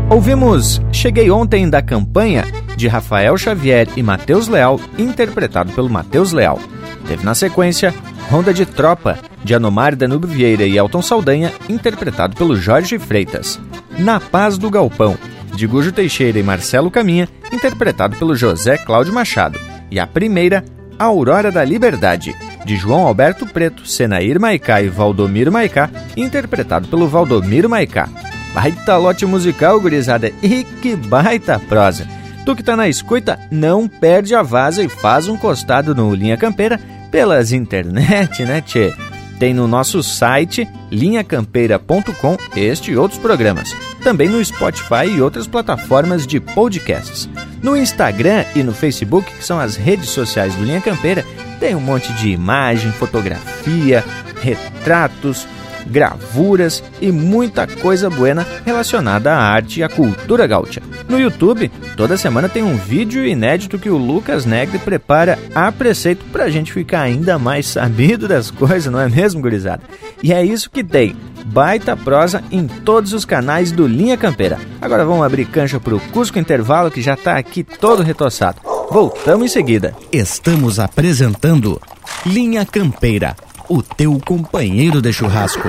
Ouvimos 0.08 0.80
Cheguei 0.92 1.30
Ontem 1.30 1.68
da 1.68 1.82
Campanha, 1.82 2.44
de 2.76 2.86
Rafael 2.86 3.36
Xavier 3.36 3.88
e 3.96 4.02
Matheus 4.02 4.46
Leal, 4.46 4.78
interpretado 4.96 5.72
pelo 5.72 5.90
Matheus 5.90 6.32
Leal. 6.32 6.60
Teve 7.08 7.24
na 7.24 7.34
sequência 7.34 7.92
Ronda 8.30 8.54
de 8.54 8.64
Tropa, 8.64 9.18
de 9.42 9.54
Anomar 9.54 9.96
Danube 9.96 10.28
Vieira 10.28 10.64
e 10.64 10.78
Elton 10.78 11.02
Saldanha, 11.02 11.52
interpretado 11.68 12.36
pelo 12.36 12.54
Jorge 12.54 12.98
Freitas. 12.98 13.58
Na 13.98 14.20
Paz 14.20 14.56
do 14.56 14.70
Galpão, 14.70 15.18
de 15.56 15.66
Gujo 15.66 15.90
Teixeira 15.90 16.38
e 16.38 16.42
Marcelo 16.42 16.90
Caminha, 16.90 17.28
interpretado 17.52 18.16
pelo 18.16 18.36
José 18.36 18.78
Cláudio 18.78 19.12
Machado. 19.12 19.58
E 19.90 19.98
a 19.98 20.06
primeira, 20.06 20.64
Aurora 20.98 21.50
da 21.50 21.64
Liberdade, 21.64 22.34
de 22.64 22.76
João 22.76 23.06
Alberto 23.06 23.46
Preto, 23.46 23.86
Senair 23.86 24.40
Maicá 24.40 24.82
e 24.82 24.88
Valdomiro 24.88 25.52
Maicá, 25.52 25.90
interpretado 26.16 26.88
pelo 26.88 27.08
Valdomiro 27.08 27.68
Maicá. 27.68 28.08
Baita 28.54 28.96
lote 28.96 29.24
musical, 29.24 29.80
gurizada, 29.80 30.32
e 30.42 30.64
que 30.64 30.94
baita 30.94 31.58
prosa! 31.58 32.06
Tu 32.44 32.56
que 32.56 32.62
tá 32.62 32.76
na 32.76 32.88
escuta, 32.88 33.38
não 33.50 33.86
perde 33.86 34.34
a 34.34 34.42
vaza 34.42 34.82
e 34.82 34.88
faz 34.88 35.28
um 35.28 35.36
costado 35.36 35.94
no 35.94 36.14
Linha 36.14 36.36
Campeira 36.36 36.80
pelas 37.10 37.52
internet, 37.52 38.44
né, 38.44 38.60
tchê? 38.60 38.92
Tem 39.38 39.54
no 39.54 39.66
nosso 39.68 40.02
site 40.02 40.68
linhacampeira.com 40.90 42.36
este 42.56 42.92
e 42.92 42.96
outros 42.96 43.20
programas. 43.20 43.74
Também 44.02 44.28
no 44.28 44.44
Spotify 44.44 45.06
e 45.06 45.20
outras 45.20 45.46
plataformas 45.46 46.26
de 46.26 46.38
podcasts. 46.40 47.28
No 47.62 47.76
Instagram 47.76 48.44
e 48.56 48.62
no 48.62 48.74
Facebook, 48.74 49.32
que 49.32 49.44
são 49.44 49.60
as 49.60 49.76
redes 49.76 50.10
sociais 50.10 50.54
do 50.54 50.64
Linha 50.64 50.80
Campeira, 50.80 51.24
tem 51.60 51.76
um 51.76 51.80
monte 51.80 52.12
de 52.14 52.30
imagem, 52.30 52.90
fotografia, 52.90 54.04
retratos, 54.42 55.46
gravuras 55.86 56.82
e 57.00 57.12
muita 57.12 57.66
coisa 57.66 58.10
buena 58.10 58.46
relacionada 58.64 59.32
à 59.32 59.38
arte 59.38 59.78
e 59.78 59.82
à 59.82 59.88
cultura 59.88 60.46
gaúcha. 60.46 60.82
No 61.08 61.20
YouTube, 61.20 61.70
toda 61.96 62.16
semana 62.16 62.48
tem 62.48 62.62
um 62.62 62.76
vídeo 62.76 63.24
inédito 63.24 63.78
que 63.78 63.90
o 63.90 63.96
Lucas 63.96 64.44
Negre 64.44 64.78
prepara 64.78 65.38
a 65.54 65.70
preceito 65.70 66.24
para 66.32 66.44
a 66.44 66.50
gente 66.50 66.72
ficar 66.72 67.02
ainda 67.02 67.38
mais 67.38 67.66
sabido 67.68 68.26
das 68.26 68.50
coisas, 68.50 68.92
não 68.92 69.00
é 69.00 69.08
mesmo, 69.08 69.40
gurizada? 69.40 69.82
E 70.22 70.32
é 70.32 70.44
isso 70.44 70.70
que 70.70 70.82
tem. 70.82 71.14
Baita 71.44 71.96
prosa 71.96 72.42
em 72.50 72.66
todos 72.66 73.12
os 73.12 73.24
canais 73.24 73.72
do 73.72 73.86
Linha 73.86 74.16
Campeira. 74.16 74.58
Agora 74.80 75.04
vamos 75.04 75.24
abrir 75.24 75.46
cancha 75.46 75.80
para 75.80 75.94
o 75.94 76.00
Cusco 76.00 76.38
Intervalo 76.38 76.90
que 76.90 77.02
já 77.02 77.14
está 77.14 77.36
aqui 77.36 77.62
todo 77.62 78.02
retoçado. 78.02 78.60
Voltamos 78.90 79.46
em 79.46 79.48
seguida. 79.48 79.94
Estamos 80.10 80.78
apresentando 80.78 81.80
Linha 82.26 82.64
Campeira, 82.64 83.36
o 83.68 83.82
teu 83.82 84.20
companheiro 84.24 85.00
de 85.00 85.12
churrasco. 85.12 85.68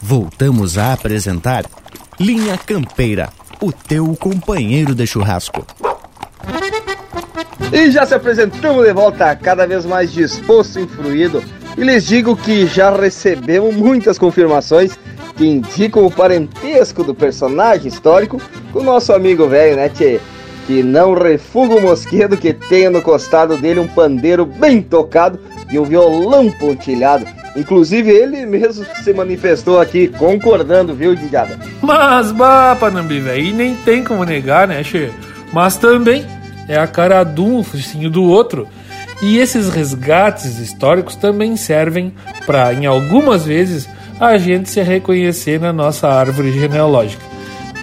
Voltamos 0.00 0.76
a 0.76 0.92
apresentar 0.92 1.64
Linha 2.20 2.58
Campeira, 2.58 3.30
o 3.60 3.72
teu 3.72 4.14
companheiro 4.16 4.94
de 4.94 5.06
churrasco. 5.06 5.66
E 7.72 7.90
já 7.90 8.06
se 8.06 8.14
apresentamos 8.14 8.84
de 8.84 8.92
volta, 8.92 9.34
cada 9.34 9.66
vez 9.66 9.84
mais 9.84 10.12
disposto 10.12 10.78
e 10.78 10.82
influído. 10.82 11.42
E 11.76 11.82
lhes 11.82 12.06
digo 12.06 12.36
que 12.36 12.66
já 12.66 12.94
recebemos 12.94 13.74
muitas 13.74 14.18
confirmações 14.18 14.96
que 15.36 15.46
indicam 15.46 16.06
o 16.06 16.10
parentesco 16.10 17.02
do 17.02 17.14
personagem 17.14 17.88
histórico 17.88 18.40
com 18.72 18.80
o 18.80 18.84
nosso 18.84 19.12
amigo 19.12 19.48
velho, 19.48 19.76
né, 19.76 19.88
tchê? 19.88 20.20
Que 20.66 20.82
não 20.82 21.14
refuga 21.14 21.74
o 21.74 21.82
mosquedo 21.82 22.36
que 22.36 22.52
tenha 22.52 22.90
no 22.90 23.02
costado 23.02 23.56
dele 23.56 23.80
um 23.80 23.88
pandeiro 23.88 24.46
bem 24.46 24.80
tocado 24.80 25.40
e 25.70 25.78
um 25.78 25.84
violão 25.84 26.50
pontilhado 26.52 27.26
Inclusive 27.56 28.10
ele 28.10 28.44
mesmo 28.46 28.84
se 29.02 29.12
manifestou 29.12 29.80
aqui 29.80 30.08
concordando, 30.08 30.94
viu, 30.94 31.14
Didiada? 31.14 31.58
Mas, 31.80 32.32
bah, 32.32 32.76
Panambi, 32.78 33.20
velho, 33.20 33.44
e 33.44 33.52
nem 33.52 33.74
tem 33.76 34.02
como 34.02 34.24
negar, 34.24 34.66
né, 34.66 34.82
Che? 34.82 35.10
Mas 35.52 35.76
também 35.76 36.26
é 36.68 36.76
a 36.76 36.86
cara 36.86 37.22
de 37.22 37.40
um, 37.40 37.58
o 37.58 37.62
focinho 37.62 38.10
do 38.10 38.24
outro. 38.24 38.66
E 39.22 39.38
esses 39.38 39.68
resgates 39.68 40.58
históricos 40.58 41.14
também 41.14 41.56
servem 41.56 42.12
para, 42.44 42.74
em 42.74 42.86
algumas 42.86 43.44
vezes, 43.44 43.88
a 44.18 44.36
gente 44.36 44.68
se 44.68 44.82
reconhecer 44.82 45.60
na 45.60 45.72
nossa 45.72 46.08
árvore 46.08 46.52
genealógica. 46.52 47.22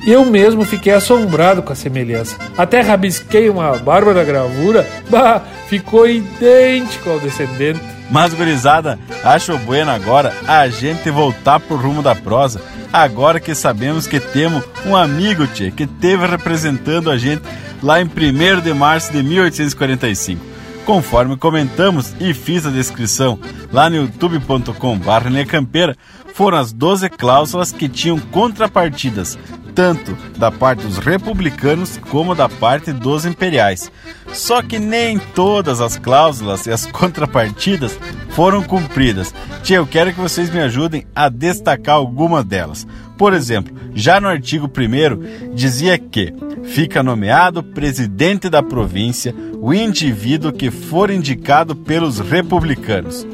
Eu 0.06 0.26
mesmo 0.26 0.66
fiquei 0.66 0.94
assombrado 0.94 1.62
com 1.62 1.72
a 1.72 1.76
semelhança. 1.76 2.36
Até 2.58 2.82
rabisquei 2.82 3.50
uma 3.50 3.78
bárbara 3.78 4.24
gravura, 4.24 4.88
bah, 5.10 5.42
ficou 5.68 6.08
idêntico 6.08 7.10
ao 7.10 7.20
descendente. 7.20 7.80
Mas, 8.12 8.34
gurizada, 8.34 9.00
acho 9.24 9.58
bueno 9.60 9.90
agora 9.90 10.36
a 10.46 10.68
gente 10.68 11.10
voltar 11.10 11.62
pro 11.62 11.78
rumo 11.78 12.04
da 12.04 12.14
prosa, 12.14 12.62
agora 12.92 13.40
que 13.40 13.56
sabemos 13.56 14.06
que 14.06 14.20
temos 14.20 14.64
um 14.86 14.96
amigo, 14.96 15.48
tchê, 15.48 15.72
que 15.72 15.88
teve 15.88 16.28
representando 16.28 17.10
a 17.10 17.18
gente 17.18 17.42
lá 17.82 18.02
em 18.02 18.06
1 18.06 18.62
de 18.62 18.74
março 18.74 19.14
de 19.14 19.24
1845. 19.24 20.52
Conforme 20.86 21.38
comentamos 21.38 22.14
e 22.20 22.34
fiz 22.34 22.66
a 22.66 22.70
descrição 22.70 23.40
lá 23.72 23.90
no 23.90 23.96
youtube.com.br 23.96 25.46
Campeira, 25.48 25.96
foram 26.34 26.58
as 26.58 26.74
12 26.74 27.10
cláusulas 27.10 27.72
que 27.72 27.88
tinham 27.88 28.20
contrapartidas 28.20 29.38
tanto 29.74 30.18
da 30.38 30.52
parte 30.52 30.86
dos 30.86 30.98
republicanos 30.98 31.98
como 32.10 32.36
da 32.36 32.48
parte 32.48 32.92
dos 32.92 33.26
imperiais. 33.26 33.92
Só 34.34 34.62
que 34.62 34.80
nem 34.80 35.18
todas 35.18 35.82
as 35.82 35.98
cláusulas 35.98 36.66
e 36.66 36.72
as 36.72 36.86
contrapartidas 36.92 37.98
foram 38.30 38.64
cumpridas. 38.64 39.34
Tia, 39.64 39.78
eu 39.78 39.88
quero 39.88 40.14
que 40.14 40.20
vocês 40.20 40.50
me 40.50 40.60
ajudem 40.60 41.06
a 41.16 41.30
destacar 41.30 41.96
algumas 41.96 42.46
delas. 42.46 42.88
Por 43.18 43.34
exemplo, 43.34 43.76
já 43.94 44.20
no 44.20 44.28
artigo 44.28 44.68
1 44.68 45.54
dizia 45.54 45.98
que 45.98 46.34
fica 46.64 47.04
nomeado 47.04 47.62
presidente 47.62 48.50
da 48.50 48.64
província 48.64 49.36
o 49.60 49.74
indivíduo 49.74 50.52
que 50.52 50.72
for 50.72 51.12
indicado 51.12 51.76
pelos 51.76 52.20
republicanos. 52.20 53.28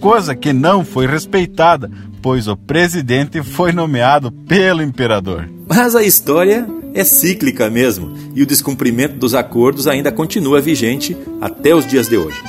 Coisa 0.00 0.34
que 0.34 0.52
não 0.52 0.84
foi 0.84 1.06
respeitada, 1.06 1.90
pois 2.20 2.48
o 2.48 2.56
presidente 2.56 3.42
foi 3.42 3.70
nomeado 3.70 4.32
pelo 4.32 4.82
imperador. 4.82 5.48
Mas 5.72 5.94
a 5.94 6.02
história 6.02 6.66
é 6.92 7.04
cíclica 7.04 7.70
mesmo, 7.70 8.12
e 8.34 8.42
o 8.42 8.46
descumprimento 8.46 9.14
dos 9.14 9.36
acordos 9.36 9.86
ainda 9.86 10.10
continua 10.10 10.60
vigente 10.60 11.16
até 11.40 11.72
os 11.72 11.86
dias 11.86 12.08
de 12.08 12.16
hoje. 12.16 12.42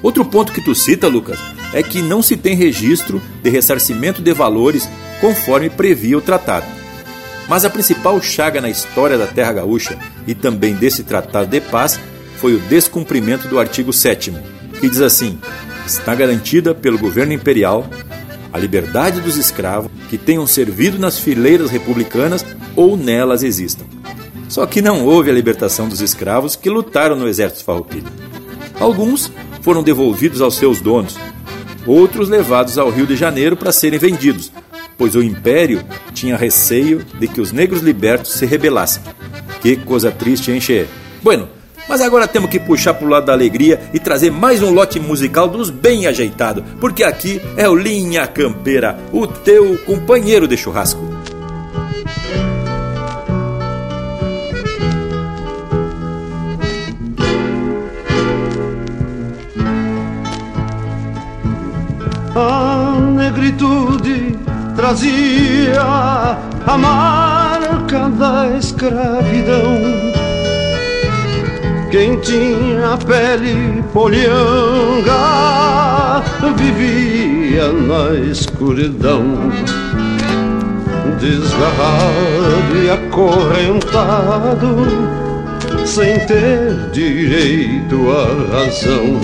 Outro 0.00 0.24
ponto 0.24 0.52
que 0.52 0.60
tu 0.60 0.76
cita, 0.76 1.08
Lucas, 1.08 1.40
é 1.74 1.82
que 1.82 2.00
não 2.00 2.22
se 2.22 2.36
tem 2.36 2.54
registro 2.54 3.20
de 3.42 3.50
ressarcimento 3.50 4.22
de 4.22 4.32
valores 4.32 4.88
conforme 5.20 5.68
previa 5.68 6.16
o 6.16 6.20
tratado. 6.20 6.66
Mas 7.48 7.64
a 7.64 7.70
principal 7.70 8.22
chaga 8.22 8.60
na 8.60 8.70
história 8.70 9.18
da 9.18 9.26
Terra 9.26 9.54
Gaúcha 9.54 9.98
e 10.24 10.32
também 10.32 10.72
desse 10.72 11.02
tratado 11.02 11.50
de 11.50 11.60
paz 11.60 11.98
foi 12.36 12.54
o 12.54 12.60
descumprimento 12.60 13.48
do 13.48 13.58
artigo 13.58 13.92
7, 13.92 14.32
que 14.78 14.88
diz 14.88 15.00
assim: 15.00 15.36
está 15.84 16.14
garantida 16.14 16.76
pelo 16.76 16.96
governo 16.96 17.32
imperial 17.32 17.90
a 18.52 18.58
liberdade 18.58 19.20
dos 19.20 19.36
escravos 19.36 19.90
que 20.08 20.18
tenham 20.18 20.46
servido 20.46 20.98
nas 20.98 21.18
fileiras 21.18 21.70
republicanas 21.70 22.44
ou 22.74 22.96
nelas 22.96 23.42
existam. 23.42 23.84
Só 24.48 24.64
que 24.66 24.80
não 24.80 25.04
houve 25.04 25.30
a 25.30 25.34
libertação 25.34 25.88
dos 25.88 26.00
escravos 26.00 26.56
que 26.56 26.70
lutaram 26.70 27.16
no 27.16 27.28
exército 27.28 27.64
farroupilha. 27.64 28.10
Alguns 28.80 29.30
foram 29.60 29.82
devolvidos 29.82 30.40
aos 30.40 30.56
seus 30.56 30.80
donos, 30.80 31.18
outros 31.86 32.28
levados 32.28 32.78
ao 32.78 32.90
Rio 32.90 33.06
de 33.06 33.16
Janeiro 33.16 33.56
para 33.56 33.72
serem 33.72 33.98
vendidos, 33.98 34.50
pois 34.96 35.14
o 35.14 35.22
Império 35.22 35.84
tinha 36.14 36.36
receio 36.36 37.04
de 37.18 37.28
que 37.28 37.40
os 37.40 37.52
negros 37.52 37.82
libertos 37.82 38.32
se 38.32 38.46
rebelassem. 38.46 39.02
Que 39.60 39.76
coisa 39.76 40.10
triste, 40.10 40.50
hein, 40.50 40.60
Che? 40.60 40.86
Bueno, 41.22 41.48
mas 41.88 42.00
agora 42.00 42.28
temos 42.28 42.50
que 42.50 42.60
puxar 42.60 42.94
pro 42.94 43.08
lado 43.08 43.26
da 43.26 43.32
alegria 43.32 43.80
e 43.92 43.98
trazer 43.98 44.30
mais 44.30 44.62
um 44.62 44.70
lote 44.70 45.00
musical 45.00 45.48
dos 45.48 45.70
bem 45.70 46.06
ajeitados, 46.06 46.62
porque 46.80 47.02
aqui 47.02 47.40
é 47.56 47.68
o 47.68 47.74
Linha 47.74 48.26
Campeira, 48.26 48.98
o 49.12 49.26
teu 49.26 49.78
companheiro 49.78 50.46
de 50.46 50.56
churrasco. 50.56 51.02
A 62.36 62.96
negritude 63.16 64.38
trazia 64.76 65.82
a 66.66 66.78
marca 66.78 68.08
da 68.10 68.56
escravidão 68.56 70.07
quem 71.90 72.16
tinha 72.20 72.96
pele 73.06 73.82
polhanga 73.92 75.48
vivia 76.56 77.72
na 77.72 78.14
escuridão, 78.30 79.50
desgarrado 81.18 82.76
e 82.84 82.90
acorrentado, 82.90 84.86
sem 85.86 86.18
ter 86.26 86.90
direito 86.92 88.10
à 88.10 88.26
razão. 88.56 89.20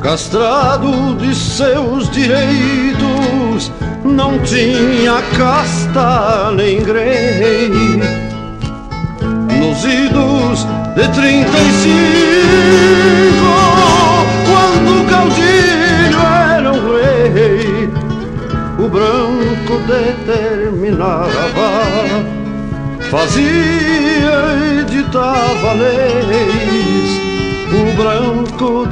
Castrado 0.00 1.16
de 1.16 1.34
seus 1.34 2.08
direitos, 2.10 3.72
não 4.04 4.38
tinha 4.40 5.20
casta 5.36 6.52
nem 6.52 6.80
grei 6.82 8.17
nos 9.58 9.84
idos 9.84 10.64
de 10.94 11.08
35, 11.08 11.90
quando 14.46 15.00
o 15.00 15.04
caudilho 15.10 16.20
era 16.56 16.72
um 16.72 16.94
rei, 17.34 17.90
o 18.78 18.88
branco 18.88 19.74
determinava, 19.86 21.68
fazia 23.10 24.38
e 24.80 24.82
ditava 24.84 25.72
leis, 25.74 27.10
o 27.72 27.92
branco 27.96 28.86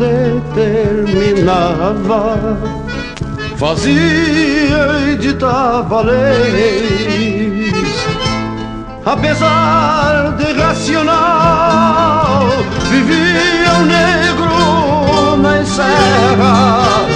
determinava, 1.05 2.25
fazia 3.57 5.13
e 5.13 5.15
ditava 5.17 6.03
leis 6.03 7.46
apesar 9.07 10.35
de 10.37 10.53
racional, 10.61 12.43
vivia 12.91 13.73
o 13.79 13.87
negro 13.87 15.37
na 15.37 15.65
serra 15.65 17.07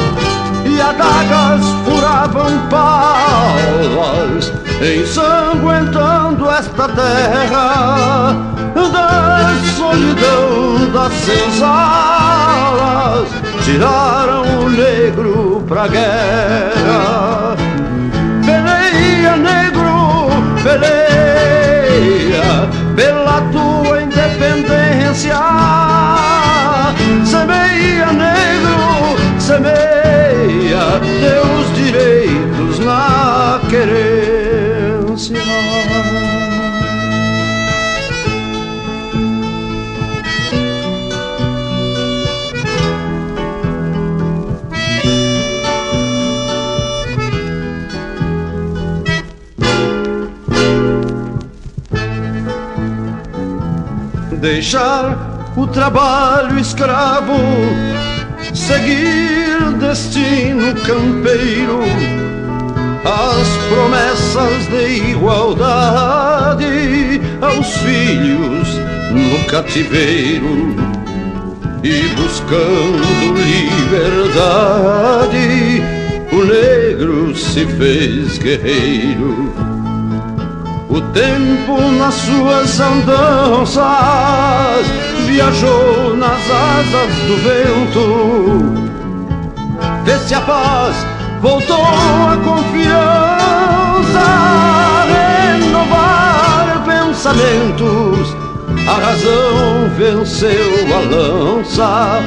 e 0.64 0.80
adagas 0.80 1.66
furavam 1.84 2.58
palas, 2.70 4.52
ensanguentando 4.80 6.48
esta 6.48 6.88
terra 6.90 8.36
da 8.72 9.52
solidão 9.76 10.88
das 10.92 11.12
senzalas, 11.24 13.28
tiraram 13.64 14.44
o 14.60 14.70
negro 14.70 15.64
pra 15.66 15.88
guerra. 15.88 17.56
Peleia, 18.46 19.36
negro, 19.36 20.30
peleia 20.62 21.09
pela 23.00 23.40
tua 23.50 24.02
independência. 24.02 25.34
Semeia, 27.24 28.12
negro, 28.12 29.16
semeia 29.38 31.00
teus 31.20 31.74
direitos 31.76 32.78
na 32.80 33.58
querência. 33.70 34.09
Deixar 54.40 55.52
o 55.54 55.66
trabalho 55.66 56.58
escravo, 56.58 57.36
seguir 58.54 59.72
destino 59.78 60.74
campeiro, 60.86 61.80
as 63.04 63.48
promessas 63.68 64.66
de 64.68 65.10
igualdade 65.10 66.64
aos 67.42 67.76
filhos 67.78 68.68
no 69.12 69.44
cativeiro 69.44 70.74
e 71.82 72.08
buscando 72.14 73.34
liberdade, 73.90 75.48
o 76.32 76.44
negro 76.44 77.36
se 77.36 77.66
fez 77.66 78.38
guerreiro 78.38 79.79
o 80.90 81.00
tempo 81.12 81.80
nas 81.92 82.14
suas 82.14 82.80
andanças 82.80 83.86
viajou 85.24 86.16
nas 86.16 86.50
asas 86.50 87.14
do 87.26 87.36
vento. 87.44 88.80
Vê-se 90.04 90.34
a 90.34 90.40
paz, 90.40 91.06
voltou 91.40 91.80
a 91.80 92.36
confiança, 92.44 94.24
renovar 95.52 96.82
pensamentos. 96.84 98.36
A 98.88 98.94
razão 98.94 99.88
venceu 99.96 100.88
a 100.92 100.98
lança 101.14 102.20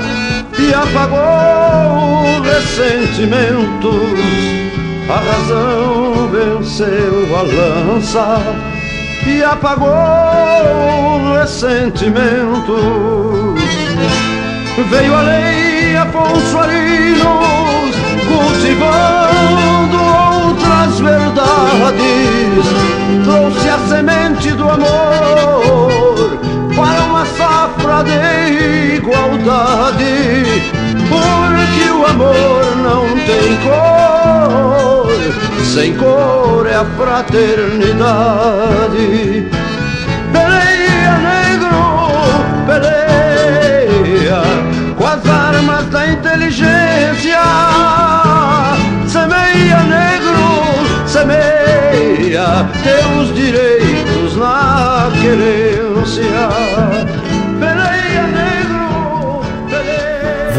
e 0.58 0.74
apagou 0.74 2.42
ressentimentos 2.42 4.64
a 5.10 5.16
razão 5.16 6.30
venceu 6.30 7.36
a 7.38 7.42
lança 7.42 8.42
e 9.26 9.44
apagou 9.44 9.88
ressentimentos. 11.40 12.84
Veio 14.90 15.16
a 15.16 15.22
lei 15.22 15.96
Afonso 15.98 16.58
Arinos 16.58 17.96
cultivando 18.28 19.98
outras 20.32 21.00
verdades. 21.00 22.66
Trouxe 23.24 23.70
a 23.70 23.78
semente 23.88 24.52
do 24.52 24.70
amor 24.70 26.40
para 26.76 27.02
uma 27.04 27.26
safra 27.26 28.04
de 28.04 28.96
igualdade. 28.96 30.93
Porque 31.14 31.92
o 31.92 32.06
amor 32.06 32.76
não 32.78 33.08
tem 33.26 33.58
cor 33.64 33.94
sem 35.74 35.96
cor 35.96 36.68
é 36.68 36.76
a 36.76 36.86
fraternidade. 36.86 39.50
Peleia, 40.32 41.18
negro, 41.18 41.76
peleia 42.68 44.44
com 44.96 45.08
as 45.08 45.28
armas 45.28 45.88
da 45.88 46.12
inteligência. 46.12 47.42
Semeia, 49.08 49.82
negro, 49.82 50.62
semeia 51.08 52.70
teus 52.84 53.34
direitos 53.34 54.38
na 54.38 55.10
querência. 55.20 57.33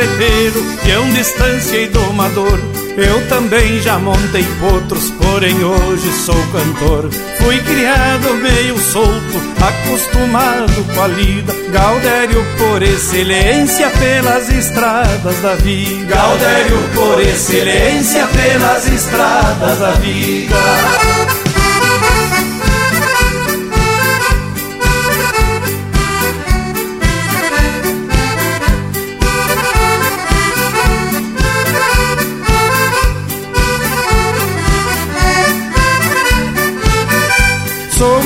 Carreteiro, 0.00 0.64
peão 0.82 1.10
distância 1.12 1.76
e 1.76 1.88
domador. 1.88 2.58
Eu 2.96 3.26
também 3.28 3.80
já 3.80 3.98
montei 3.98 4.44
potros, 4.58 5.10
porém 5.10 5.62
hoje 5.62 6.12
sou 6.24 6.34
cantor. 6.52 7.10
Fui 7.38 7.58
criado 7.58 8.34
meio 8.34 8.78
solto, 8.78 9.40
acostumado 9.60 10.84
com 10.94 11.02
a 11.02 11.06
lida. 11.06 11.54
Gaudério 11.70 12.44
por 12.58 12.82
excelência 12.82 13.90
pelas 13.90 14.48
estradas 14.50 15.40
da 15.40 15.54
vida. 15.54 16.14
Gaudério 16.14 16.78
por 16.94 17.20
excelência 17.20 18.26
pelas 18.26 18.86
estradas 18.88 19.78
da 19.78 19.92
vida. 19.92 20.56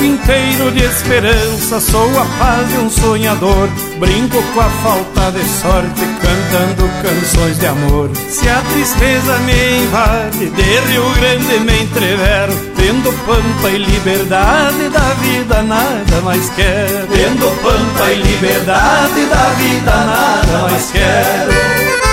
Inteiro 0.05 0.71
de 0.71 0.83
esperança, 0.83 1.79
sou 1.79 2.09
a 2.19 2.25
paz 2.37 2.69
de 2.69 2.77
um 2.77 2.89
sonhador. 2.89 3.67
Brinco 3.99 4.41
com 4.53 4.59
a 4.59 4.69
falta 4.69 5.31
de 5.31 5.43
sorte, 5.43 6.01
cantando 6.21 6.89
canções 7.01 7.59
de 7.59 7.65
amor. 7.65 8.09
Se 8.29 8.47
a 8.47 8.61
tristeza 8.61 9.37
me 9.39 9.77
invade, 9.83 10.49
de 10.49 10.91
Rio 10.91 11.09
Grande 11.15 11.59
me 11.59 11.83
entrevero. 11.83 12.53
Tendo 12.75 13.11
pampa 13.25 13.69
e 13.69 13.77
liberdade 13.77 14.89
da 14.89 15.13
vida, 15.21 15.61
nada 15.63 16.21
mais 16.23 16.49
quero. 16.49 17.07
Tendo 17.07 17.61
pampa 17.61 18.11
e 18.11 18.15
liberdade 18.21 19.25
da 19.25 19.53
vida, 19.57 19.91
nada 19.91 20.69
mais 20.69 20.91
quero. 20.91 22.04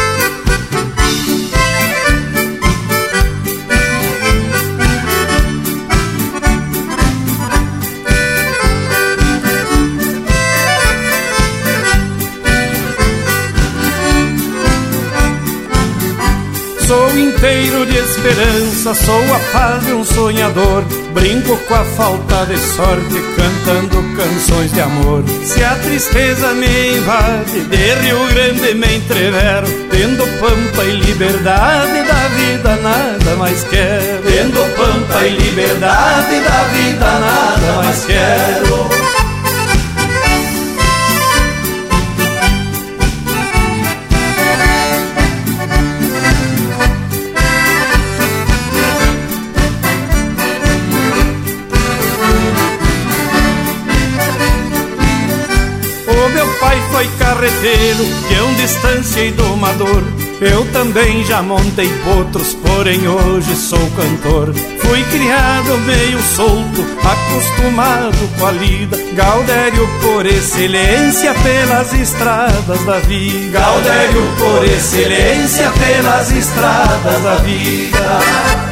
Sou 17.42 17.50
inteiro 17.50 17.86
de 17.86 17.98
esperança, 17.98 18.94
sou 18.94 19.34
a 19.34 19.38
paz 19.52 19.84
de 19.84 19.92
um 19.92 20.04
sonhador. 20.04 20.84
Brinco 21.12 21.56
com 21.56 21.74
a 21.74 21.84
falta 21.84 22.46
de 22.46 22.56
sorte, 22.56 23.20
cantando 23.36 23.96
canções 24.16 24.72
de 24.72 24.80
amor. 24.80 25.24
Se 25.42 25.64
a 25.64 25.74
tristeza 25.74 26.54
me 26.54 26.98
invade, 26.98 27.62
de 27.62 27.94
Rio 28.06 28.28
Grande 28.28 28.74
me 28.74 28.96
entrevero. 28.96 29.66
Tendo 29.90 30.24
pampa 30.38 30.84
e 30.84 30.92
liberdade 31.00 32.06
da 32.06 32.28
vida, 32.28 32.76
nada 32.76 33.36
mais 33.36 33.64
quero. 33.64 34.22
Tendo 34.22 34.76
pampa 34.76 35.26
e 35.26 35.30
liberdade 35.30 36.40
da 36.42 36.62
vida, 36.68 37.06
nada 37.06 37.72
mais 37.82 38.04
quero. 38.04 39.11
Carreteiro, 57.42 58.04
peão 58.28 58.54
distância 58.54 59.20
e 59.20 59.32
domador. 59.32 60.02
Eu 60.40 60.64
também 60.72 61.24
já 61.24 61.42
montei 61.42 61.88
potros, 62.04 62.54
porém 62.54 63.06
hoje 63.08 63.54
sou 63.56 63.78
cantor. 63.96 64.54
Fui 64.54 65.02
criado 65.04 65.78
meio 65.78 66.20
solto, 66.36 66.84
acostumado 67.02 68.38
com 68.38 68.46
a 68.46 68.52
lida. 68.52 68.96
Gaudério 69.14 69.88
por 70.00 70.24
excelência 70.24 71.34
pelas 71.34 71.92
estradas 71.92 72.84
da 72.84 72.98
vida. 73.00 73.58
Gaudério 73.58 74.22
por 74.38 74.64
excelência 74.64 75.70
pelas 75.72 76.30
estradas 76.30 77.22
da 77.22 77.34
vida. 77.36 78.71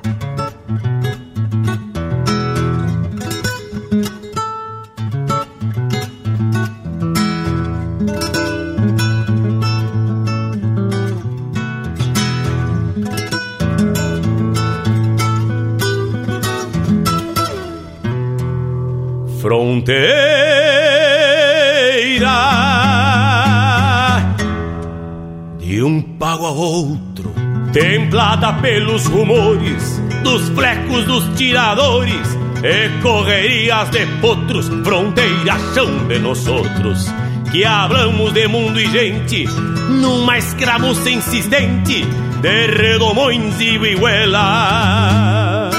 Pelos 28.61 29.07
rumores 29.07 29.99
dos 30.23 30.47
flecos 30.49 31.03
dos 31.05 31.23
tiradores 31.35 32.37
e 32.63 33.01
correrias 33.01 33.89
de 33.89 34.05
potros, 34.21 34.69
fronteira 34.83 35.57
chão 35.73 36.07
de 36.07 36.19
nós 36.19 36.47
outros, 36.47 37.11
que 37.51 37.65
hablamos 37.65 38.31
de 38.33 38.47
mundo 38.47 38.79
e 38.79 38.87
gente 38.91 39.45
numa 39.89 40.37
escramuça 40.37 41.09
insistente 41.09 42.05
de 42.41 42.67
redomões 42.67 43.59
e 43.59 43.79
vihuelas, 43.79 45.73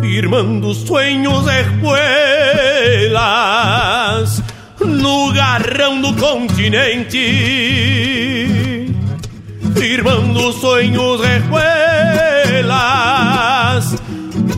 firmando 0.00 0.72
sonhos 0.72 1.48
e 1.48 1.62
espuelas 1.62 1.96
no 4.78 5.32
garrão 5.32 6.00
do 6.00 6.14
continente 6.14 8.25
firmando 9.76 10.52
sonhos 10.54 11.20
recuelas 11.20 11.66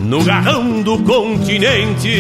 no 0.01 0.25
garrão 0.25 0.81
do 0.83 0.99
continente. 0.99 2.15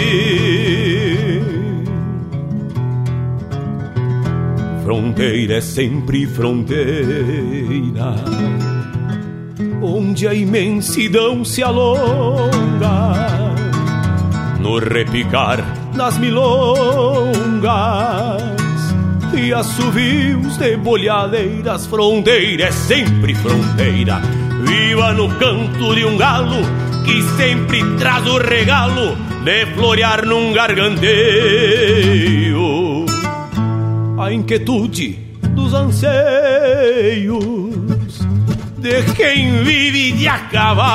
Fronteira 4.84 5.56
é 5.56 5.60
sempre 5.60 6.26
fronteira, 6.26 6.84
onde 9.80 10.26
a 10.26 10.34
imensidão 10.34 11.44
se 11.44 11.62
alonga 11.62 13.14
no 14.60 14.78
repicar 14.78 15.62
das 15.94 16.18
milongas 16.18 17.68
e 19.34 19.52
assovios 19.52 20.56
de 20.56 20.76
bolhadeiras, 20.76 21.86
fronteira 21.86 22.64
é 22.64 22.72
sempre 22.72 23.34
fronteira. 23.34 24.20
Viva 24.64 25.12
no 25.12 25.28
canto 25.36 25.94
de 25.94 26.04
um 26.04 26.16
galo 26.16 26.56
que 27.04 27.22
sempre 27.36 27.82
traz 27.98 28.26
o 28.26 28.38
regalo 28.38 29.16
de 29.44 29.66
florear 29.74 30.26
num 30.26 30.52
garganteio. 30.52 31.06
A 34.18 34.32
inquietude 34.32 35.18
dos 35.54 35.72
anseios 35.74 37.44
de 38.78 39.02
quem 39.14 39.62
vive 39.62 40.12
de 40.12 40.28
a 40.28 40.38
cavalo. 40.38 40.88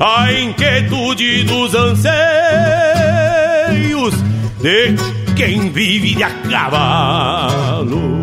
A 0.00 0.32
inquietude 0.32 1.44
dos 1.44 1.74
anseios 1.74 2.08
de 4.60 5.17
quem 5.38 5.70
vive 5.70 6.16
de 6.16 6.22
a 6.24 6.30
cavalo. 6.50 8.18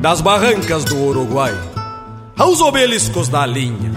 Das 0.00 0.20
barrancas 0.20 0.82
do 0.82 0.96
Uruguai 0.96 1.54
aos 2.36 2.60
obeliscos 2.60 3.28
da 3.28 3.46
linha, 3.46 3.92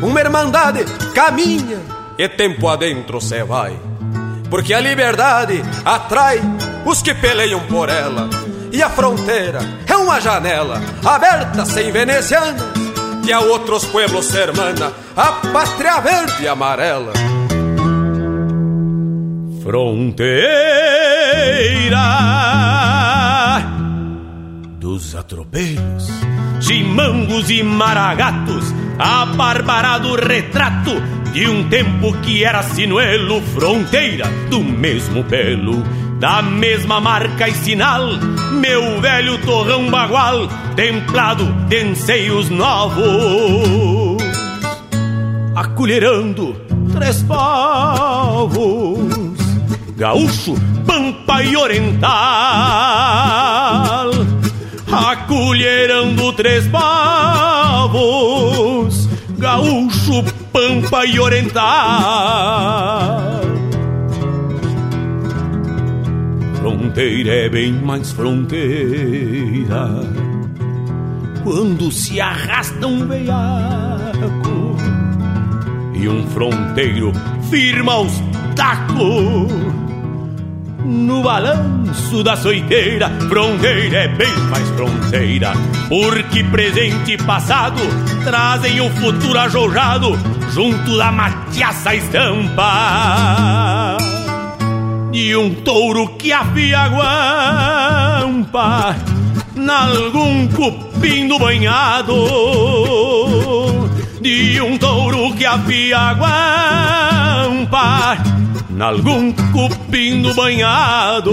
uma 0.00 0.18
irmandade 0.20 0.86
caminha 1.14 1.78
e 2.16 2.26
tempo 2.30 2.66
adentro 2.66 3.20
cê 3.20 3.44
vai. 3.44 3.78
Porque 4.48 4.72
a 4.72 4.80
liberdade 4.80 5.62
atrai 5.84 6.40
os 6.86 7.02
que 7.02 7.12
peleiam 7.12 7.60
por 7.66 7.90
ela 7.90 8.30
e 8.72 8.82
a 8.82 8.88
fronteira 8.88 9.58
é 9.86 9.96
uma 9.98 10.18
janela 10.18 10.80
aberta 11.04 11.66
sem 11.66 11.92
venezianas 11.92 12.87
que 13.28 13.32
a 13.34 13.40
outros 13.40 13.84
pueblos 13.84 14.24
se 14.24 14.38
hermana 14.38 14.90
a 15.14 15.32
pátria 15.52 16.00
verde 16.00 16.44
e 16.44 16.48
amarela. 16.48 17.12
Fronteira 19.62 20.38
dos 24.80 25.14
atropelhos, 25.14 26.08
chimangos 26.58 27.50
e 27.50 27.62
maragatos, 27.62 28.74
abarbarado 28.98 30.16
retrato 30.16 30.92
de 31.34 31.46
um 31.48 31.68
tempo 31.68 32.14
que 32.22 32.44
era 32.44 32.62
sinuelo, 32.62 33.42
fronteira 33.42 34.24
do 34.48 34.64
mesmo 34.64 35.22
pelo 35.24 35.84
da 36.18 36.42
mesma 36.42 37.00
marca 37.00 37.48
e 37.48 37.54
sinal, 37.54 38.02
meu 38.52 39.00
velho 39.00 39.38
torrão 39.38 39.88
bagual, 39.88 40.48
templado 40.74 41.44
de 41.68 41.78
anseios 41.78 42.50
novos, 42.50 44.20
acolherando 45.54 46.56
três 46.92 47.22
povos, 47.22 48.98
gaúcho, 49.96 50.56
pampa 50.84 51.44
e 51.44 51.56
oriental, 51.56 52.10
acolherando 54.90 56.32
três 56.32 56.66
povos, 57.78 59.08
gaúcho, 59.38 60.24
pampa 60.52 61.06
e 61.06 61.20
oriental 61.20 63.27
fronteira 66.98 67.32
é 67.32 67.48
bem 67.48 67.72
mais 67.74 68.10
fronteira 68.10 69.88
quando 71.44 71.92
se 71.92 72.20
arrasta 72.20 72.88
um 72.88 73.06
veiaco 73.06 74.76
e 75.94 76.08
um 76.08 76.26
fronteiro 76.26 77.12
firma 77.48 78.00
os 78.00 78.20
tacos 78.56 79.52
no 80.84 81.22
balanço 81.22 82.24
da 82.24 82.34
soiteira. 82.34 83.08
Fronteira 83.28 83.98
é 83.98 84.08
bem 84.08 84.36
mais 84.50 84.68
fronteira, 84.70 85.52
porque 85.88 86.42
presente 86.42 87.12
e 87.12 87.18
passado 87.18 87.80
trazem 88.24 88.80
o 88.80 88.90
futuro 88.90 89.38
ajoujado 89.38 90.18
junto 90.52 90.98
da 90.98 91.12
matiaça 91.12 91.94
estampa 91.94 93.87
de 95.18 95.34
um 95.34 95.52
touro 95.52 96.10
que 96.10 96.32
afia 96.32 96.78
a 96.78 98.20
guampa 98.20 98.94
nalgum 99.52 100.46
cupim 100.46 101.26
do 101.26 101.40
banhado 101.40 102.14
de 104.20 104.60
um 104.60 104.78
touro 104.78 105.34
que 105.34 105.44
afia 105.44 105.98
a 105.98 106.14
guampa 106.14 108.16
nalgum 108.70 109.32
cupim 109.32 110.22
do 110.22 110.32
banhado. 110.34 111.32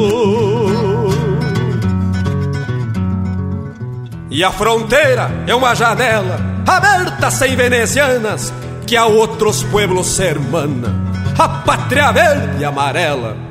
E 4.31 4.43
a 4.43 4.49
fronteira 4.49 5.29
é 5.45 5.53
uma 5.53 5.75
janela 5.75 6.39
aberta 6.65 7.29
sem 7.29 7.55
venezianas 7.55 8.51
que 8.87 8.97
a 8.97 9.05
outros 9.05 9.61
pueblos 9.61 10.07
se 10.07 10.23
hermana. 10.23 11.05
A 11.37 11.47
pátria 11.47 12.11
verde 12.11 12.61
e 12.61 12.65
amarela 12.65 13.45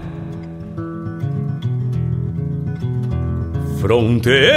fronteira. 3.85 4.55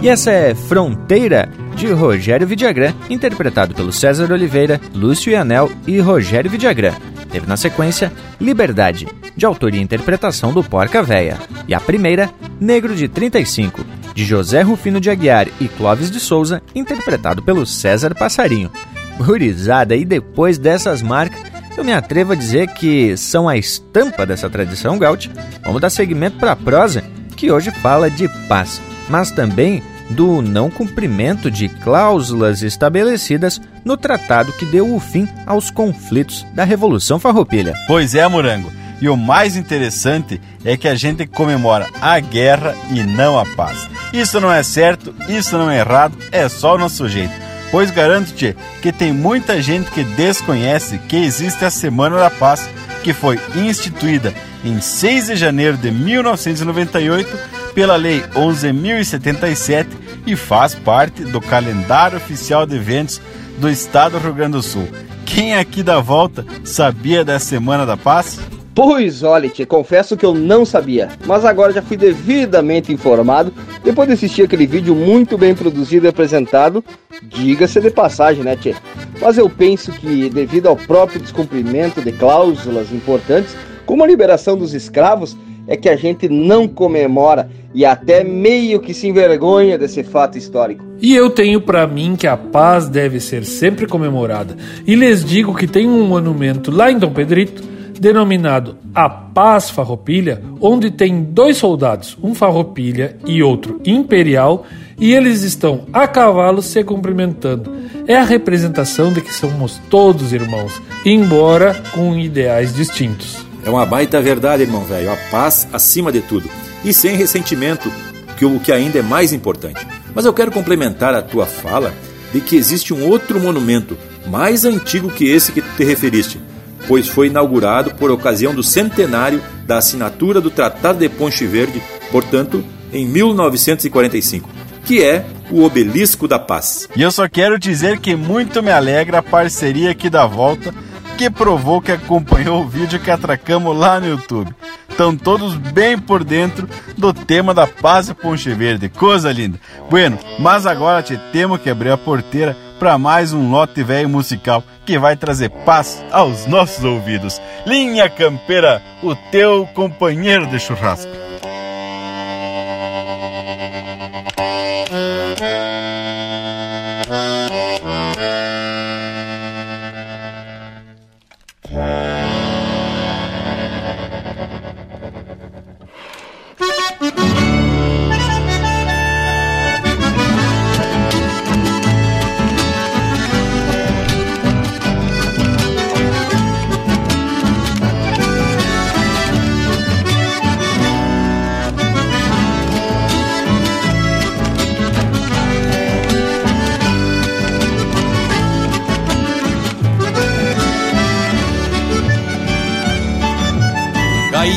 E 0.00 0.08
essa 0.08 0.30
é 0.30 0.54
Fronteira 0.54 1.48
de 1.74 1.88
Rogério 1.88 2.46
Vidagrã, 2.46 2.94
interpretado 3.10 3.74
pelo 3.74 3.90
César 3.90 4.32
Oliveira, 4.32 4.80
Lúcio 4.94 5.32
Ianel 5.32 5.68
e 5.84 5.98
Rogério 5.98 6.48
Vidagrã. 6.48 6.92
Teve 7.28 7.48
na 7.48 7.56
sequência 7.56 8.12
Liberdade, 8.40 9.08
de 9.36 9.44
autoria 9.44 9.80
e 9.80 9.82
interpretação 9.82 10.52
do 10.52 10.62
Porca 10.62 11.02
Véia. 11.02 11.38
E 11.66 11.74
a 11.74 11.80
primeira, 11.80 12.30
Negro 12.60 12.94
de 12.94 13.08
35, 13.08 13.84
de 14.16 14.24
José 14.24 14.62
Rufino 14.62 14.98
de 14.98 15.10
Aguiar 15.10 15.46
e 15.60 15.68
Clóvis 15.68 16.10
de 16.10 16.18
Souza, 16.18 16.62
interpretado 16.74 17.42
pelo 17.42 17.66
César 17.66 18.14
Passarinho. 18.14 18.72
Gurizada, 19.18 19.94
e 19.94 20.06
depois 20.06 20.56
dessas 20.56 21.02
marcas, 21.02 21.40
eu 21.76 21.84
me 21.84 21.92
atrevo 21.92 22.32
a 22.32 22.36
dizer 22.36 22.68
que 22.68 23.14
são 23.16 23.46
a 23.46 23.58
estampa 23.58 24.24
dessa 24.24 24.48
tradição 24.48 24.98
gaúcha. 24.98 25.30
Vamos 25.62 25.82
dar 25.82 25.90
seguimento 25.90 26.38
para 26.38 26.52
a 26.52 26.56
prosa, 26.56 27.04
que 27.36 27.52
hoje 27.52 27.70
fala 27.70 28.10
de 28.10 28.26
paz, 28.48 28.80
mas 29.08 29.30
também 29.30 29.82
do 30.08 30.40
não 30.40 30.70
cumprimento 30.70 31.50
de 31.50 31.68
cláusulas 31.68 32.62
estabelecidas 32.62 33.60
no 33.84 33.98
tratado 33.98 34.52
que 34.52 34.64
deu 34.64 34.94
o 34.94 35.00
fim 35.00 35.28
aos 35.44 35.70
conflitos 35.70 36.46
da 36.54 36.64
Revolução 36.64 37.18
Farroupilha. 37.18 37.74
Pois 37.86 38.14
é, 38.14 38.26
Morango. 38.26 38.72
E 39.00 39.08
o 39.08 39.16
mais 39.16 39.56
interessante 39.56 40.40
é 40.64 40.76
que 40.76 40.88
a 40.88 40.94
gente 40.94 41.26
comemora 41.26 41.88
a 42.00 42.18
guerra 42.18 42.74
e 42.90 43.02
não 43.02 43.38
a 43.38 43.44
paz. 43.44 43.88
Isso 44.12 44.40
não 44.40 44.52
é 44.52 44.62
certo, 44.62 45.14
isso 45.28 45.56
não 45.58 45.70
é 45.70 45.80
errado, 45.80 46.16
é 46.32 46.48
só 46.48 46.74
o 46.74 46.78
nosso 46.78 47.08
jeito. 47.08 47.34
Pois 47.70 47.90
garanto-te 47.90 48.56
que 48.80 48.92
tem 48.92 49.12
muita 49.12 49.60
gente 49.60 49.90
que 49.90 50.04
desconhece 50.04 50.98
que 50.98 51.16
existe 51.16 51.64
a 51.64 51.70
Semana 51.70 52.16
da 52.16 52.30
Paz, 52.30 52.68
que 53.02 53.12
foi 53.12 53.38
instituída 53.54 54.32
em 54.64 54.80
6 54.80 55.26
de 55.26 55.36
janeiro 55.36 55.76
de 55.76 55.90
1998 55.90 57.38
pela 57.74 57.96
Lei 57.96 58.22
11.077 58.34 59.86
e 60.26 60.34
faz 60.34 60.74
parte 60.74 61.22
do 61.24 61.40
calendário 61.40 62.16
oficial 62.16 62.66
de 62.66 62.76
eventos 62.76 63.20
do 63.58 63.68
Estado 63.68 64.12
do 64.12 64.18
Rio 64.18 64.34
Grande 64.34 64.52
do 64.52 64.62
Sul. 64.62 64.88
Quem 65.24 65.54
aqui 65.54 65.82
da 65.82 66.00
volta 66.00 66.46
sabia 66.64 67.24
da 67.24 67.38
Semana 67.38 67.84
da 67.84 67.96
Paz? 67.96 68.38
Pois 68.76 69.22
olha, 69.22 69.48
te 69.48 69.64
confesso 69.64 70.18
que 70.18 70.26
eu 70.26 70.34
não 70.34 70.66
sabia, 70.66 71.08
mas 71.24 71.46
agora 71.46 71.72
já 71.72 71.80
fui 71.80 71.96
devidamente 71.96 72.92
informado 72.92 73.50
depois 73.82 74.06
de 74.06 74.12
assistir 74.12 74.42
aquele 74.42 74.66
vídeo 74.66 74.94
muito 74.94 75.38
bem 75.38 75.54
produzido 75.54 76.04
e 76.04 76.10
apresentado, 76.10 76.84
diga-se 77.22 77.80
de 77.80 77.90
passagem, 77.90 78.44
né, 78.44 78.54
Tchê? 78.54 78.74
Mas 79.18 79.38
eu 79.38 79.48
penso 79.48 79.90
que, 79.92 80.28
devido 80.28 80.66
ao 80.66 80.76
próprio 80.76 81.18
descumprimento 81.18 82.02
de 82.02 82.12
cláusulas 82.12 82.92
importantes, 82.92 83.56
como 83.86 84.04
a 84.04 84.06
liberação 84.06 84.58
dos 84.58 84.74
escravos, 84.74 85.34
é 85.66 85.74
que 85.74 85.88
a 85.88 85.96
gente 85.96 86.28
não 86.28 86.68
comemora 86.68 87.48
e 87.74 87.82
até 87.82 88.22
meio 88.22 88.78
que 88.78 88.92
se 88.92 89.08
envergonha 89.08 89.78
desse 89.78 90.04
fato 90.04 90.36
histórico. 90.36 90.84
E 91.00 91.16
eu 91.16 91.30
tenho 91.30 91.62
para 91.62 91.86
mim 91.86 92.14
que 92.14 92.26
a 92.26 92.36
paz 92.36 92.90
deve 92.90 93.20
ser 93.20 93.42
sempre 93.42 93.86
comemorada. 93.86 94.54
E 94.86 94.94
lhes 94.94 95.24
digo 95.24 95.54
que 95.54 95.66
tem 95.66 95.88
um 95.88 96.06
monumento 96.06 96.70
lá 96.70 96.92
em 96.92 96.98
Dom 96.98 97.14
Pedrito 97.14 97.75
denominado 98.00 98.76
A 98.94 99.08
Paz 99.08 99.70
Farroupilha, 99.70 100.42
onde 100.60 100.90
tem 100.90 101.22
dois 101.22 101.56
soldados, 101.56 102.16
um 102.22 102.34
farroupilha 102.34 103.16
e 103.26 103.42
outro 103.42 103.80
imperial, 103.84 104.66
e 104.98 105.12
eles 105.12 105.42
estão 105.42 105.84
a 105.92 106.06
cavalo 106.08 106.62
se 106.62 106.82
cumprimentando. 106.82 107.74
É 108.06 108.16
a 108.16 108.24
representação 108.24 109.12
de 109.12 109.20
que 109.20 109.34
somos 109.34 109.80
todos 109.90 110.32
irmãos, 110.32 110.80
embora 111.04 111.74
com 111.92 112.16
ideais 112.16 112.74
distintos. 112.74 113.44
É 113.64 113.70
uma 113.70 113.84
baita 113.84 114.20
verdade, 114.20 114.62
irmão 114.62 114.84
velho. 114.84 115.10
A 115.10 115.16
paz 115.30 115.66
acima 115.72 116.12
de 116.12 116.20
tudo. 116.20 116.48
E 116.84 116.94
sem 116.94 117.16
ressentimento, 117.16 117.90
que 118.38 118.44
o 118.44 118.60
que 118.60 118.70
ainda 118.70 119.00
é 119.00 119.02
mais 119.02 119.32
importante. 119.32 119.84
Mas 120.14 120.24
eu 120.24 120.32
quero 120.32 120.52
complementar 120.52 121.14
a 121.14 121.22
tua 121.22 121.46
fala 121.46 121.92
de 122.32 122.40
que 122.40 122.56
existe 122.56 122.94
um 122.94 123.08
outro 123.08 123.40
monumento 123.40 123.98
mais 124.28 124.64
antigo 124.64 125.10
que 125.10 125.26
esse 125.26 125.52
que 125.52 125.62
te 125.62 125.84
referiste, 125.84 126.40
pois 126.86 127.08
foi 127.08 127.26
inaugurado 127.28 127.94
por 127.94 128.10
ocasião 128.10 128.54
do 128.54 128.62
centenário 128.62 129.42
da 129.66 129.78
assinatura 129.78 130.40
do 130.40 130.50
Tratado 130.50 130.98
de 130.98 131.08
Ponche 131.08 131.46
Verde, 131.46 131.82
portanto, 132.10 132.64
em 132.92 133.06
1945, 133.06 134.48
que 134.84 135.02
é 135.02 135.24
o 135.50 135.62
Obelisco 135.62 136.28
da 136.28 136.38
Paz. 136.38 136.88
E 136.96 137.02
eu 137.02 137.10
só 137.10 137.28
quero 137.28 137.58
dizer 137.58 137.98
que 137.98 138.14
muito 138.14 138.62
me 138.62 138.70
alegra 138.70 139.18
a 139.18 139.22
parceria 139.22 139.90
aqui 139.90 140.08
da 140.08 140.26
volta, 140.26 140.72
que 141.16 141.30
provou 141.30 141.80
que 141.80 141.92
acompanhou 141.92 142.62
o 142.62 142.68
vídeo 142.68 143.00
que 143.00 143.10
atracamos 143.10 143.76
lá 143.76 143.98
no 143.98 144.08
YouTube. 144.08 144.54
Estão 144.88 145.16
todos 145.16 145.54
bem 145.56 145.98
por 145.98 146.24
dentro 146.24 146.68
do 146.96 147.12
tema 147.12 147.52
da 147.52 147.66
paz 147.66 148.08
e 148.08 148.14
Ponche 148.14 148.52
Verde, 148.54 148.88
coisa 148.88 149.32
linda. 149.32 149.58
Bueno, 149.90 150.18
mas 150.38 150.66
agora 150.66 151.02
te 151.02 151.16
temos 151.32 151.60
que 151.60 151.68
abrir 151.68 151.90
a 151.90 151.98
porteira 151.98 152.56
para 152.78 152.98
mais 152.98 153.32
um 153.32 153.50
lote 153.50 153.82
velho 153.82 154.08
musical 154.08 154.62
que 154.84 154.98
vai 154.98 155.16
trazer 155.16 155.50
paz 155.50 156.04
aos 156.10 156.46
nossos 156.46 156.84
ouvidos. 156.84 157.40
Linha 157.66 158.08
Campeira, 158.08 158.82
o 159.02 159.14
teu 159.14 159.66
companheiro 159.74 160.46
de 160.46 160.58
churrasco. 160.58 161.10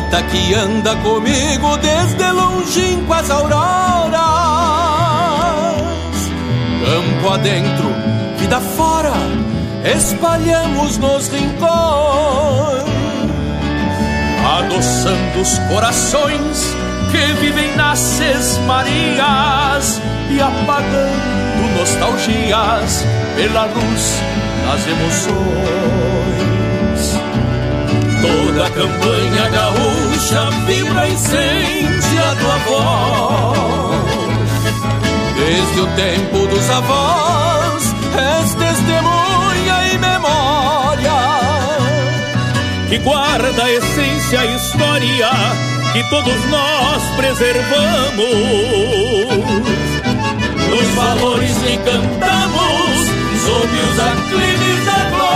Gaita 0.10 0.24
que 0.24 0.56
anda 0.56 0.96
comigo 0.98 1.78
desde 1.78 2.30
longínquo 2.32 3.14
as 3.14 3.30
auroras. 3.30 4.20
Campo 6.84 7.30
adentro, 7.34 7.94
vida 8.38 8.60
fora, 8.60 9.14
espalhamos 9.96 10.98
nos 10.98 11.28
rincões, 11.28 11.70
adoçando 14.58 15.42
os 15.42 15.60
corações 15.72 16.76
que 17.12 17.34
vivem 17.40 17.76
nas 17.76 18.00
sesmarias 18.00 20.02
e 20.32 20.42
apagando 20.42 21.78
nostalgias 21.78 23.06
pela 23.36 23.66
luz 23.66 24.16
das 24.66 24.88
emoções. 24.88 26.59
Toda 28.22 28.66
a 28.66 28.70
campanha 28.70 29.50
gaúcha 29.50 30.50
vibra 30.66 31.02
a 31.02 31.08
essência 31.08 32.36
do 32.40 32.52
avó. 32.52 33.54
Desde 35.36 35.80
o 35.80 35.88
tempo 35.96 36.48
dos 36.48 36.70
avós, 36.70 37.96
és 38.16 38.54
testemunha 38.56 39.94
e 39.94 39.98
memória 39.98 40.40
que 42.90 42.98
guarda 42.98 43.64
a 43.64 43.72
essência 43.72 44.46
e 44.46 44.56
história 44.56 45.30
que 45.94 46.04
todos 46.10 46.46
nós 46.50 47.04
preservamos. 47.16 48.30
Nos 50.70 50.88
valores 50.96 51.58
que 51.60 51.78
cantamos 51.78 53.10
sob 53.46 53.68
os 53.78 54.00
aclives 54.00 54.86
da 54.86 55.10
glória. 55.10 55.29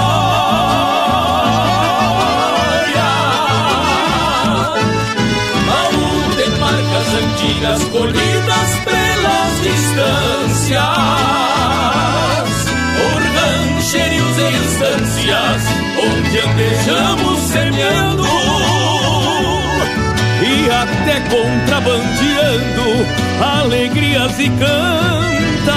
Antigas 7.14 7.84
colhidas 7.86 8.70
pelas 8.84 9.62
distâncias, 9.62 10.82
por 12.98 13.22
rancherios 13.22 14.38
e 14.38 14.48
instâncias, 14.64 15.62
onde 15.98 16.40
andejamos 16.40 17.40
semeando. 17.40 18.24
E 20.42 20.70
até 20.70 21.16
contrabandeando 21.30 23.06
alegrias 23.62 24.40
e 24.40 24.50
cantares 24.50 25.74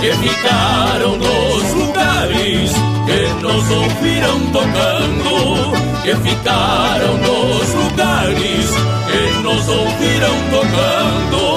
que 0.00 0.12
ficaram 0.14 1.16
nos 1.16 1.72
lugares 1.74 2.72
que 3.06 3.20
nos 3.42 3.70
ouviram 3.70 4.40
tocando, 4.52 5.81
que 6.02 6.16
ficaram 6.16 7.16
nos 7.18 7.74
lugares 7.74 8.70
que 9.06 9.42
nos 9.42 9.68
ouviram 9.68 10.34
tocando. 10.50 11.51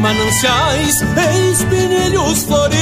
Mananciais 0.00 1.02
e 1.02 1.50
espinilhos 1.52 2.44
floridos. 2.44 2.78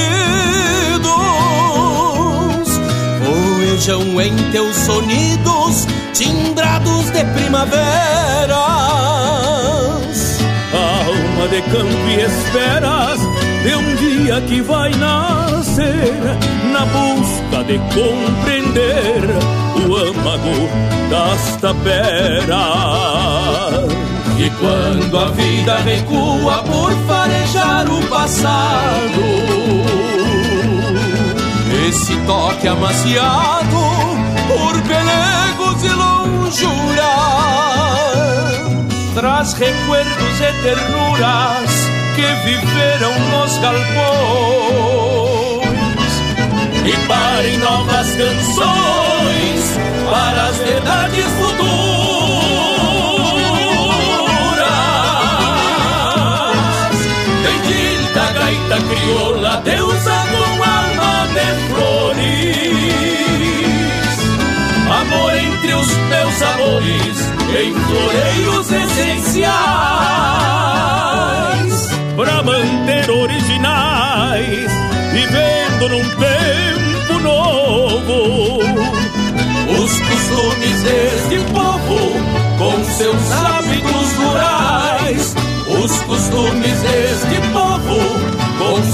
Voejam 3.25 4.21
em 4.21 4.37
teus 4.53 4.77
sonidos 4.77 5.87
timbrados 6.13 7.11
de 7.11 7.25
primaveras. 7.25 7.77
Alma 10.73 11.49
de 11.49 11.63
campo 11.63 12.09
e 12.09 12.21
esperas 12.21 13.21
de 13.63 13.75
um 13.75 13.97
dia 13.97 14.41
que 14.43 14.61
vai 14.61 14.91
nascer 14.91 16.13
Na 16.73 16.85
busca 16.85 17.65
de 17.65 17.79
compreender 17.95 19.23
o 19.89 19.97
âmago 19.97 20.69
das 21.11 21.57
taperas 21.61 22.47
e 24.39 24.51
quando 24.51 25.19
a 25.19 25.31
vida 25.31 25.77
recua 25.79 26.63
por 26.65 26.93
farejar 27.07 27.91
o 27.91 28.07
passado, 28.09 29.23
esse 31.89 32.17
toque 32.27 32.69
amaciado 32.69 33.77
por 34.49 34.83
pelegos 34.83 35.85
e 35.85 35.89
lonjuras 35.89 37.37
traz 39.17 39.55
recuerdos 39.55 40.41
e 40.41 40.53
ternuras 40.63 41.71
que 42.15 42.27
viveram 42.45 43.19
nos 43.31 43.57
galpões 43.59 43.87
e 46.85 46.93
parem 47.09 47.57
novas 47.57 48.09
canções 48.15 49.79
para 50.11 50.49
as 50.49 50.57
verdades 50.59 51.25
futuras. 51.25 52.56
Gaita 58.47 58.79
crioula, 58.89 59.61
deusa 59.65 60.17
com 60.31 60.63
alma 60.63 61.27
de 61.35 61.47
flores. 61.69 62.87
Amor 64.89 65.33
entre 65.35 65.75
os 65.75 65.89
meus 65.89 66.43
amores, 66.43 67.17
em 67.59 67.75
floreios 67.75 68.71
essenciais. 68.71 69.47
Pra 72.15 72.43
manter 72.45 73.11
originais, 73.11 74.71
vivendo 75.13 75.89
num 75.89 76.05
tempo 76.05 77.19
novo. 77.21 78.61
Os 79.83 79.93
costumes 80.01 80.83
deste 80.83 81.39
povo, 81.53 81.99
com 82.59 82.85
seus 82.85 83.33
hábitos 83.33 84.13
rurais 84.13 85.35
os 85.69 86.01
costumes 86.03 86.81
deste 86.81 87.41
povo, 87.53 88.26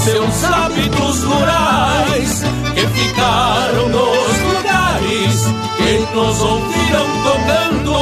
seus 0.03 0.43
hábitos 0.43 1.23
rurais, 1.23 2.43
que 2.73 2.87
ficaram 2.87 3.87
nos 3.87 4.39
lugares 4.53 5.45
que 5.77 6.15
nos 6.15 6.41
ouviram 6.41 7.07
tocando, 7.23 7.93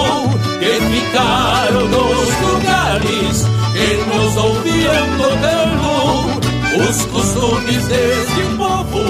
que 0.59 0.73
ficaram 0.95 1.87
nos 1.87 2.29
lugares 2.41 3.45
que 3.73 3.89
nos 4.09 4.37
ouviram 4.37 5.07
tocando, 5.17 6.89
os 6.89 7.05
costumes 7.05 7.85
deste 7.85 8.41
povo, 8.57 9.03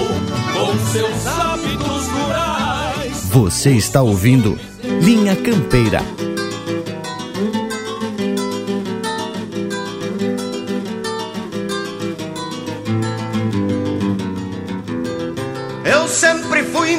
com 0.54 0.92
seus 0.92 1.28
hábitos 1.28 2.08
rurais. 2.08 3.30
Você 3.32 3.72
está 3.72 4.02
ouvindo 4.02 4.60
Linha 4.84 5.36
Campeira 5.38 6.04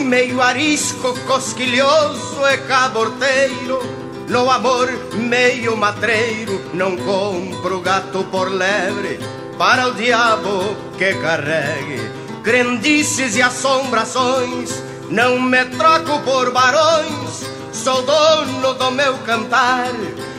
meio 0.05 0.40
arisco, 0.43 1.19
cosquilhoso 1.27 2.47
e 2.53 2.59
caborteiro. 2.69 3.81
No 4.28 4.51
amor, 4.51 4.90
meio 5.15 5.77
matreiro, 5.77 6.61
não 6.74 6.97
compro 6.97 7.81
gato 7.81 8.24
por 8.31 8.51
lebre, 8.51 9.19
para 9.59 9.89
o 9.89 9.94
diabo 9.94 10.77
que 10.97 11.15
carregue 11.15 12.23
crendices 12.43 13.36
e 13.36 13.43
assombrações. 13.43 14.82
Não 15.09 15.40
me 15.40 15.65
troco 15.66 16.20
por 16.20 16.51
barões, 16.53 17.44
sou 17.73 18.03
dono 18.03 18.74
do 18.74 18.90
meu 18.90 19.19
cantar, 19.19 19.93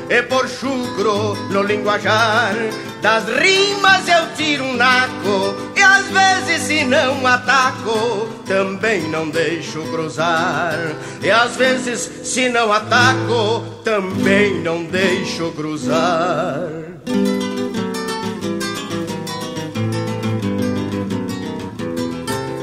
e 0.09 0.21
por 0.23 0.47
chucro 0.47 1.35
no 1.49 1.61
linguajar 1.61 2.55
das 3.01 3.25
rimas 3.25 4.07
eu 4.07 4.33
tiro 4.35 4.63
um 4.63 4.75
naco 4.75 5.72
às 5.93 6.07
vezes 6.09 6.63
se 6.63 6.83
não 6.83 7.25
ataco 7.25 8.27
Também 8.45 9.07
não 9.09 9.29
deixo 9.29 9.81
cruzar 9.83 10.75
E 11.21 11.29
às 11.29 11.55
vezes 11.55 12.09
se 12.23 12.49
não 12.49 12.71
ataco 12.71 13.63
Também 13.83 14.61
não 14.61 14.83
deixo 14.83 15.51
cruzar 15.51 16.83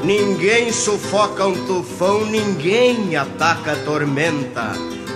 Ninguém 0.02 0.72
sufoca 0.72 1.46
um 1.46 1.66
tufão, 1.66 2.26
ninguém 2.26 3.14
ataca 3.14 3.72
a 3.72 3.76
tormenta. 3.76 4.72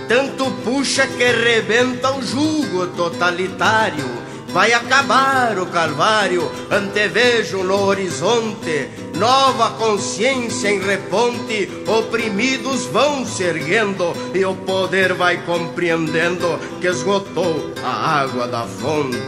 Tanto 0.07 0.49
puxa 0.63 1.05
que 1.05 1.25
rebenta 1.25 2.15
o 2.15 2.21
jugo 2.21 2.87
totalitário. 2.95 4.24
Vai 4.55 4.71
acabar 4.71 5.59
o 5.59 5.65
calvário, 5.65 6.49
antevejo 6.71 7.61
no 7.61 7.87
horizonte. 7.87 8.89
Nova 9.17 9.71
consciência 9.71 10.69
em 10.69 10.79
reponte, 10.79 11.69
oprimidos 11.85 12.85
vão 12.85 13.25
se 13.25 13.43
erguendo 13.43 14.13
e 14.33 14.45
o 14.45 14.55
poder 14.55 15.13
vai 15.13 15.43
compreendendo 15.45 16.57
que 16.79 16.87
esgotou 16.87 17.73
a 17.83 18.21
água 18.21 18.47
da 18.47 18.63
fonte. 18.63 19.19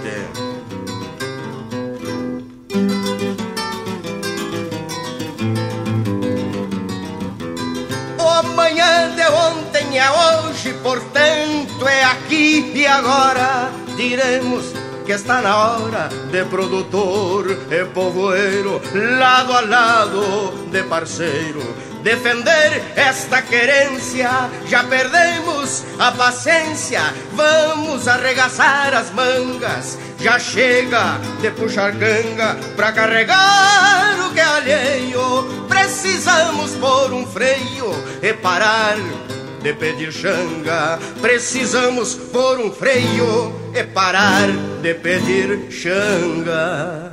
amanhã 8.40 9.14
de 9.16 9.28
ontem 9.28 10.00
é 10.00 10.10
hoje, 10.10 10.74
portanto 10.82 11.86
é 11.86 12.04
aqui 12.06 12.72
e 12.74 12.88
agora. 12.88 13.70
Diremos 13.98 14.87
que 15.08 15.14
está 15.14 15.42
na 15.42 15.56
hora 15.56 16.10
de 16.30 16.44
produtor 16.44 17.46
e 17.72 17.86
povoeiro, 17.86 18.82
lado 19.18 19.54
a 19.54 19.62
lado 19.62 20.68
de 20.70 20.84
parceiro. 20.84 21.62
Defender 22.04 22.84
esta 22.94 23.42
querência, 23.42 24.30
já 24.68 24.84
perdemos 24.84 25.86
a 25.98 26.12
paciência, 26.12 27.00
vamos 27.32 28.06
arregaçar 28.06 28.94
as 28.94 29.10
mangas. 29.12 29.98
Já 30.20 30.38
chega 30.40 31.18
de 31.40 31.52
puxar 31.52 31.94
ganga 31.94 32.58
pra 32.76 32.92
carregar 32.92 34.28
o 34.28 34.34
que 34.34 34.42
é 34.42 34.44
alheio. 34.44 35.66
Precisamos 35.70 36.72
pôr 36.72 37.14
um 37.14 37.26
freio 37.26 37.94
e 38.22 38.34
parar 38.34 38.98
de 39.68 39.74
pedir 39.74 40.14
xanga. 40.14 40.98
Precisamos 41.22 42.14
pôr 42.14 42.58
um 42.58 42.72
freio 42.72 43.54
e 43.76 43.84
parar 43.84 44.48
de 44.82 44.94
pedir 44.94 45.70
xanga. 45.70 47.12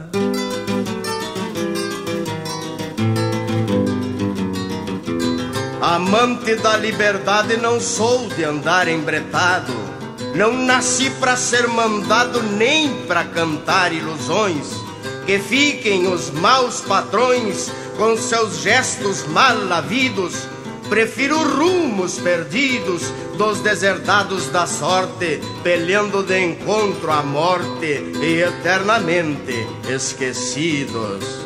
Amante 5.82 6.54
da 6.56 6.76
liberdade, 6.76 7.56
não 7.56 7.80
sou 7.80 8.28
de 8.28 8.44
andar 8.44 8.86
embretado. 8.86 9.74
Não 10.36 10.52
nasci 10.52 11.10
para 11.18 11.36
ser 11.36 11.66
mandado 11.66 12.40
nem 12.40 13.04
para 13.06 13.24
cantar 13.24 13.92
ilusões. 13.92 14.68
Que 15.26 15.40
fiquem 15.40 16.06
os 16.06 16.30
maus 16.30 16.80
patrões 16.82 17.72
com 17.96 18.16
seus 18.16 18.58
gestos 18.58 19.26
mal 19.26 19.56
havidos. 19.72 20.53
Prefiro 20.88 21.42
rumos 21.42 22.18
perdidos 22.18 23.02
dos 23.36 23.60
deserdados 23.60 24.48
da 24.50 24.66
sorte, 24.66 25.40
peleando 25.62 26.22
de 26.22 26.38
encontro 26.38 27.10
à 27.10 27.22
morte 27.22 28.12
e 28.22 28.42
eternamente 28.42 29.66
esquecidos. 29.88 31.44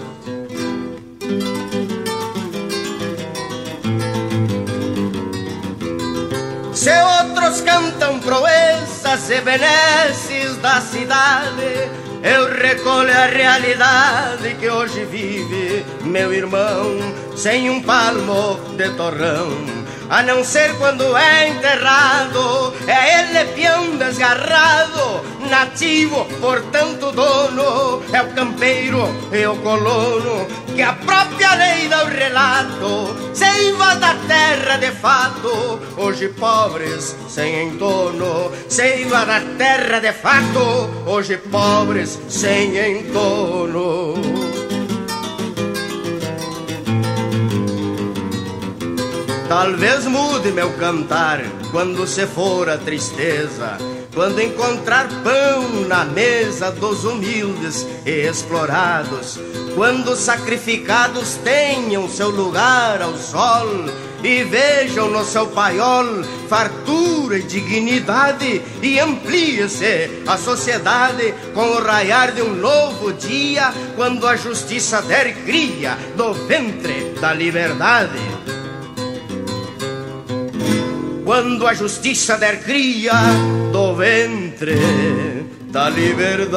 Se 6.75 6.91
outros 6.91 7.61
cantam 7.63 8.21
proezas 8.21 9.31
e 9.31 9.41
benesses 9.41 10.57
da 10.59 10.81
cidade, 10.81 11.91
eu 12.23 12.55
recolho 12.57 13.11
a 13.11 13.27
realidade 13.27 14.55
que 14.59 14.69
hoje 14.69 15.05
vive 15.05 15.85
meu 16.05 16.33
irmão, 16.33 16.99
sem 17.37 17.71
um 17.71 17.83
palmo 17.83 18.59
de 18.77 18.91
torrão. 18.91 19.78
A 20.11 20.23
não 20.23 20.43
ser 20.43 20.75
quando 20.79 21.17
é 21.17 21.49
enterrado, 21.49 22.73
é 22.87 23.21
ele 23.21 23.53
peão 23.53 23.97
desgarrado, 23.99 25.23
nativo, 25.51 26.25
portanto 26.41 27.13
dono, 27.13 28.03
é 28.11 28.23
o 28.23 28.33
campeiro 28.33 29.03
e 29.31 29.47
o 29.47 29.55
colono, 29.57 30.47
que 30.75 30.81
a 30.81 30.95
própria 30.95 31.55
lei 31.57 31.89
dá 31.89 32.05
o 32.05 32.09
relato, 32.09 33.35
seiva 33.35 33.97
da 33.97 34.15
terra 34.27 34.79
de 34.79 34.93
fato, 34.93 35.79
hoje 35.99 36.29
pobres 36.29 37.15
sem 37.29 37.69
entorno, 37.69 38.51
seiva 38.67 39.27
da 39.27 39.43
terra 39.59 40.01
de 40.01 40.13
fato, 40.13 40.89
hoje 41.07 41.37
pobres 41.37 42.19
sem 42.31 43.01
entorno. 43.01 44.38
Talvez 49.49 50.05
mude 50.05 50.53
meu 50.53 50.75
cantar 50.75 51.41
quando 51.71 52.07
se 52.07 52.27
for 52.27 52.69
a 52.69 52.77
tristeza, 52.77 53.79
quando 54.15 54.43
encontrar 54.43 55.09
pão 55.25 55.87
na 55.89 56.05
mesa 56.05 56.71
dos 56.71 57.05
humildes 57.05 57.87
e 58.05 58.29
explorados, 58.29 59.41
quando 59.75 60.15
sacrificados 60.17 61.37
tenham 61.43 62.07
seu 62.11 62.29
lugar 62.29 63.01
ao 63.01 63.17
sol 63.17 63.87
e 64.23 64.45
vejam 64.45 65.09
no 65.09 65.25
seu 65.25 65.47
paiol 65.47 66.23
fartura 66.47 67.39
e 67.39 67.43
dignidade 67.43 68.61
e 68.83 69.01
amplie-se 69.01 70.25
a 70.27 70.37
sociedade 70.37 71.33
com 71.55 71.65
o 71.71 71.83
raiar 71.83 72.33
de 72.33 72.43
um 72.43 72.55
novo 72.55 73.15
dia, 73.15 73.73
quando 73.97 74.27
a 74.27 74.37
justiça 74.37 75.01
der 75.01 75.35
cria 75.47 75.97
do 76.17 76.35
ventre 76.35 77.15
da 77.19 77.33
liberdade 77.33 78.38
quando 81.29 81.67
a 81.67 81.75
justiça 81.75 82.39
der 82.39 82.63
cria 82.63 83.13
do 83.71 83.95
ventre 83.95 84.81
da 85.71 85.91
liberdade. 85.91 86.49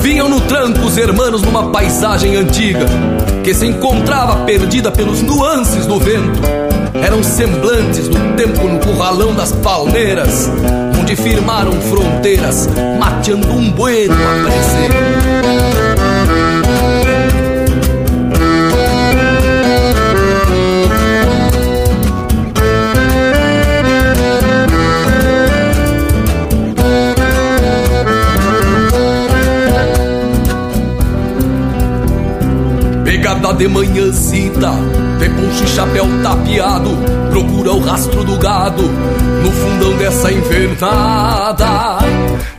Vinham 0.00 0.28
no 0.28 0.42
tranco 0.42 0.80
os 0.80 0.98
hermanos 0.98 1.40
numa 1.40 1.72
paisagem 1.72 2.36
antiga 2.36 2.84
que 3.42 3.54
se 3.54 3.64
encontrava 3.64 4.44
perdida 4.44 4.92
pelos 4.92 5.22
nuances 5.22 5.86
do 5.86 5.98
vento. 5.98 6.38
Eram 7.02 7.22
semblantes 7.22 8.08
do 8.08 8.36
tempo 8.36 8.68
no 8.68 8.78
curralão 8.78 9.34
das 9.34 9.52
palmeiras, 9.52 10.50
onde 11.00 11.16
firmaram 11.16 11.72
fronteiras, 11.80 12.68
mateando 12.98 13.54
um 13.54 13.70
bueno 13.70 14.14
a 14.14 15.81
parecer. 33.42 33.54
de 33.54 33.68
manhãzita 33.68 34.70
Vê 35.18 35.28
ponche 35.28 35.66
chapéu 35.66 36.06
tapeado 36.22 36.90
Procura 37.30 37.72
o 37.72 37.80
rastro 37.80 38.24
do 38.24 38.38
gado. 38.38 38.82
No 38.82 39.50
fundão 39.50 39.96
dessa 39.98 40.32
invernada 40.32 41.98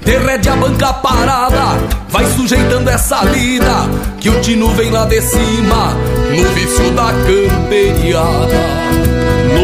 Derrede 0.03 0.49
a 0.49 0.55
banca 0.55 0.93
parada. 0.93 1.77
Vai 2.09 2.25
sujeitando 2.25 2.89
essa 2.89 3.23
lida 3.23 3.89
Que 4.19 4.29
o 4.29 4.41
tino 4.41 4.69
vem 4.75 4.91
lá 4.91 5.05
de 5.05 5.21
cima 5.21 5.93
No 6.35 6.49
vício 6.53 6.91
da 6.91 7.11
camperiada 7.11 9.12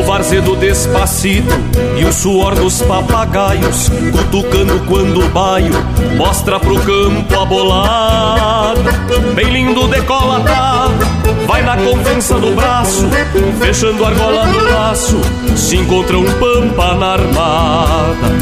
varzedo 0.10 0.56
despacito 0.56 1.54
e 1.96 2.04
o 2.04 2.12
suor 2.12 2.56
dos 2.56 2.82
papagaios, 2.82 3.92
cutucando 4.12 4.80
quando 4.88 5.24
o 5.24 5.30
baio 5.30 5.72
mostra 6.18 6.60
pro 6.60 6.80
campo 6.80 7.40
abolado. 7.40 8.82
Bem 9.36 9.52
lindo 9.52 9.88
decolatado, 9.88 10.96
vai 11.46 11.62
na 11.62 11.78
confiança 11.78 12.40
do 12.40 12.56
braço, 12.56 13.08
fechando 13.60 14.04
a 14.04 14.08
argola 14.08 14.48
do 14.48 14.64
laço, 14.72 15.22
se 15.56 15.78
encontra 15.78 16.18
um 16.18 16.26
pampa 16.40 16.96
na 16.96 17.14
armada. 17.14 18.34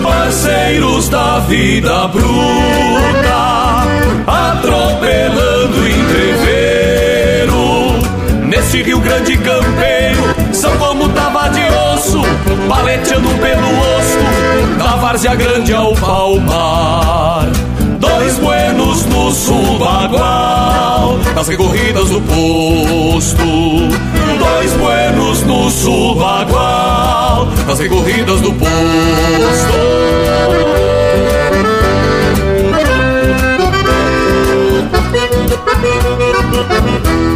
Parceiros 0.00 1.08
da 1.08 1.40
vida 1.40 2.06
bruta, 2.06 3.82
atropelando 4.28 5.88
entreveiro, 5.88 7.56
nesse 8.44 8.80
Rio 8.80 9.00
Grande 9.00 9.36
campeiro 9.38 9.55
são 10.56 10.74
como 10.78 11.06
tava 11.10 11.50
de 11.50 11.60
osso, 11.92 12.22
paleteando 12.66 13.28
pelo 13.28 13.68
osso, 13.98 14.78
da 14.78 14.96
várzea 14.96 15.34
grande 15.34 15.74
ao 15.74 15.92
palmar. 15.94 17.46
Dois 18.00 18.38
buenos 18.38 19.04
no 19.04 19.30
subagual, 19.32 21.18
nas 21.34 21.46
recorridas 21.48 22.08
do 22.08 22.22
posto. 22.22 23.44
Dois 24.38 24.72
buenos 24.72 25.42
no 25.42 25.70
subagual, 25.70 27.48
nas 27.66 27.78
recorridas 27.78 28.40
do 28.40 28.52
posto. 28.54 28.66
Thank 36.98 37.30
you. 37.30 37.35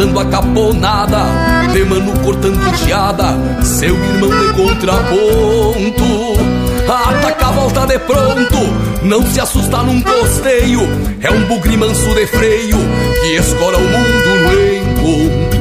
Recontando 0.00 0.18
a 0.18 0.24
caponada, 0.24 1.26
de 1.72 1.84
mano 1.84 2.12
cortando 2.20 2.76
geada, 2.84 3.36
seu 3.62 3.94
irmão 3.94 4.30
de 4.30 4.54
contraponto. 4.54 6.40
Ataca 6.88 7.46
a 7.46 7.50
volta 7.52 7.86
de 7.86 7.98
pronto, 8.00 8.58
não 9.02 9.22
se 9.26 9.40
assusta 9.40 9.82
num 9.82 10.00
costeio, 10.00 10.80
é 11.20 11.30
um 11.30 11.44
bugre 11.44 11.76
manso 11.76 12.14
de 12.14 12.26
freio 12.26 12.78
que 13.20 13.36
escora 13.36 13.76
o 13.76 13.82
mundo 13.82 14.30
no 14.42 14.76
encontro. 14.76 15.60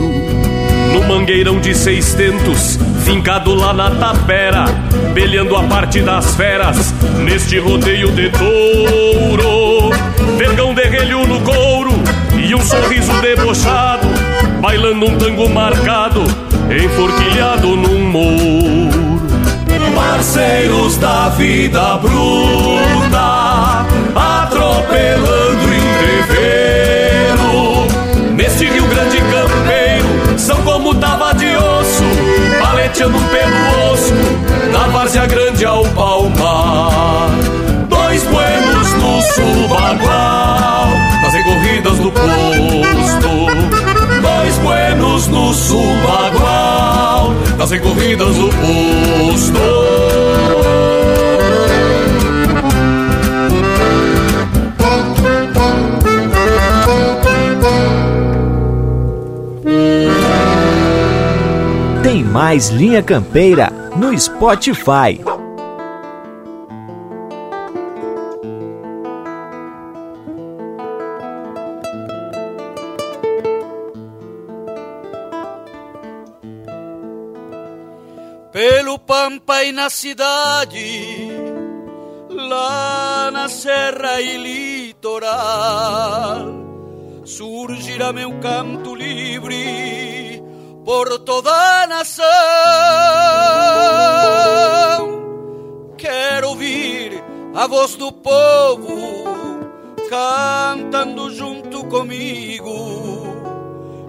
No 0.94 1.08
mangueirão 1.08 1.60
de 1.60 1.76
seis 1.76 2.14
tentos, 2.14 2.80
fincado 3.04 3.54
lá 3.54 3.74
na 3.74 3.92
tapera, 3.92 4.66
belhando 5.14 5.56
a 5.56 5.64
parte 5.64 6.02
das 6.02 6.36
feras, 6.36 6.94
neste 7.24 7.60
rodeio 7.60 8.12
de 8.12 8.30
touro. 8.30 9.90
Vergão 10.38 10.74
de 10.74 10.84
relho 10.84 11.28
no 11.28 11.42
couro 11.42 11.92
e 12.50 12.56
um 12.56 12.62
sorriso 12.62 13.12
debochado, 13.22 14.09
bailando 14.60 15.06
um 15.06 15.18
tango 15.18 15.50
marcado, 15.50 16.24
enforquilhado 16.70 17.76
num 17.76 18.10
mouro. 18.10 19.20
Parceiros 19.96 20.98
da 20.98 21.30
vida 21.30 21.98
bruta, 21.98 23.86
atropelando 24.16 25.74
entreveiro, 26.24 27.88
neste 28.36 28.66
Rio 28.66 28.88
Grande 28.88 29.18
campeiro, 29.18 30.08
são 30.38 30.62
como 30.64 30.96
tava 30.96 31.34
de 31.34 31.48
osso, 31.56 32.04
paleteando 32.62 33.20
pelo 33.20 33.92
osso, 33.92 34.14
da 34.72 34.88
várzea 34.88 35.26
grande 35.26 35.66
ao 35.66 35.84
palmar. 35.90 37.30
Dois 37.90 38.24
buenos 38.24 38.94
no 38.94 39.22
subagual, 39.22 40.88
nas 41.22 41.34
recorridas 41.34 41.98
do 41.98 42.12
posto. 42.12 42.69
Buenos 45.20 45.28
no 45.28 45.54
subagual, 45.54 47.34
nas 47.58 47.72
recorridas 47.72 48.36
do 48.36 48.48
posto. 48.48 49.60
Tem 62.02 62.24
mais 62.24 62.70
Linha 62.70 63.04
Campeira 63.04 63.74
no 63.98 64.18
Spotify. 64.18 65.20
Pampa 79.22 79.66
e 79.66 79.74
na 79.74 79.90
cidade, 79.90 81.28
lá 82.30 83.30
na 83.30 83.50
serra 83.50 84.22
e 84.22 84.38
litoral, 84.88 86.38
surgirá 87.26 88.14
meu 88.14 88.40
canto 88.40 88.96
livre 88.96 90.42
por 90.86 91.20
toda 91.20 91.52
a 91.52 91.88
nação. 91.88 92.26
Quero 95.98 96.52
ouvir 96.52 97.22
a 97.54 97.68
voz 97.68 97.96
do 97.96 98.14
povo 98.14 99.26
cantando 100.10 101.30
junto 101.36 101.84
comigo, 101.88 103.28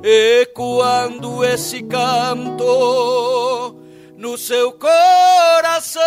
ecoando 0.04 1.44
esse 1.44 1.82
canto 1.82 3.79
no 4.20 4.36
seu 4.36 4.72
coração. 4.72 6.02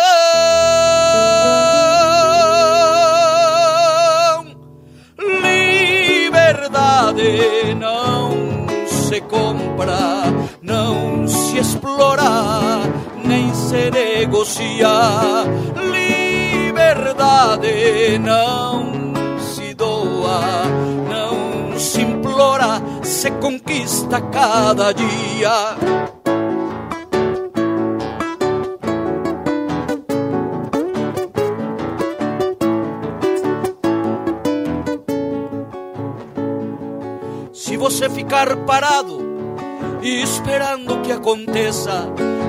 Liberdade 5.42 7.74
não 7.74 8.30
se 8.86 9.20
compra, 9.22 9.98
não 10.62 11.26
se 11.26 11.58
explora, 11.58 12.82
nem 13.24 13.52
se 13.52 13.90
negocia. 13.90 14.92
Liberdade 16.62 18.16
não 18.20 18.92
se 19.40 19.74
doa, 19.74 20.62
não 21.10 21.76
se 21.76 22.00
implora, 22.00 22.80
se 23.02 23.28
conquista 23.32 24.20
cada 24.20 24.92
dia. 24.92 26.13
Você 37.84 38.08
ficar 38.08 38.56
parado 38.64 39.20
e 40.00 40.22
esperando 40.22 41.02
que 41.02 41.12
aconteça, 41.12 42.08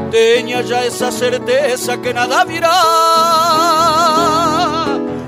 tenha 0.10 0.64
já 0.64 0.86
essa 0.86 1.12
certeza 1.12 1.98
que 1.98 2.14
nada 2.14 2.46
virá. 2.46 2.72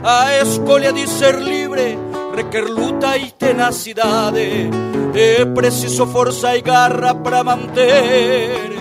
A 0.02 0.38
escolha 0.42 0.94
de 0.94 1.06
ser 1.10 1.36
livre 1.36 2.00
requer 2.34 2.70
luta 2.70 3.18
e 3.18 3.32
tenacidade. 3.32 4.70
É 5.14 5.44
preciso 5.44 6.08
força 6.08 6.56
e 6.56 6.62
garra 6.62 7.14
para 7.14 7.44
manter 7.44 8.78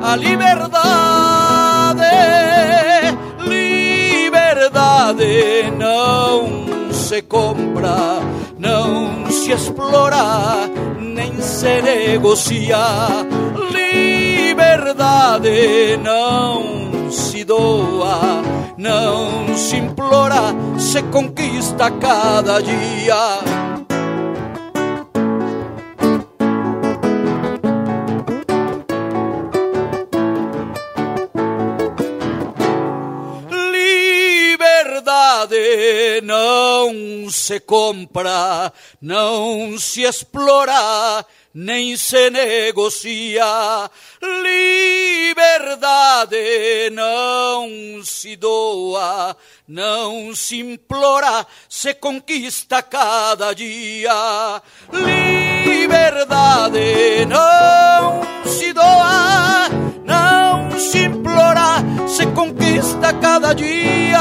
a 0.00 0.16
liberdade. 0.16 0.78
Liberdade 3.44 5.70
não 5.76 6.90
se 6.90 7.20
compra, 7.20 8.37
não 8.58 9.30
se 9.30 9.52
explora, 9.52 10.68
nem 11.00 11.40
se 11.40 11.80
negocia. 11.80 12.78
Liberdade 13.70 15.50
não 16.02 17.10
se 17.10 17.44
doa, 17.44 18.42
não 18.76 19.56
se 19.56 19.76
implora, 19.76 20.54
se 20.78 21.02
conquista 21.04 21.90
cada 21.90 22.60
dia. 22.60 23.67
Liberdade 35.48 36.20
não 36.24 37.30
se 37.30 37.58
compra, 37.60 38.70
não 39.00 39.78
se 39.78 40.02
explora, 40.02 41.24
nem 41.54 41.96
se 41.96 42.28
negocia. 42.28 43.90
Liberdade 45.32 46.36
não 46.92 47.66
se 48.04 48.36
doa, 48.36 49.34
não 49.66 50.34
se 50.34 50.60
implora, 50.60 51.46
se 51.68 51.94
conquista 51.94 52.82
cada 52.82 53.54
dia. 53.54 54.60
Liberdade 55.72 57.24
não 57.26 58.20
se 58.44 58.72
doa, 58.74 59.68
não 60.04 60.47
se 60.78 61.04
implora, 61.04 61.84
se 62.06 62.26
conquista 62.26 63.12
cada 63.14 63.52
dia. 63.52 64.18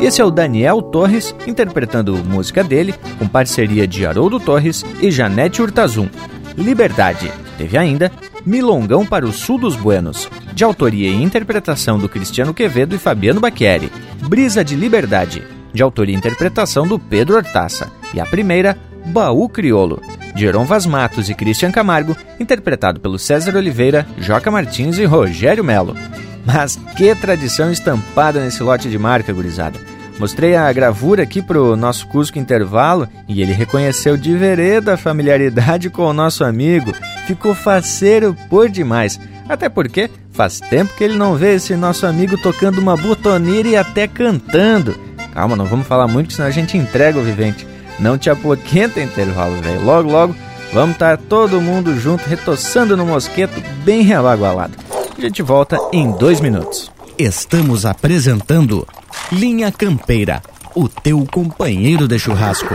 Esse 0.00 0.20
é 0.20 0.24
o 0.24 0.30
Daniel 0.30 0.82
Torres 0.82 1.34
interpretando 1.46 2.16
música 2.24 2.62
dele 2.62 2.94
com 3.18 3.26
parceria 3.26 3.86
de 3.86 4.06
Haroldo 4.06 4.38
Torres 4.38 4.84
e 5.00 5.10
Janete 5.10 5.62
Urtazum. 5.62 6.08
Liberdade. 6.56 7.32
Teve 7.58 7.76
ainda 7.76 8.12
Milongão 8.44 9.04
para 9.04 9.26
o 9.26 9.32
Sul 9.32 9.58
dos 9.58 9.74
Buenos, 9.74 10.28
de 10.54 10.62
autoria 10.62 11.08
e 11.08 11.22
interpretação 11.22 11.98
do 11.98 12.08
Cristiano 12.08 12.54
Quevedo 12.54 12.94
e 12.94 12.98
Fabiano 12.98 13.40
Bacchieri. 13.40 13.90
Brisa 14.28 14.62
de 14.62 14.76
Liberdade, 14.76 15.42
de 15.72 15.82
autoria 15.82 16.14
e 16.14 16.18
interpretação 16.18 16.86
do 16.86 16.98
Pedro 16.98 17.36
Hortaça. 17.36 17.90
E 18.14 18.20
a 18.20 18.26
primeira, 18.26 18.78
Baú 19.06 19.48
Criolo, 19.48 20.00
de 20.34 20.46
Heron 20.46 20.64
Vaz 20.64 20.84
Matos 20.84 21.30
e 21.30 21.34
Christian 21.34 21.70
Camargo, 21.70 22.16
interpretado 22.38 23.00
pelo 23.00 23.18
César 23.18 23.56
Oliveira, 23.56 24.06
Joca 24.18 24.50
Martins 24.50 24.98
e 24.98 25.04
Rogério 25.04 25.64
Melo. 25.64 25.96
Mas 26.44 26.76
que 26.96 27.14
tradição 27.14 27.70
estampada 27.72 28.40
nesse 28.40 28.62
lote 28.62 28.88
de 28.88 28.98
marca, 28.98 29.32
gurizada. 29.32 29.78
Mostrei 30.18 30.56
a 30.56 30.72
gravura 30.72 31.22
aqui 31.22 31.42
pro 31.42 31.76
nosso 31.76 32.06
Cusco 32.06 32.38
Intervalo 32.38 33.08
e 33.28 33.42
ele 33.42 33.52
reconheceu 33.52 34.16
de 34.16 34.34
vereda 34.34 34.94
a 34.94 34.96
familiaridade 34.96 35.90
com 35.90 36.02
o 36.02 36.12
nosso 36.12 36.42
amigo. 36.42 36.92
Ficou 37.26 37.54
faceiro 37.54 38.34
por 38.48 38.68
demais. 38.68 39.20
Até 39.48 39.68
porque 39.68 40.10
faz 40.32 40.58
tempo 40.58 40.94
que 40.94 41.04
ele 41.04 41.16
não 41.16 41.34
vê 41.34 41.54
esse 41.54 41.76
nosso 41.76 42.06
amigo 42.06 42.38
tocando 42.38 42.78
uma 42.78 42.96
botoneira 42.96 43.68
e 43.68 43.76
até 43.76 44.08
cantando. 44.08 44.98
Calma, 45.32 45.54
não 45.54 45.66
vamos 45.66 45.86
falar 45.86 46.08
muito, 46.08 46.32
senão 46.32 46.48
a 46.48 46.52
gente 46.52 46.78
entrega 46.78 47.18
o 47.18 47.22
vivente. 47.22 47.66
Não 47.98 48.18
te 48.18 48.28
apoquenta 48.28 49.00
intervalo, 49.00 49.60
velho. 49.62 49.84
Logo, 49.84 50.10
logo, 50.10 50.36
vamos 50.72 50.92
estar 50.92 51.16
todo 51.16 51.60
mundo 51.60 51.98
junto, 51.98 52.28
retoçando 52.28 52.96
no 52.96 53.06
mosqueto, 53.06 53.60
bem 53.84 54.02
rebagualado. 54.02 54.74
A 55.16 55.20
gente 55.20 55.42
volta 55.42 55.78
em 55.92 56.10
dois 56.12 56.40
minutos. 56.40 56.90
Estamos 57.18 57.86
apresentando 57.86 58.86
Linha 59.32 59.72
Campeira, 59.72 60.42
o 60.74 60.88
teu 60.88 61.26
companheiro 61.32 62.06
de 62.06 62.18
churrasco. 62.18 62.74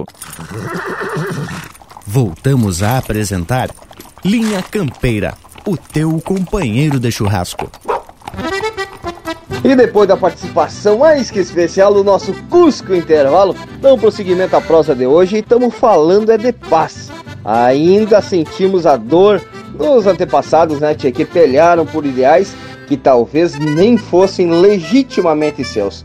Voltamos 2.05 2.83
a 2.83 2.97
apresentar 2.97 3.69
Linha 4.23 4.61
Campeira, 4.61 5.33
o 5.65 5.77
teu 5.77 6.19
companheiro 6.21 6.99
de 6.99 7.11
churrasco. 7.11 7.69
E 9.63 9.75
depois 9.75 10.07
da 10.07 10.17
participação 10.17 10.97
mais 10.99 11.29
que 11.29 11.39
especial 11.39 11.93
do 11.93 12.03
nosso 12.03 12.33
Cusco 12.49 12.95
Intervalo, 12.95 13.55
damos 13.79 14.01
prosseguimento 14.01 14.55
à 14.55 14.61
prosa 14.61 14.95
de 14.95 15.05
hoje 15.05 15.37
e 15.37 15.39
estamos 15.39 15.75
falando 15.75 16.31
é 16.31 16.37
de 16.37 16.51
paz. 16.51 17.11
Ainda 17.45 18.21
sentimos 18.21 18.85
a 18.85 18.97
dor 18.97 19.41
dos 19.75 20.07
antepassados, 20.07 20.79
né, 20.79 20.95
tia, 20.95 21.11
que 21.11 21.25
pelearam 21.25 21.85
por 21.85 22.05
ideais 22.05 22.55
que 22.87 22.97
talvez 22.97 23.57
nem 23.57 23.97
fossem 23.97 24.51
legitimamente 24.51 25.63
seus. 25.63 26.03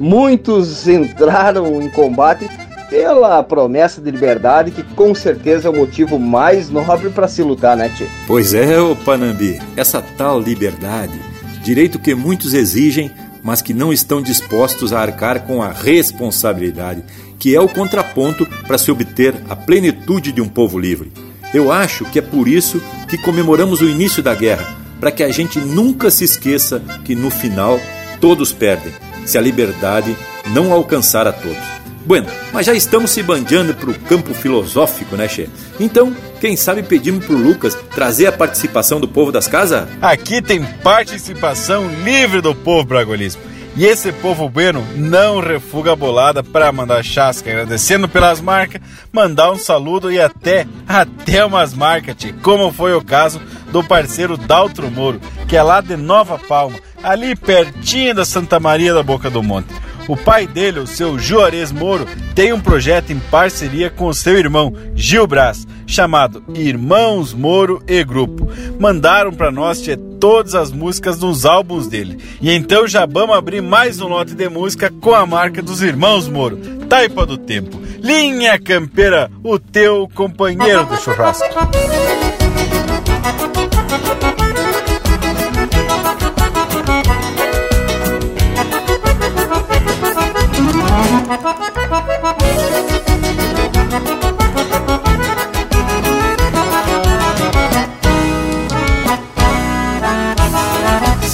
Muitos 0.00 0.88
entraram 0.88 1.80
em 1.80 1.88
combate 1.90 2.48
pela 2.88 3.42
promessa 3.42 4.00
de 4.00 4.10
liberdade, 4.10 4.70
que 4.70 4.82
com 4.82 5.14
certeza 5.14 5.68
é 5.68 5.70
o 5.70 5.76
motivo 5.76 6.18
mais 6.18 6.70
nobre 6.70 7.10
para 7.10 7.28
se 7.28 7.42
lutar, 7.42 7.76
né, 7.76 7.90
Tio? 7.96 8.08
Pois 8.26 8.54
é, 8.54 8.80
ô 8.80 8.94
Panambi, 8.94 9.60
essa 9.76 10.02
tal 10.16 10.40
liberdade, 10.40 11.18
direito 11.62 11.98
que 11.98 12.14
muitos 12.14 12.54
exigem, 12.54 13.10
mas 13.42 13.60
que 13.60 13.74
não 13.74 13.92
estão 13.92 14.22
dispostos 14.22 14.92
a 14.92 15.00
arcar 15.00 15.40
com 15.40 15.62
a 15.62 15.70
responsabilidade, 15.70 17.04
que 17.38 17.54
é 17.54 17.60
o 17.60 17.68
contraponto 17.68 18.46
para 18.66 18.78
se 18.78 18.90
obter 18.90 19.34
a 19.48 19.54
plenitude 19.56 20.32
de 20.32 20.40
um 20.40 20.48
povo 20.48 20.78
livre. 20.78 21.12
Eu 21.52 21.70
acho 21.70 22.04
que 22.06 22.18
é 22.18 22.22
por 22.22 22.48
isso 22.48 22.82
que 23.08 23.18
comemoramos 23.18 23.80
o 23.80 23.88
início 23.88 24.22
da 24.22 24.34
guerra, 24.34 24.74
para 24.98 25.10
que 25.10 25.22
a 25.22 25.30
gente 25.30 25.58
nunca 25.58 26.10
se 26.10 26.24
esqueça 26.24 26.82
que 27.04 27.14
no 27.14 27.30
final 27.30 27.78
todos 28.20 28.52
perdem, 28.52 28.92
se 29.26 29.36
a 29.36 29.40
liberdade 29.40 30.16
não 30.52 30.72
alcançar 30.72 31.26
a 31.26 31.32
todos. 31.32 31.83
Bueno, 32.04 32.26
mas 32.52 32.66
já 32.66 32.74
estamos 32.74 33.10
se 33.10 33.22
bandeando 33.22 33.74
para 33.74 33.90
o 33.90 33.98
campo 34.00 34.34
filosófico, 34.34 35.16
né, 35.16 35.26
Che? 35.26 35.48
Então, 35.80 36.14
quem 36.40 36.56
sabe 36.56 36.82
pedimos 36.82 37.24
pro 37.24 37.36
Lucas 37.36 37.76
trazer 37.94 38.26
a 38.26 38.32
participação 38.32 39.00
do 39.00 39.08
povo 39.08 39.32
das 39.32 39.48
casas? 39.48 39.88
Aqui 40.02 40.42
tem 40.42 40.62
participação 40.82 41.88
livre 42.04 42.42
do 42.42 42.54
povo 42.54 42.84
bragolismo. 42.84 43.40
E 43.76 43.86
esse 43.86 44.12
povo 44.12 44.48
bueno 44.48 44.86
não 44.94 45.40
refuga 45.40 45.92
a 45.92 45.96
bolada 45.96 46.44
para 46.44 46.70
mandar 46.70 47.02
chasca, 47.02 47.50
agradecendo 47.50 48.08
pelas 48.08 48.40
marcas, 48.40 48.80
mandar 49.10 49.50
um 49.50 49.56
saludo 49.56 50.12
e 50.12 50.20
até, 50.20 50.64
até 50.86 51.44
umas 51.44 51.74
marcas, 51.74 52.14
como 52.40 52.72
foi 52.72 52.94
o 52.94 53.02
caso 53.02 53.40
do 53.72 53.82
parceiro 53.82 54.36
Daltro 54.36 54.88
Moro, 54.90 55.20
que 55.48 55.56
é 55.56 55.62
lá 55.62 55.80
de 55.80 55.96
Nova 55.96 56.38
Palma, 56.38 56.78
ali 57.02 57.34
pertinho 57.34 58.14
da 58.14 58.24
Santa 58.24 58.60
Maria 58.60 58.94
da 58.94 59.02
Boca 59.02 59.28
do 59.28 59.42
Monte. 59.42 59.74
O 60.06 60.16
pai 60.16 60.46
dele, 60.46 60.80
o 60.80 60.86
seu 60.86 61.18
Juarez 61.18 61.72
Moro, 61.72 62.06
tem 62.34 62.52
um 62.52 62.60
projeto 62.60 63.10
em 63.10 63.18
parceria 63.18 63.88
com 63.88 64.12
seu 64.12 64.36
irmão 64.36 64.74
Gil 64.94 65.26
Brás, 65.26 65.66
chamado 65.86 66.44
Irmãos 66.54 67.32
Moro 67.32 67.82
e 67.88 68.04
Grupo. 68.04 68.48
Mandaram 68.78 69.32
para 69.32 69.50
nós 69.50 69.80
tia, 69.80 69.96
todas 69.96 70.54
as 70.54 70.70
músicas 70.70 71.18
dos 71.18 71.46
álbuns 71.46 71.86
dele. 71.86 72.22
E 72.40 72.50
então 72.50 72.86
já 72.86 73.06
vamos 73.06 73.34
abrir 73.34 73.62
mais 73.62 74.00
um 74.00 74.08
lote 74.08 74.34
de 74.34 74.48
música 74.48 74.92
com 75.00 75.14
a 75.14 75.24
marca 75.24 75.62
dos 75.62 75.80
Irmãos 75.80 76.28
Moro. 76.28 76.58
Taipa 76.88 77.24
do 77.24 77.38
Tempo. 77.38 77.80
Linha 78.02 78.58
Campeira, 78.58 79.30
o 79.42 79.58
teu 79.58 80.06
companheiro 80.14 80.84
do 80.84 80.96
churrasco. 80.98 81.44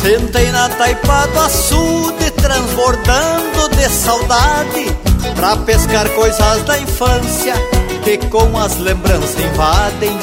Sentei 0.01 0.51
na 0.53 0.71
taipa 0.71 1.27
do 1.27 1.41
açude, 1.41 2.31
transbordando 2.31 3.69
de 3.77 3.89
saudade, 3.91 4.97
pra 5.37 5.57
pescar 5.59 6.09
coisas 6.11 6.63
da 6.63 6.79
infância 6.79 7.53
que 8.03 8.17
com 8.29 8.59
as 8.59 8.79
lembranças 8.79 9.39
invadem. 9.39 10.19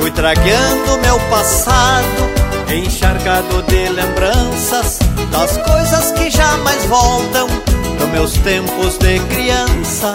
Fui 0.00 0.10
tragueando 0.10 0.98
meu 1.02 1.20
passado, 1.30 2.30
encharcado 2.68 3.62
de 3.62 3.88
lembranças 3.90 4.98
das 5.30 5.56
coisas 5.58 6.10
que 6.12 6.30
jamais 6.30 6.84
voltam 6.86 7.69
dos 8.00 8.08
meus 8.08 8.32
tempos 8.32 8.98
de 8.98 9.18
criança. 9.20 10.14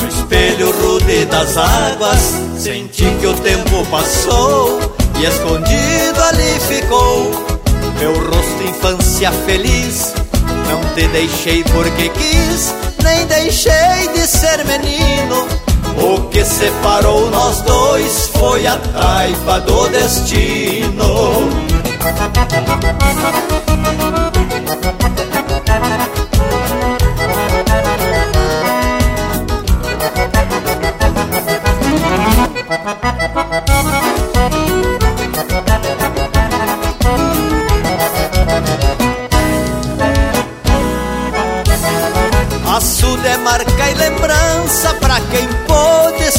No 0.00 0.08
espelho 0.08 0.70
rude 0.70 1.24
das 1.26 1.56
águas, 1.56 2.34
senti 2.58 3.04
que 3.20 3.26
o 3.26 3.34
tempo 3.34 3.84
passou 3.90 4.78
e 5.18 5.24
escondido 5.24 6.22
ali 6.28 6.60
ficou 6.60 7.30
meu 7.98 8.12
rosto 8.14 8.62
infância 8.64 9.32
feliz. 9.46 10.14
Não 10.68 10.80
te 10.94 11.06
deixei 11.08 11.64
porque 11.64 12.08
quis, 12.10 12.74
nem 13.02 13.26
deixei 13.26 14.08
de 14.14 14.26
ser 14.26 14.64
menino. 14.64 15.46
O 15.96 16.28
que 16.28 16.44
separou 16.44 17.30
nós 17.30 17.60
dois 17.62 18.30
foi 18.34 18.66
a 18.66 18.76
taipa 18.76 19.60
do 19.60 19.88
destino. 19.88 21.02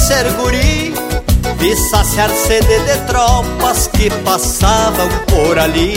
Ser 0.03 0.29
guri 0.33 0.93
Vi 1.59 1.75
saciar 1.75 2.29
sede 2.29 2.79
de 2.87 2.97
tropas 3.07 3.87
que 3.87 4.09
passavam 4.25 5.09
por 5.27 5.57
ali 5.57 5.95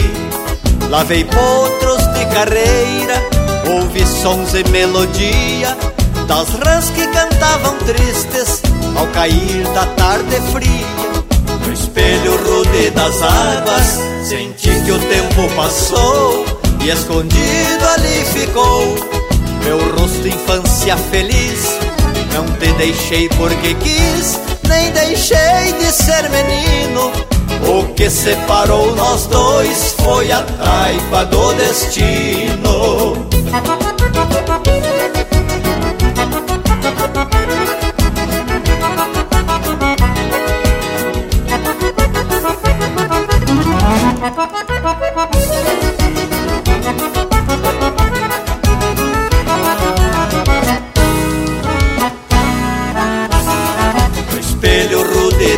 Lavei 0.89 1.25
potros 1.25 2.03
de 2.13 2.25
carreira, 2.33 3.17
ouvi 3.73 4.05
sons 4.07 4.53
e 4.53 4.63
melodia 4.69 5.75
Das 6.27 6.47
rãs 6.63 6.89
que 6.91 7.05
cantavam 7.07 7.75
tristes 7.79 8.61
ao 8.95 9.07
cair 9.07 9.63
da 9.73 9.85
tarde 10.01 10.37
fria 10.53 10.87
No 11.65 11.73
espelho 11.73 12.37
rude 12.37 12.89
das 12.91 13.21
águas, 13.21 13.99
senti 14.23 14.69
que 14.85 14.91
o 14.91 14.99
tempo 14.99 15.55
passou 15.55 16.45
E 16.81 16.89
escondido 16.89 17.85
ali 17.95 18.25
ficou 18.25 19.17
meu 19.67 19.79
rosto 19.99 20.25
infância 20.25 20.95
feliz. 20.95 21.77
Não 22.37 22.45
te 22.45 22.71
deixei 22.73 23.27
porque 23.29 23.73
quis, 23.73 24.39
nem 24.69 24.91
deixei 24.91 25.73
de 25.79 25.91
ser 25.91 26.29
menino. 26.29 27.11
O 27.67 27.91
que 27.95 28.11
separou 28.11 28.95
nós 28.95 29.25
dois 29.25 29.95
foi 30.03 30.31
a 30.31 30.43
taipa 30.43 31.25
do 31.25 31.51
destino. 31.55 33.27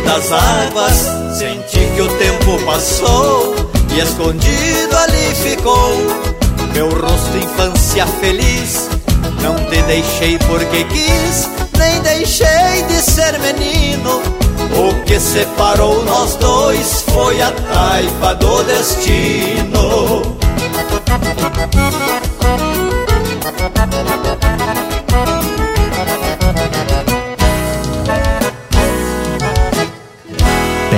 Das 0.04 0.30
águas, 0.32 1.36
senti 1.38 1.86
que 1.94 2.02
o 2.02 2.08
tempo 2.18 2.58
passou 2.66 3.54
e 3.94 4.00
escondido 4.00 4.96
ali 4.96 5.34
ficou 5.34 6.30
meu 6.74 6.88
rosto 6.88 7.36
infância 7.36 8.06
feliz. 8.06 8.88
Não 9.42 9.56
te 9.70 9.82
deixei 9.82 10.38
porque 10.38 10.84
quis, 10.84 11.48
nem 11.78 12.00
deixei 12.02 12.82
de 12.88 13.00
ser 13.02 13.38
menino. 13.38 14.20
O 14.76 15.04
que 15.04 15.18
separou 15.18 16.04
nós 16.04 16.36
dois 16.36 17.04
foi 17.12 17.42
a 17.42 17.50
taipa 17.50 18.34
do 18.34 18.62
destino. 18.64 20.40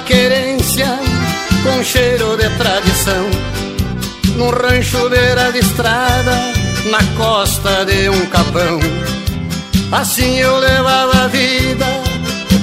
Querência 0.00 0.86
com 1.62 1.82
cheiro 1.82 2.36
de 2.36 2.48
tradição, 2.56 3.26
num 4.36 4.50
rancho 4.50 5.08
beira 5.08 5.50
de 5.52 5.58
estrada, 5.58 6.32
na 6.90 6.98
costa 7.16 7.84
de 7.84 8.08
um 8.08 8.26
capão. 8.26 8.78
Assim 9.92 10.38
eu 10.38 10.58
levava 10.58 11.24
a 11.24 11.26
vida, 11.28 11.86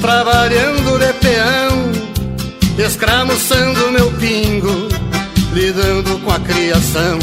trabalhando 0.01 0.99
de 0.99 1.13
peão, 1.13 2.85
escramuçando 2.85 3.91
meu 3.91 4.11
pingo, 4.13 4.87
lidando 5.53 6.19
com 6.19 6.31
a 6.31 6.39
criação. 6.39 7.19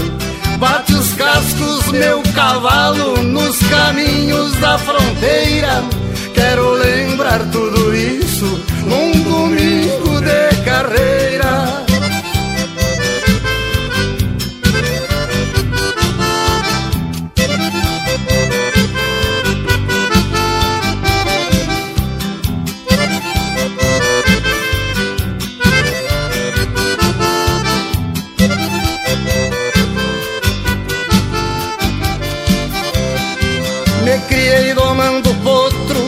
Bate 0.59 0.95
os 0.95 1.13
cascos, 1.15 1.87
meu 1.89 2.23
cavalo, 2.35 3.23
nos 3.23 3.59
caminhos 3.69 4.53
da 4.59 4.79
fronteira. 4.79 5.83
Quero 6.35 6.73
lembrar 6.73 7.41
tudo 7.51 7.95
isso 7.95 8.61
num 8.87 9.13
domingo 9.23 9.62
carreira. 10.65 11.83
Me 34.05 34.19
criei 34.29 34.75
domando 34.75 35.35
potro, 35.37 36.01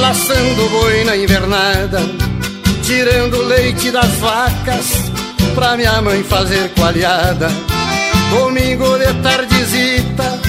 laçando 0.00 0.68
boi 0.68 1.04
na 1.04 1.16
invernada, 1.16 2.00
tirando 2.90 3.40
leite 3.44 3.92
das 3.92 4.10
vacas 4.16 4.86
pra 5.54 5.76
minha 5.76 6.02
mãe 6.02 6.24
fazer 6.24 6.72
coalhada. 6.74 7.48
Domingo 8.30 8.98
de 8.98 9.14
tardezita, 9.22 10.40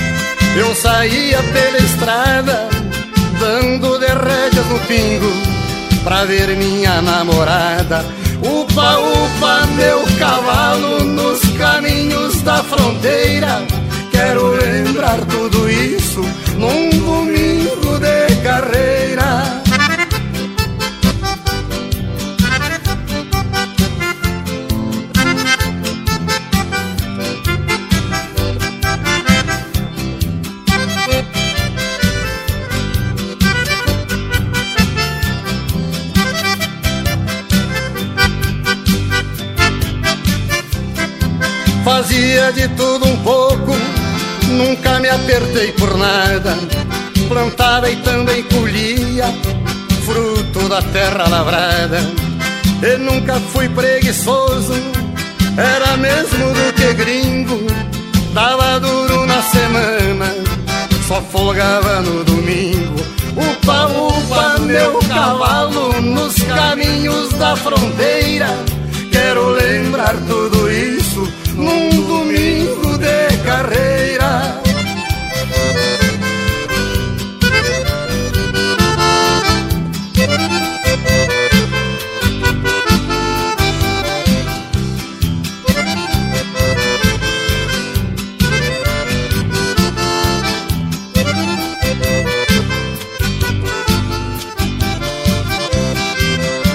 eu 0.57 0.73
saía 0.73 1.37
pela 1.37 1.77
estrada, 1.77 2.67
dando 3.39 3.99
de 3.99 4.07
rédeas 4.07 4.65
no 4.65 4.79
pingo 4.87 5.31
pra 6.03 6.25
ver 6.25 6.57
minha 6.57 6.99
namorada. 7.03 8.03
Upa, 8.41 8.97
upa, 8.97 9.67
meu 9.75 10.03
cavalo 10.17 11.03
nos 11.03 11.41
caminhos 11.59 12.41
da 12.41 12.63
fronteira. 12.63 13.61
Quero 14.09 14.55
lembrar 14.55 15.19
tudo 15.29 15.69
isso 15.69 16.21
num 16.57 16.89
domingo 16.89 17.99
de 17.99 18.35
carreira. 18.37 19.60
Fazia 41.93 42.53
de 42.53 42.69
tudo 42.69 43.05
um 43.05 43.17
pouco, 43.17 43.75
nunca 44.47 44.97
me 44.99 45.09
apertei 45.09 45.73
por 45.73 45.97
nada. 45.97 46.57
Plantava 47.27 47.89
e 47.89 47.97
também 47.97 48.43
colhia 48.43 49.25
fruto 50.05 50.69
da 50.69 50.81
terra 50.81 51.27
lavrada. 51.27 51.99
E 52.81 52.97
nunca 52.97 53.33
fui 53.51 53.67
preguiçoso, 53.67 54.73
era 55.57 55.97
mesmo 55.97 56.53
do 56.53 56.73
que 56.73 56.93
gringo. 56.93 57.59
Dava 58.33 58.79
duro 58.79 59.25
na 59.25 59.41
semana, 59.41 60.33
só 61.05 61.21
folgava 61.23 61.99
no 61.99 62.23
domingo. 62.23 63.05
Upa, 63.35 63.87
upa, 63.87 64.59
meu 64.59 64.97
cavalo 65.09 66.01
nos 66.01 66.35
caminhos 66.35 67.29
da 67.33 67.53
fronteira. 67.57 68.47
Quero 69.11 69.49
lembrar 69.49 70.15
tudo 70.25 70.60
num 71.61 71.89
domingo 72.07 72.97
de 72.97 73.37
carreira. 73.45 74.61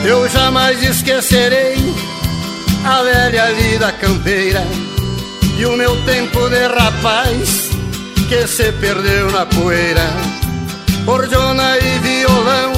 Eu 0.04 0.28
jamais 0.28 0.80
esquecerei 0.84 1.85
a 2.96 3.02
velha 3.02 3.52
vida 3.52 3.92
campeira 3.92 4.64
e 5.58 5.66
o 5.66 5.76
meu 5.76 5.94
tempo 6.04 6.48
de 6.48 6.66
rapaz 6.66 7.68
que 8.26 8.46
se 8.46 8.72
perdeu 8.72 9.30
na 9.32 9.44
poeira. 9.44 10.06
Cordiona 11.04 11.76
e 11.76 11.98
violão 11.98 12.72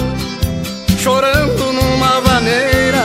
chorando 0.99 1.73
numa 1.73 2.21
vaneira, 2.21 3.05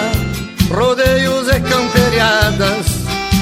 rodeios 0.71 1.47
e 1.49 1.59
camperiadas, 1.59 2.85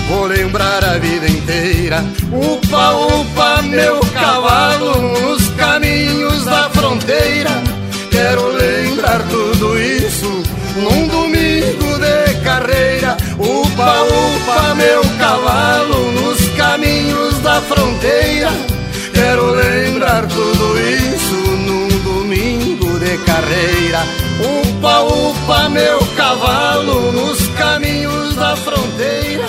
vou 0.09 0.25
lembrar 0.25 0.83
a 0.83 0.97
vida 0.97 1.29
inteira. 1.29 2.03
Upa, 2.29 2.91
upa, 2.91 3.61
meu 3.61 4.01
cavalo 4.13 5.01
nos 5.01 5.47
caminhos 5.51 6.43
da 6.43 6.69
fronteira, 6.71 7.51
quero 8.11 8.49
lembrar 8.49 9.23
tudo 9.29 9.79
isso 9.79 10.43
num. 10.75 11.10
Upa, 13.81 14.03
upa, 14.03 14.75
meu 14.75 15.01
cavalo 15.17 16.11
nos 16.11 16.47
caminhos 16.49 17.39
da 17.39 17.59
fronteira. 17.61 18.49
Quero 19.11 19.55
lembrar 19.55 20.27
tudo 20.27 20.79
isso 20.79 21.35
num 21.65 21.87
domingo 22.03 22.99
de 22.99 23.17
carreira. 23.25 24.01
Upa, 24.39 24.99
upa, 25.01 25.69
meu 25.69 25.97
cavalo 26.15 27.11
nos 27.11 27.47
caminhos 27.57 28.35
da 28.35 28.55
fronteira. 28.55 29.47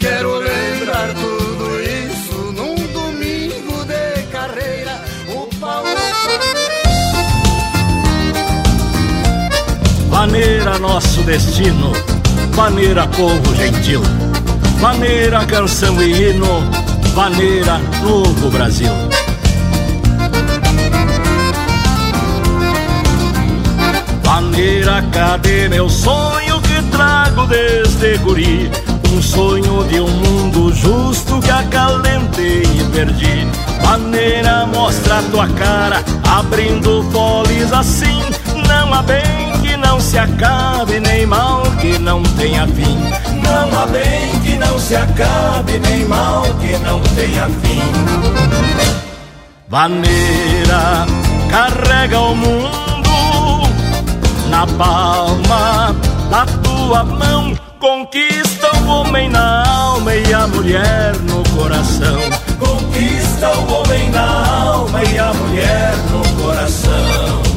Quero 0.00 0.38
lembrar 0.38 1.14
tudo 1.14 1.80
isso 1.80 2.52
num 2.52 2.74
domingo 2.92 3.84
de 3.84 4.22
carreira. 4.32 5.00
Upa, 5.28 5.84
Maneira 10.10 10.76
nosso 10.80 11.22
destino, 11.22 11.92
maneira 12.60 13.06
povo 13.06 13.54
gentil, 13.56 14.02
maneira 14.80 15.46
canção 15.46 16.00
e 16.02 16.12
hino, 16.12 16.62
maneira 17.14 17.80
novo 18.02 18.50
Brasil. 18.50 18.92
Maneira 24.26 25.02
cadê 25.10 25.70
meu 25.70 25.88
sonho 25.88 26.60
que 26.60 26.82
trago 26.90 27.46
desde 27.46 28.18
guri? 28.18 28.70
Um 29.10 29.22
sonho 29.22 29.84
de 29.84 29.98
um 29.98 30.08
mundo 30.08 30.70
justo 30.74 31.40
que 31.40 31.50
acalentei 31.50 32.62
e 32.62 32.84
perdi. 32.92 33.48
Maneira 33.86 34.66
mostra 34.66 35.22
tua 35.30 35.48
cara, 35.48 36.04
abrindo 36.28 37.02
foles 37.10 37.72
assim. 37.72 38.20
Não 38.68 38.92
há 38.92 39.02
bem 39.02 39.49
não 39.80 40.00
se 40.00 40.18
acabe, 40.18 41.00
nem 41.00 41.26
mal 41.26 41.62
que 41.80 41.98
não 41.98 42.22
tenha 42.22 42.66
fim. 42.66 42.98
Não 43.42 43.80
há 43.80 43.86
bem 43.86 44.40
que 44.44 44.56
não 44.56 44.78
se 44.78 44.94
acabe, 44.94 45.78
nem 45.78 46.04
mal 46.04 46.42
que 46.60 46.76
não 46.78 47.00
tenha 47.00 47.46
fim. 47.60 47.82
Vaneira 49.68 51.06
carrega 51.50 52.18
o 52.20 52.34
mundo 52.34 53.10
na 54.48 54.66
palma 54.66 55.94
da 56.30 56.46
tua 56.62 57.04
mão. 57.04 57.56
Conquista 57.78 58.68
o 58.76 58.88
homem 58.88 59.30
na 59.30 59.66
alma 59.66 60.14
e 60.14 60.34
a 60.34 60.46
mulher 60.46 61.16
no 61.20 61.42
coração. 61.56 62.20
Conquista 62.58 63.48
o 63.48 63.72
homem 63.72 64.10
na 64.10 64.60
alma 64.60 65.02
e 65.02 65.18
a 65.18 65.32
mulher 65.32 65.94
no 66.10 66.42
coração. 66.42 67.49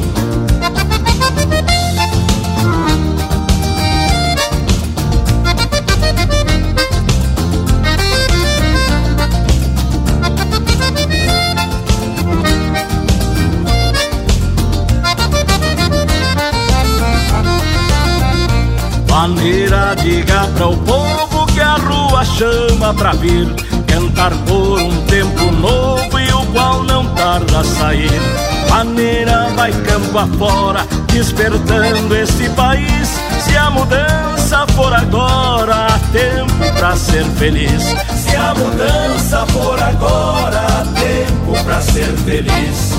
Maneira 19.26 19.96
diga 19.96 20.46
para 20.54 20.66
o 20.66 20.76
povo 20.76 21.46
que 21.46 21.58
a 21.58 21.76
rua 21.76 22.22
chama 22.26 22.92
pra 22.92 23.12
vir 23.12 23.48
Cantar 23.86 24.30
por 24.46 24.78
um 24.78 25.00
tempo 25.06 25.50
novo 25.50 26.20
e 26.20 26.30
o 26.30 26.44
qual 26.52 26.82
não 26.82 27.06
tarda 27.14 27.60
a 27.60 27.64
sair. 27.64 28.20
Maneira 28.68 29.48
vai 29.56 29.72
campo 29.72 30.18
afora, 30.18 30.86
despertando 31.10 32.14
este 32.14 32.50
país. 32.50 33.18
Se 33.40 33.56
a 33.56 33.70
mudança 33.70 34.66
for 34.74 34.92
agora, 34.92 35.86
há 35.86 35.98
tempo 36.12 36.78
pra 36.78 36.94
ser 36.94 37.24
feliz. 37.38 37.82
Se 38.16 38.36
a 38.36 38.54
mudança 38.54 39.46
for 39.46 39.82
agora, 39.82 40.66
há 40.66 40.84
tempo 41.00 41.64
pra 41.64 41.80
ser 41.80 42.12
feliz. 42.26 42.92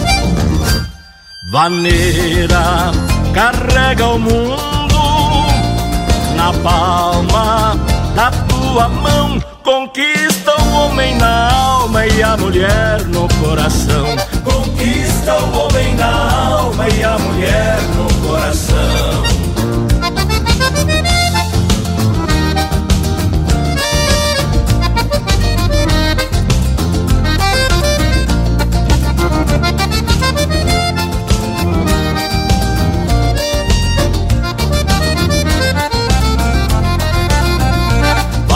Vaneira 1.51 2.91
carrega 3.31 4.07
o 4.07 4.17
mundo 4.17 4.74
na 6.45 6.53
palma 6.53 7.75
da 8.15 8.29
tua 8.47 8.87
mão. 8.87 9.41
Conquista 9.63 10.53
o 10.61 10.73
homem 10.73 11.15
na 11.15 11.51
alma 11.51 12.05
e 12.05 12.21
a 12.21 12.37
mulher 12.37 13.03
no 13.05 13.27
coração. 13.39 14.05
Conquista 14.43 15.33
o 15.33 15.59
homem 15.59 15.95
na 15.95 16.45
alma 16.45 16.87
e 16.87 17.03
a 17.03 17.17
mulher 17.17 17.81
no 17.95 18.27
coração. 18.27 19.34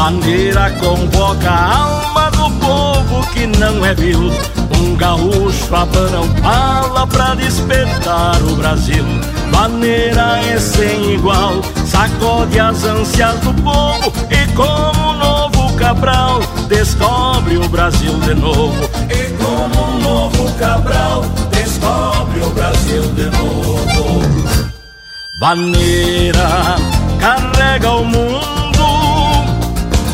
Bandeira 0.09 0.71
convoca 0.79 1.51
a 1.51 1.77
alma 1.77 2.31
do 2.31 2.49
povo 2.57 3.27
que 3.31 3.45
não 3.45 3.85
é 3.85 3.93
vil. 3.93 4.31
Um 4.75 4.95
gaúcho 4.95 5.75
abana 5.75 6.21
um 6.21 6.33
pala 6.41 7.05
pra 7.05 7.35
despertar 7.35 8.41
o 8.41 8.55
Brasil. 8.55 9.05
Maneira 9.53 10.39
é 10.39 10.59
sem 10.59 11.13
igual, 11.13 11.61
sacode 11.85 12.59
as 12.59 12.83
ânsias 12.83 13.39
do 13.41 13.53
povo 13.61 14.11
e 14.31 14.51
como 14.53 15.11
um 15.11 15.17
novo 15.19 15.73
Cabral 15.75 16.39
descobre 16.67 17.57
o 17.57 17.69
Brasil 17.69 18.13
de 18.21 18.33
novo. 18.33 18.89
E 19.11 19.31
como 19.33 19.89
um 19.89 19.99
novo 19.99 20.51
Cabral 20.57 21.21
descobre 21.51 22.39
o 22.39 22.49
Brasil 22.49 23.03
de 23.13 23.25
novo. 23.37 24.39
Vaneira 25.39 26.77
carrega 27.19 27.91
o 27.91 28.03
mundo 28.03 28.58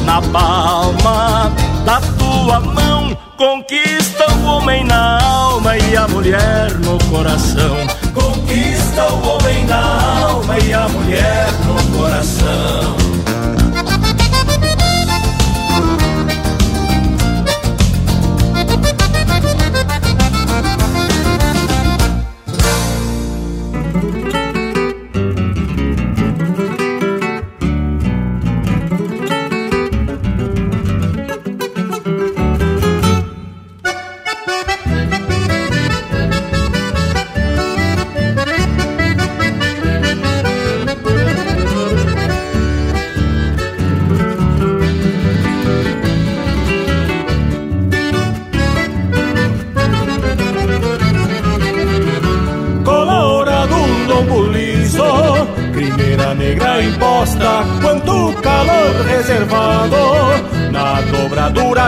na 0.06 0.22
palma 0.22 1.52
da 1.84 2.00
tua 2.18 2.60
mão. 2.60 3.18
Conquista 3.38 4.32
o 4.32 4.46
homem 4.46 4.86
na 4.86 5.20
alma 5.22 5.78
e 5.78 5.98
a 5.98 6.08
mulher 6.08 6.72
no 6.80 6.98
coração. 7.10 7.76
Conquista 8.14 9.04
o 9.12 9.28
homem 9.28 9.66
na 9.66 10.28
alma 10.28 10.58
e 10.60 10.74
a 10.74 10.88
mulher 10.88 11.48
no 11.66 11.98
coração. 11.98 13.25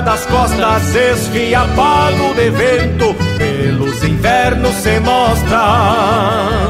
Das 0.02 0.26
costas, 0.26 0.95
esfiapado 0.95 2.34
de 2.36 2.49
vento, 2.49 3.15
pelos 3.38 4.03
invernos 4.03 4.76
se 4.76 4.99
mostra. 4.99 6.69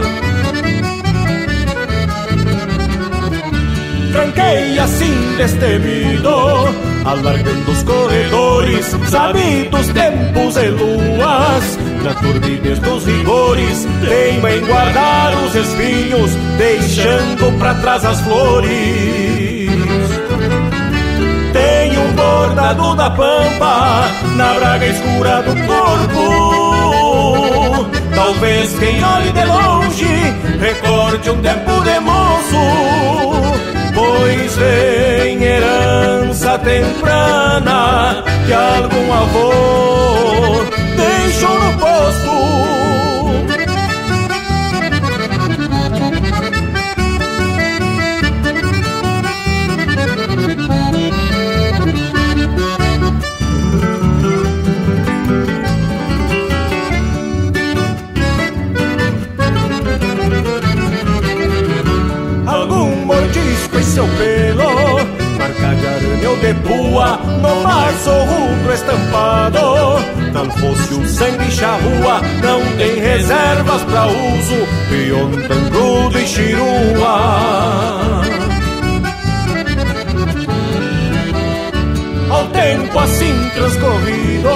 Tranquei 4.12 4.80
assim 4.80 5.36
destemido, 5.38 6.30
alargando 7.06 7.72
os 7.72 7.84
corredores, 7.84 8.86
sabidos 9.10 9.88
tempos 9.90 10.58
e 10.58 10.68
luas, 10.70 11.80
na 12.04 12.14
turbidez 12.16 12.80
dos 12.80 13.06
rigores, 13.06 13.88
teima 14.08 14.52
em 14.52 14.66
guardar 14.66 15.34
os 15.44 15.56
espinhos, 15.56 16.32
deixando 16.58 17.58
pra 17.60 17.76
trás 17.76 18.06
as 18.06 18.22
flores. 18.22 19.47
Bordado 22.38 22.96
da 22.96 23.10
pampa 23.10 24.06
na 24.36 24.54
braga 24.54 24.86
escura 24.86 25.42
do 25.42 25.56
corpo. 25.66 26.28
Talvez 28.14 28.78
quem 28.78 29.04
olhe 29.04 29.32
de 29.32 29.44
longe 29.44 30.06
recorde 30.60 31.32
um 31.32 31.42
tempo 31.42 31.82
de 31.82 32.00
moço, 32.00 32.62
pois 33.96 34.56
vem 34.56 35.44
herança 35.44 36.60
temprana 36.60 38.24
que 38.46 38.54
algum 38.54 39.14
avô 39.14 40.64
deixou 40.96 41.60
no 41.60 41.74
poço. 41.80 41.97
Seu 63.98 64.08
pelo, 64.10 64.98
marca 65.40 65.76
de 65.76 65.88
arame 65.88 66.28
ou 66.28 66.38
de 66.38 66.54
pua, 66.54 67.18
no 67.42 67.64
mar 67.64 67.92
sorrudo 68.04 68.72
estampado, 68.72 69.60
tal 70.32 70.46
fosse 70.52 70.94
o 70.94 71.08
sangue 71.08 71.50
charrua, 71.50 72.22
não 72.44 72.78
tem 72.78 73.00
reservas 73.00 73.82
pra 73.86 74.06
uso, 74.06 74.68
pion 74.88 75.32
crudo 75.72 76.20
e 76.20 76.28
chirua. 76.28 78.22
Ao 82.30 82.46
tempo 82.50 83.00
assim 83.00 83.50
transcorrido, 83.56 84.50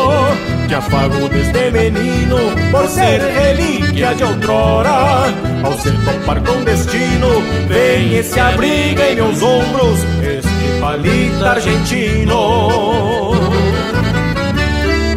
que 0.72 0.76
afago 0.76 1.28
desde 1.28 1.70
menino, 1.70 2.38
por 2.72 2.88
ser 2.88 3.20
relíquia 3.20 4.16
de 4.16 4.24
outrora, 4.24 5.26
ao 5.66 5.78
ser 5.78 5.94
topar 6.06 6.42
com 6.44 6.64
destino, 6.64 7.28
vem 7.68 8.16
esse 8.16 8.40
abriga 8.40 9.12
em 9.12 9.16
meus 9.16 9.44
ombros, 9.44 10.00
este 10.24 10.80
palito 10.80 11.46
argentino. 11.46 13.32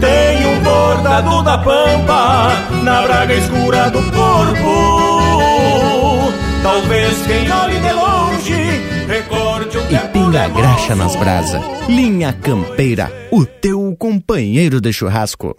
Tem 0.01 0.44
um 0.44 0.60
bordado 0.64 1.44
da 1.44 1.59
pampa 1.59 2.51
na 2.82 3.02
braga 3.02 3.35
escura 3.35 3.90
do 3.90 4.02
corpo. 4.10 5.14
Talvez 6.64 7.14
quem 7.28 7.52
olhe 7.52 7.78
de 7.78 7.93
longe 7.93 8.24
recorde 9.06 9.78
o 9.78 9.82
E 9.82 9.98
pinga 10.09 10.48
graxa 10.48 10.97
nas 10.97 11.14
brasa. 11.14 11.60
Linha 11.89 12.32
Campeira, 12.32 13.12
o 13.31 13.44
teu 13.44 13.73
companheiro 14.35 14.81
de 14.81 14.93
churrasco. 14.93 15.56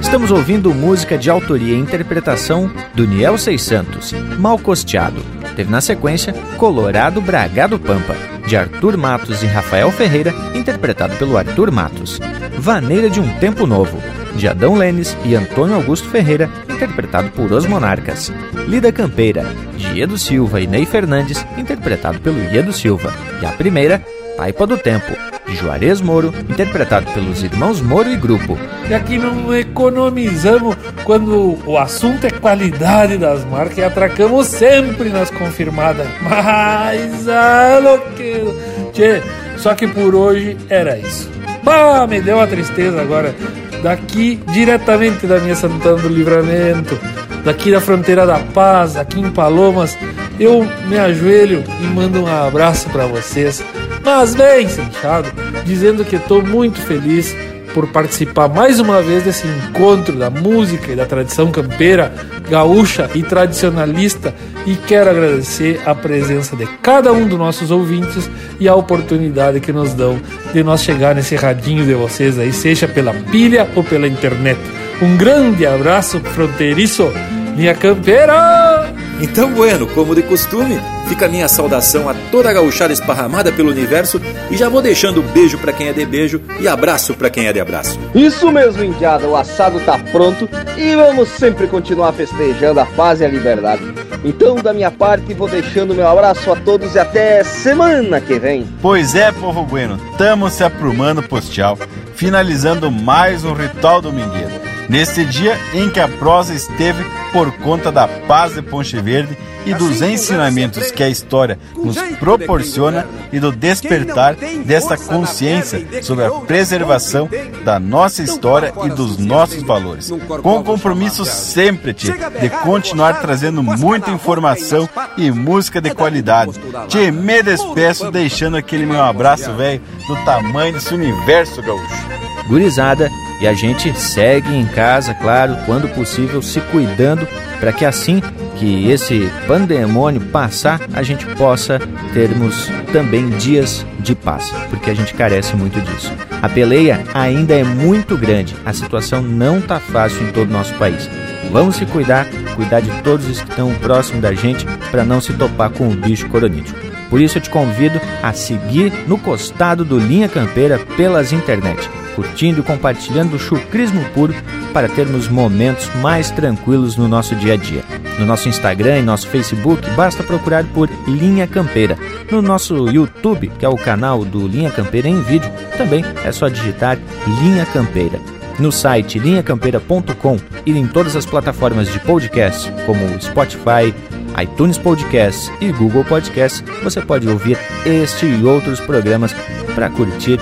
Estamos 0.00 0.30
ouvindo 0.30 0.72
música 0.72 1.18
de 1.18 1.28
autoria 1.28 1.74
e 1.74 1.78
interpretação 1.78 2.72
do 2.94 3.06
Niel 3.06 3.36
Santos, 3.36 4.12
Mal 4.38 4.58
Costeado. 4.58 5.22
Teve 5.54 5.70
na 5.70 5.82
sequência 5.82 6.32
Colorado 6.56 7.20
Bragado 7.20 7.78
Pampa, 7.78 8.16
de 8.46 8.56
Arthur 8.56 8.96
Matos 8.96 9.42
e 9.42 9.46
Rafael 9.46 9.92
Ferreira, 9.92 10.32
interpretado 10.54 11.14
pelo 11.16 11.36
Arthur 11.36 11.70
Matos. 11.70 12.18
Vaneira 12.58 13.10
de 13.10 13.20
um 13.20 13.28
Tempo 13.38 13.66
Novo, 13.66 13.98
de 14.34 14.48
Adão 14.48 14.74
Lenes 14.74 15.16
e 15.24 15.34
Antônio 15.34 15.76
Augusto 15.76 16.08
Ferreira, 16.08 16.48
interpretado 16.68 17.30
por 17.30 17.52
Os 17.52 17.66
Monarcas. 17.66 18.32
Lida 18.66 18.92
Campeira, 18.92 19.44
de 19.76 20.00
Edo 20.00 20.16
Silva 20.18 20.60
e 20.60 20.66
Ney 20.66 20.86
Fernandes, 20.86 21.44
interpretado 21.56 22.20
pelo 22.20 22.38
Iedo 22.38 22.72
Silva. 22.72 23.12
E 23.42 23.46
a 23.46 23.50
primeira, 23.50 24.02
Taipa 24.36 24.66
do 24.66 24.78
Tempo, 24.78 25.12
de 25.46 25.56
Juarez 25.56 26.00
Moro, 26.00 26.32
interpretado 26.48 27.10
pelos 27.12 27.42
irmãos 27.42 27.80
Moro 27.80 28.08
e 28.08 28.16
Grupo. 28.16 28.56
E 28.88 28.94
aqui 28.94 29.18
não 29.18 29.54
economizamos 29.54 30.76
quando 31.04 31.58
o 31.66 31.76
assunto 31.76 32.26
é 32.26 32.30
qualidade 32.30 33.18
das 33.18 33.44
marcas 33.44 33.78
e 33.78 33.84
atracamos 33.84 34.46
sempre 34.46 35.10
nas 35.10 35.30
confirmadas. 35.30 36.06
Mas, 36.22 37.28
ah, 37.28 37.80
louqueiro. 37.82 38.56
Tchê, 38.92 39.22
só 39.56 39.74
que 39.74 39.86
por 39.86 40.14
hoje 40.14 40.56
era 40.68 40.96
isso. 40.98 41.28
Bah, 41.62 42.06
me 42.06 42.20
deu 42.20 42.36
uma 42.36 42.46
tristeza 42.46 43.00
agora. 43.00 43.34
Daqui, 43.82 44.40
diretamente 44.52 45.26
da 45.26 45.38
minha 45.38 45.54
Santana 45.54 45.96
do 45.96 46.08
Livramento, 46.08 46.98
daqui 47.44 47.70
da 47.70 47.80
fronteira 47.80 48.26
da 48.26 48.38
paz, 48.38 48.96
aqui 48.96 49.20
em 49.20 49.30
Palomas, 49.30 49.96
eu 50.38 50.66
me 50.86 50.98
ajoelho 50.98 51.64
e 51.80 51.84
mando 51.84 52.22
um 52.22 52.26
abraço 52.26 52.88
para 52.90 53.06
vocês, 53.06 53.62
mas 54.04 54.34
bem 54.34 54.68
sentado, 54.68 55.30
dizendo 55.64 56.04
que 56.04 56.16
estou 56.16 56.42
muito 56.42 56.80
feliz 56.80 57.34
por 57.72 57.86
participar 57.88 58.48
mais 58.48 58.80
uma 58.80 59.00
vez 59.00 59.22
desse 59.22 59.46
encontro 59.46 60.16
da 60.16 60.28
música 60.28 60.92
e 60.92 60.96
da 60.96 61.06
tradição 61.06 61.50
campeira, 61.50 62.12
gaúcha 62.50 63.08
e 63.14 63.22
tradicionalista 63.22 64.34
e 64.66 64.74
quero 64.74 65.10
agradecer 65.10 65.80
a 65.86 65.94
presença 65.94 66.56
de 66.56 66.66
cada 66.82 67.12
um 67.12 67.26
dos 67.26 67.38
nossos 67.38 67.70
ouvintes 67.70 68.28
e 68.58 68.68
a 68.68 68.74
oportunidade 68.74 69.60
que 69.60 69.72
nos 69.72 69.94
dão 69.94 70.20
de 70.52 70.62
nós 70.62 70.82
chegar 70.82 71.14
nesse 71.14 71.36
radinho 71.36 71.86
de 71.86 71.94
vocês 71.94 72.38
aí, 72.38 72.52
seja 72.52 72.88
pela 72.88 73.14
pilha 73.14 73.68
ou 73.76 73.84
pela 73.84 74.06
internet. 74.06 74.60
Um 75.00 75.16
grande 75.16 75.64
abraço 75.64 76.20
fronteiriço, 76.20 77.10
minha 77.56 77.74
campeira! 77.74 78.79
Então, 79.22 79.52
bueno, 79.52 79.86
como 79.88 80.14
de 80.14 80.22
costume, 80.22 80.80
fica 81.06 81.26
a 81.26 81.28
minha 81.28 81.46
saudação 81.46 82.08
a 82.08 82.14
toda 82.30 82.48
a 82.48 82.52
gauchada 82.54 82.92
esparramada 82.92 83.52
pelo 83.52 83.70
universo 83.70 84.20
e 84.50 84.56
já 84.56 84.68
vou 84.68 84.80
deixando 84.80 85.22
beijo 85.22 85.58
para 85.58 85.74
quem 85.74 85.88
é 85.88 85.92
de 85.92 86.06
beijo 86.06 86.40
e 86.58 86.66
abraço 86.66 87.12
para 87.12 87.28
quem 87.28 87.46
é 87.46 87.52
de 87.52 87.60
abraço. 87.60 87.98
Isso 88.14 88.50
mesmo, 88.50 88.82
Indiada, 88.82 89.28
o 89.28 89.36
assado 89.36 89.78
tá 89.80 89.98
pronto 90.10 90.48
e 90.76 90.96
vamos 90.96 91.28
sempre 91.28 91.66
continuar 91.66 92.12
festejando 92.12 92.80
a 92.80 92.86
paz 92.86 93.20
e 93.20 93.24
a 93.26 93.28
liberdade. 93.28 93.82
Então, 94.24 94.56
da 94.56 94.72
minha 94.72 94.90
parte, 94.90 95.34
vou 95.34 95.48
deixando 95.48 95.94
meu 95.94 96.08
abraço 96.08 96.50
a 96.50 96.56
todos 96.56 96.94
e 96.94 96.98
até 96.98 97.44
semana 97.44 98.20
que 98.20 98.38
vem. 98.38 98.66
Pois 98.80 99.14
é, 99.14 99.30
povo 99.32 99.64
bueno, 99.64 100.00
estamos 100.12 100.54
se 100.54 100.64
aprumando 100.64 101.22
postial, 101.22 101.78
finalizando 102.14 102.90
mais 102.90 103.44
um 103.44 103.52
ritual 103.52 104.00
domingueiro. 104.00 104.69
Neste 104.90 105.24
dia 105.24 105.56
em 105.72 105.88
que 105.88 106.00
a 106.00 106.08
prosa 106.08 106.52
esteve 106.52 107.04
por 107.32 107.52
conta 107.58 107.92
da 107.92 108.08
paz 108.08 108.56
de 108.56 108.60
Ponche 108.60 109.00
Verde 109.00 109.38
e 109.64 109.72
dos 109.72 110.02
ensinamentos 110.02 110.90
que 110.90 111.00
a 111.00 111.08
história 111.08 111.60
nos 111.76 111.96
proporciona 112.18 113.06
e 113.32 113.38
do 113.38 113.52
despertar 113.52 114.34
desta 114.64 114.96
consciência 114.96 116.02
sobre 116.02 116.24
a 116.24 116.30
preservação 116.32 117.30
da 117.64 117.78
nossa 117.78 118.24
história 118.24 118.72
e 118.84 118.88
dos 118.88 119.16
nossos 119.16 119.62
valores. 119.62 120.10
Com 120.42 120.58
o 120.58 120.64
compromisso 120.64 121.24
sempre, 121.24 121.94
tia, 121.94 122.16
de 122.40 122.50
continuar 122.50 123.20
trazendo 123.20 123.62
muita 123.62 124.10
informação 124.10 124.88
e 125.16 125.30
música 125.30 125.80
de 125.80 125.94
qualidade. 125.94 126.60
Tia, 126.88 127.12
me 127.12 127.40
despeço 127.44 128.10
deixando 128.10 128.56
aquele 128.56 128.86
meu 128.86 129.04
abraço, 129.04 129.52
velho, 129.52 129.80
do 130.08 130.16
tamanho 130.24 130.72
desse 130.72 130.92
universo 130.92 131.62
gaúcho. 131.62 132.08
Gurizada, 132.48 133.08
e 133.40 133.48
a 133.48 133.54
gente 133.54 133.98
segue 133.98 134.54
em 134.54 134.66
casa, 134.66 135.14
claro, 135.14 135.56
quando 135.64 135.88
possível, 135.88 136.42
se 136.42 136.60
cuidando 136.60 137.26
para 137.58 137.72
que 137.72 137.84
assim 137.84 138.20
que 138.56 138.90
esse 138.90 139.30
pandemônio 139.46 140.20
passar, 140.20 140.80
a 140.92 141.02
gente 141.02 141.24
possa 141.36 141.78
termos 142.12 142.68
também 142.92 143.30
dias 143.30 143.86
de 143.98 144.14
paz, 144.14 144.52
porque 144.68 144.90
a 144.90 144.94
gente 144.94 145.14
carece 145.14 145.56
muito 145.56 145.80
disso. 145.80 146.12
A 146.42 146.48
peleia 146.48 147.02
ainda 147.14 147.54
é 147.54 147.64
muito 147.64 148.16
grande, 148.16 148.54
a 148.64 148.72
situação 148.74 149.22
não 149.22 149.60
tá 149.60 149.80
fácil 149.80 150.22
em 150.22 150.32
todo 150.32 150.50
o 150.50 150.52
nosso 150.52 150.74
país. 150.74 151.08
Vamos 151.50 151.76
se 151.76 151.86
cuidar, 151.86 152.26
cuidar 152.54 152.80
de 152.80 152.90
todos 153.02 153.26
os 153.26 153.40
que 153.40 153.48
estão 153.48 153.74
próximo 153.76 154.20
da 154.20 154.34
gente 154.34 154.66
para 154.90 155.04
não 155.04 155.20
se 155.20 155.32
topar 155.32 155.70
com 155.70 155.88
o 155.88 155.96
bicho 155.96 156.28
coronídeo. 156.28 156.74
Por 157.08 157.20
isso 157.20 157.38
eu 157.38 157.42
te 157.42 157.50
convido 157.50 158.00
a 158.22 158.32
seguir 158.32 158.92
no 159.08 159.18
costado 159.18 159.84
do 159.84 159.98
Linha 159.98 160.28
Campeira 160.28 160.78
pelas 160.96 161.32
internet 161.32 161.88
curtindo 162.14 162.60
e 162.60 162.62
compartilhando 162.62 163.36
o 163.36 163.38
chucrismo 163.38 164.04
puro 164.14 164.34
para 164.72 164.88
termos 164.88 165.28
momentos 165.28 165.88
mais 165.96 166.30
tranquilos 166.30 166.96
no 166.96 167.08
nosso 167.08 167.34
dia 167.34 167.54
a 167.54 167.56
dia. 167.56 167.84
No 168.18 168.26
nosso 168.26 168.48
Instagram 168.48 168.98
e 168.98 169.02
nosso 169.02 169.26
Facebook, 169.28 169.88
basta 169.90 170.22
procurar 170.22 170.64
por 170.64 170.88
Linha 171.06 171.46
Campeira. 171.46 171.96
No 172.30 172.42
nosso 172.42 172.88
YouTube, 172.88 173.50
que 173.58 173.64
é 173.64 173.68
o 173.68 173.76
canal 173.76 174.24
do 174.24 174.46
Linha 174.46 174.70
Campeira 174.70 175.08
em 175.08 175.22
vídeo, 175.22 175.50
também 175.76 176.04
é 176.24 176.30
só 176.30 176.48
digitar 176.48 176.98
Linha 177.40 177.64
Campeira. 177.66 178.20
No 178.58 178.70
site 178.70 179.18
linhacampeira.com 179.18 180.36
e 180.66 180.72
em 180.72 180.86
todas 180.86 181.16
as 181.16 181.24
plataformas 181.24 181.90
de 181.90 181.98
podcast, 182.00 182.70
como 182.84 183.20
Spotify, 183.20 183.94
iTunes 184.40 184.76
Podcasts 184.76 185.50
e 185.60 185.72
Google 185.72 186.04
Podcasts, 186.04 186.62
você 186.82 187.00
pode 187.00 187.26
ouvir 187.26 187.58
este 187.86 188.26
e 188.26 188.44
outros 188.44 188.78
programas 188.80 189.34
para 189.74 189.88
curtir 189.88 190.38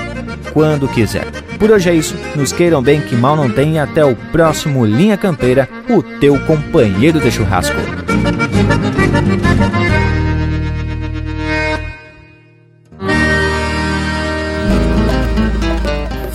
quando 0.52 0.88
quiser. 0.88 1.26
Por 1.58 1.70
hoje 1.70 1.90
é 1.90 1.94
isso, 1.94 2.14
nos 2.36 2.52
queiram 2.52 2.82
bem 2.82 3.00
que 3.00 3.16
mal 3.16 3.36
não 3.36 3.50
tem 3.50 3.78
até 3.78 4.04
o 4.04 4.14
próximo 4.14 4.84
Linha 4.84 5.16
Campeira, 5.16 5.68
o 5.88 6.02
teu 6.02 6.38
companheiro 6.40 7.20
de 7.20 7.30
churrasco. 7.30 7.76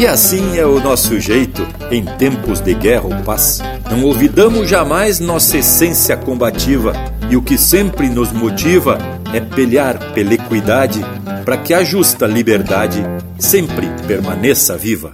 E 0.04 0.06
assim 0.06 0.58
é 0.58 0.66
o 0.66 0.82
nosso 0.82 1.18
jeito 1.18 1.66
em 1.90 2.04
tempos 2.04 2.60
de 2.60 2.74
guerra 2.74 3.06
ou 3.06 3.24
paz. 3.24 3.62
Não 3.90 4.04
olvidamos 4.04 4.68
jamais 4.68 5.22
nossa 5.22 5.60
essência 5.60 6.18
combativa 6.18 6.92
e 7.30 7.38
o 7.38 7.42
que 7.42 7.58
sempre 7.58 8.10
nos 8.10 8.30
motiva 8.34 8.98
é 9.34 9.40
pelear 9.40 10.14
pela 10.14 10.34
equidade 10.34 11.00
para 11.46 11.56
que 11.56 11.74
a 11.74 11.86
justa 11.86 12.28
liberdade 12.28 13.02
sempre 13.40 13.88
permaneça 14.06 14.76
viva. 14.76 15.14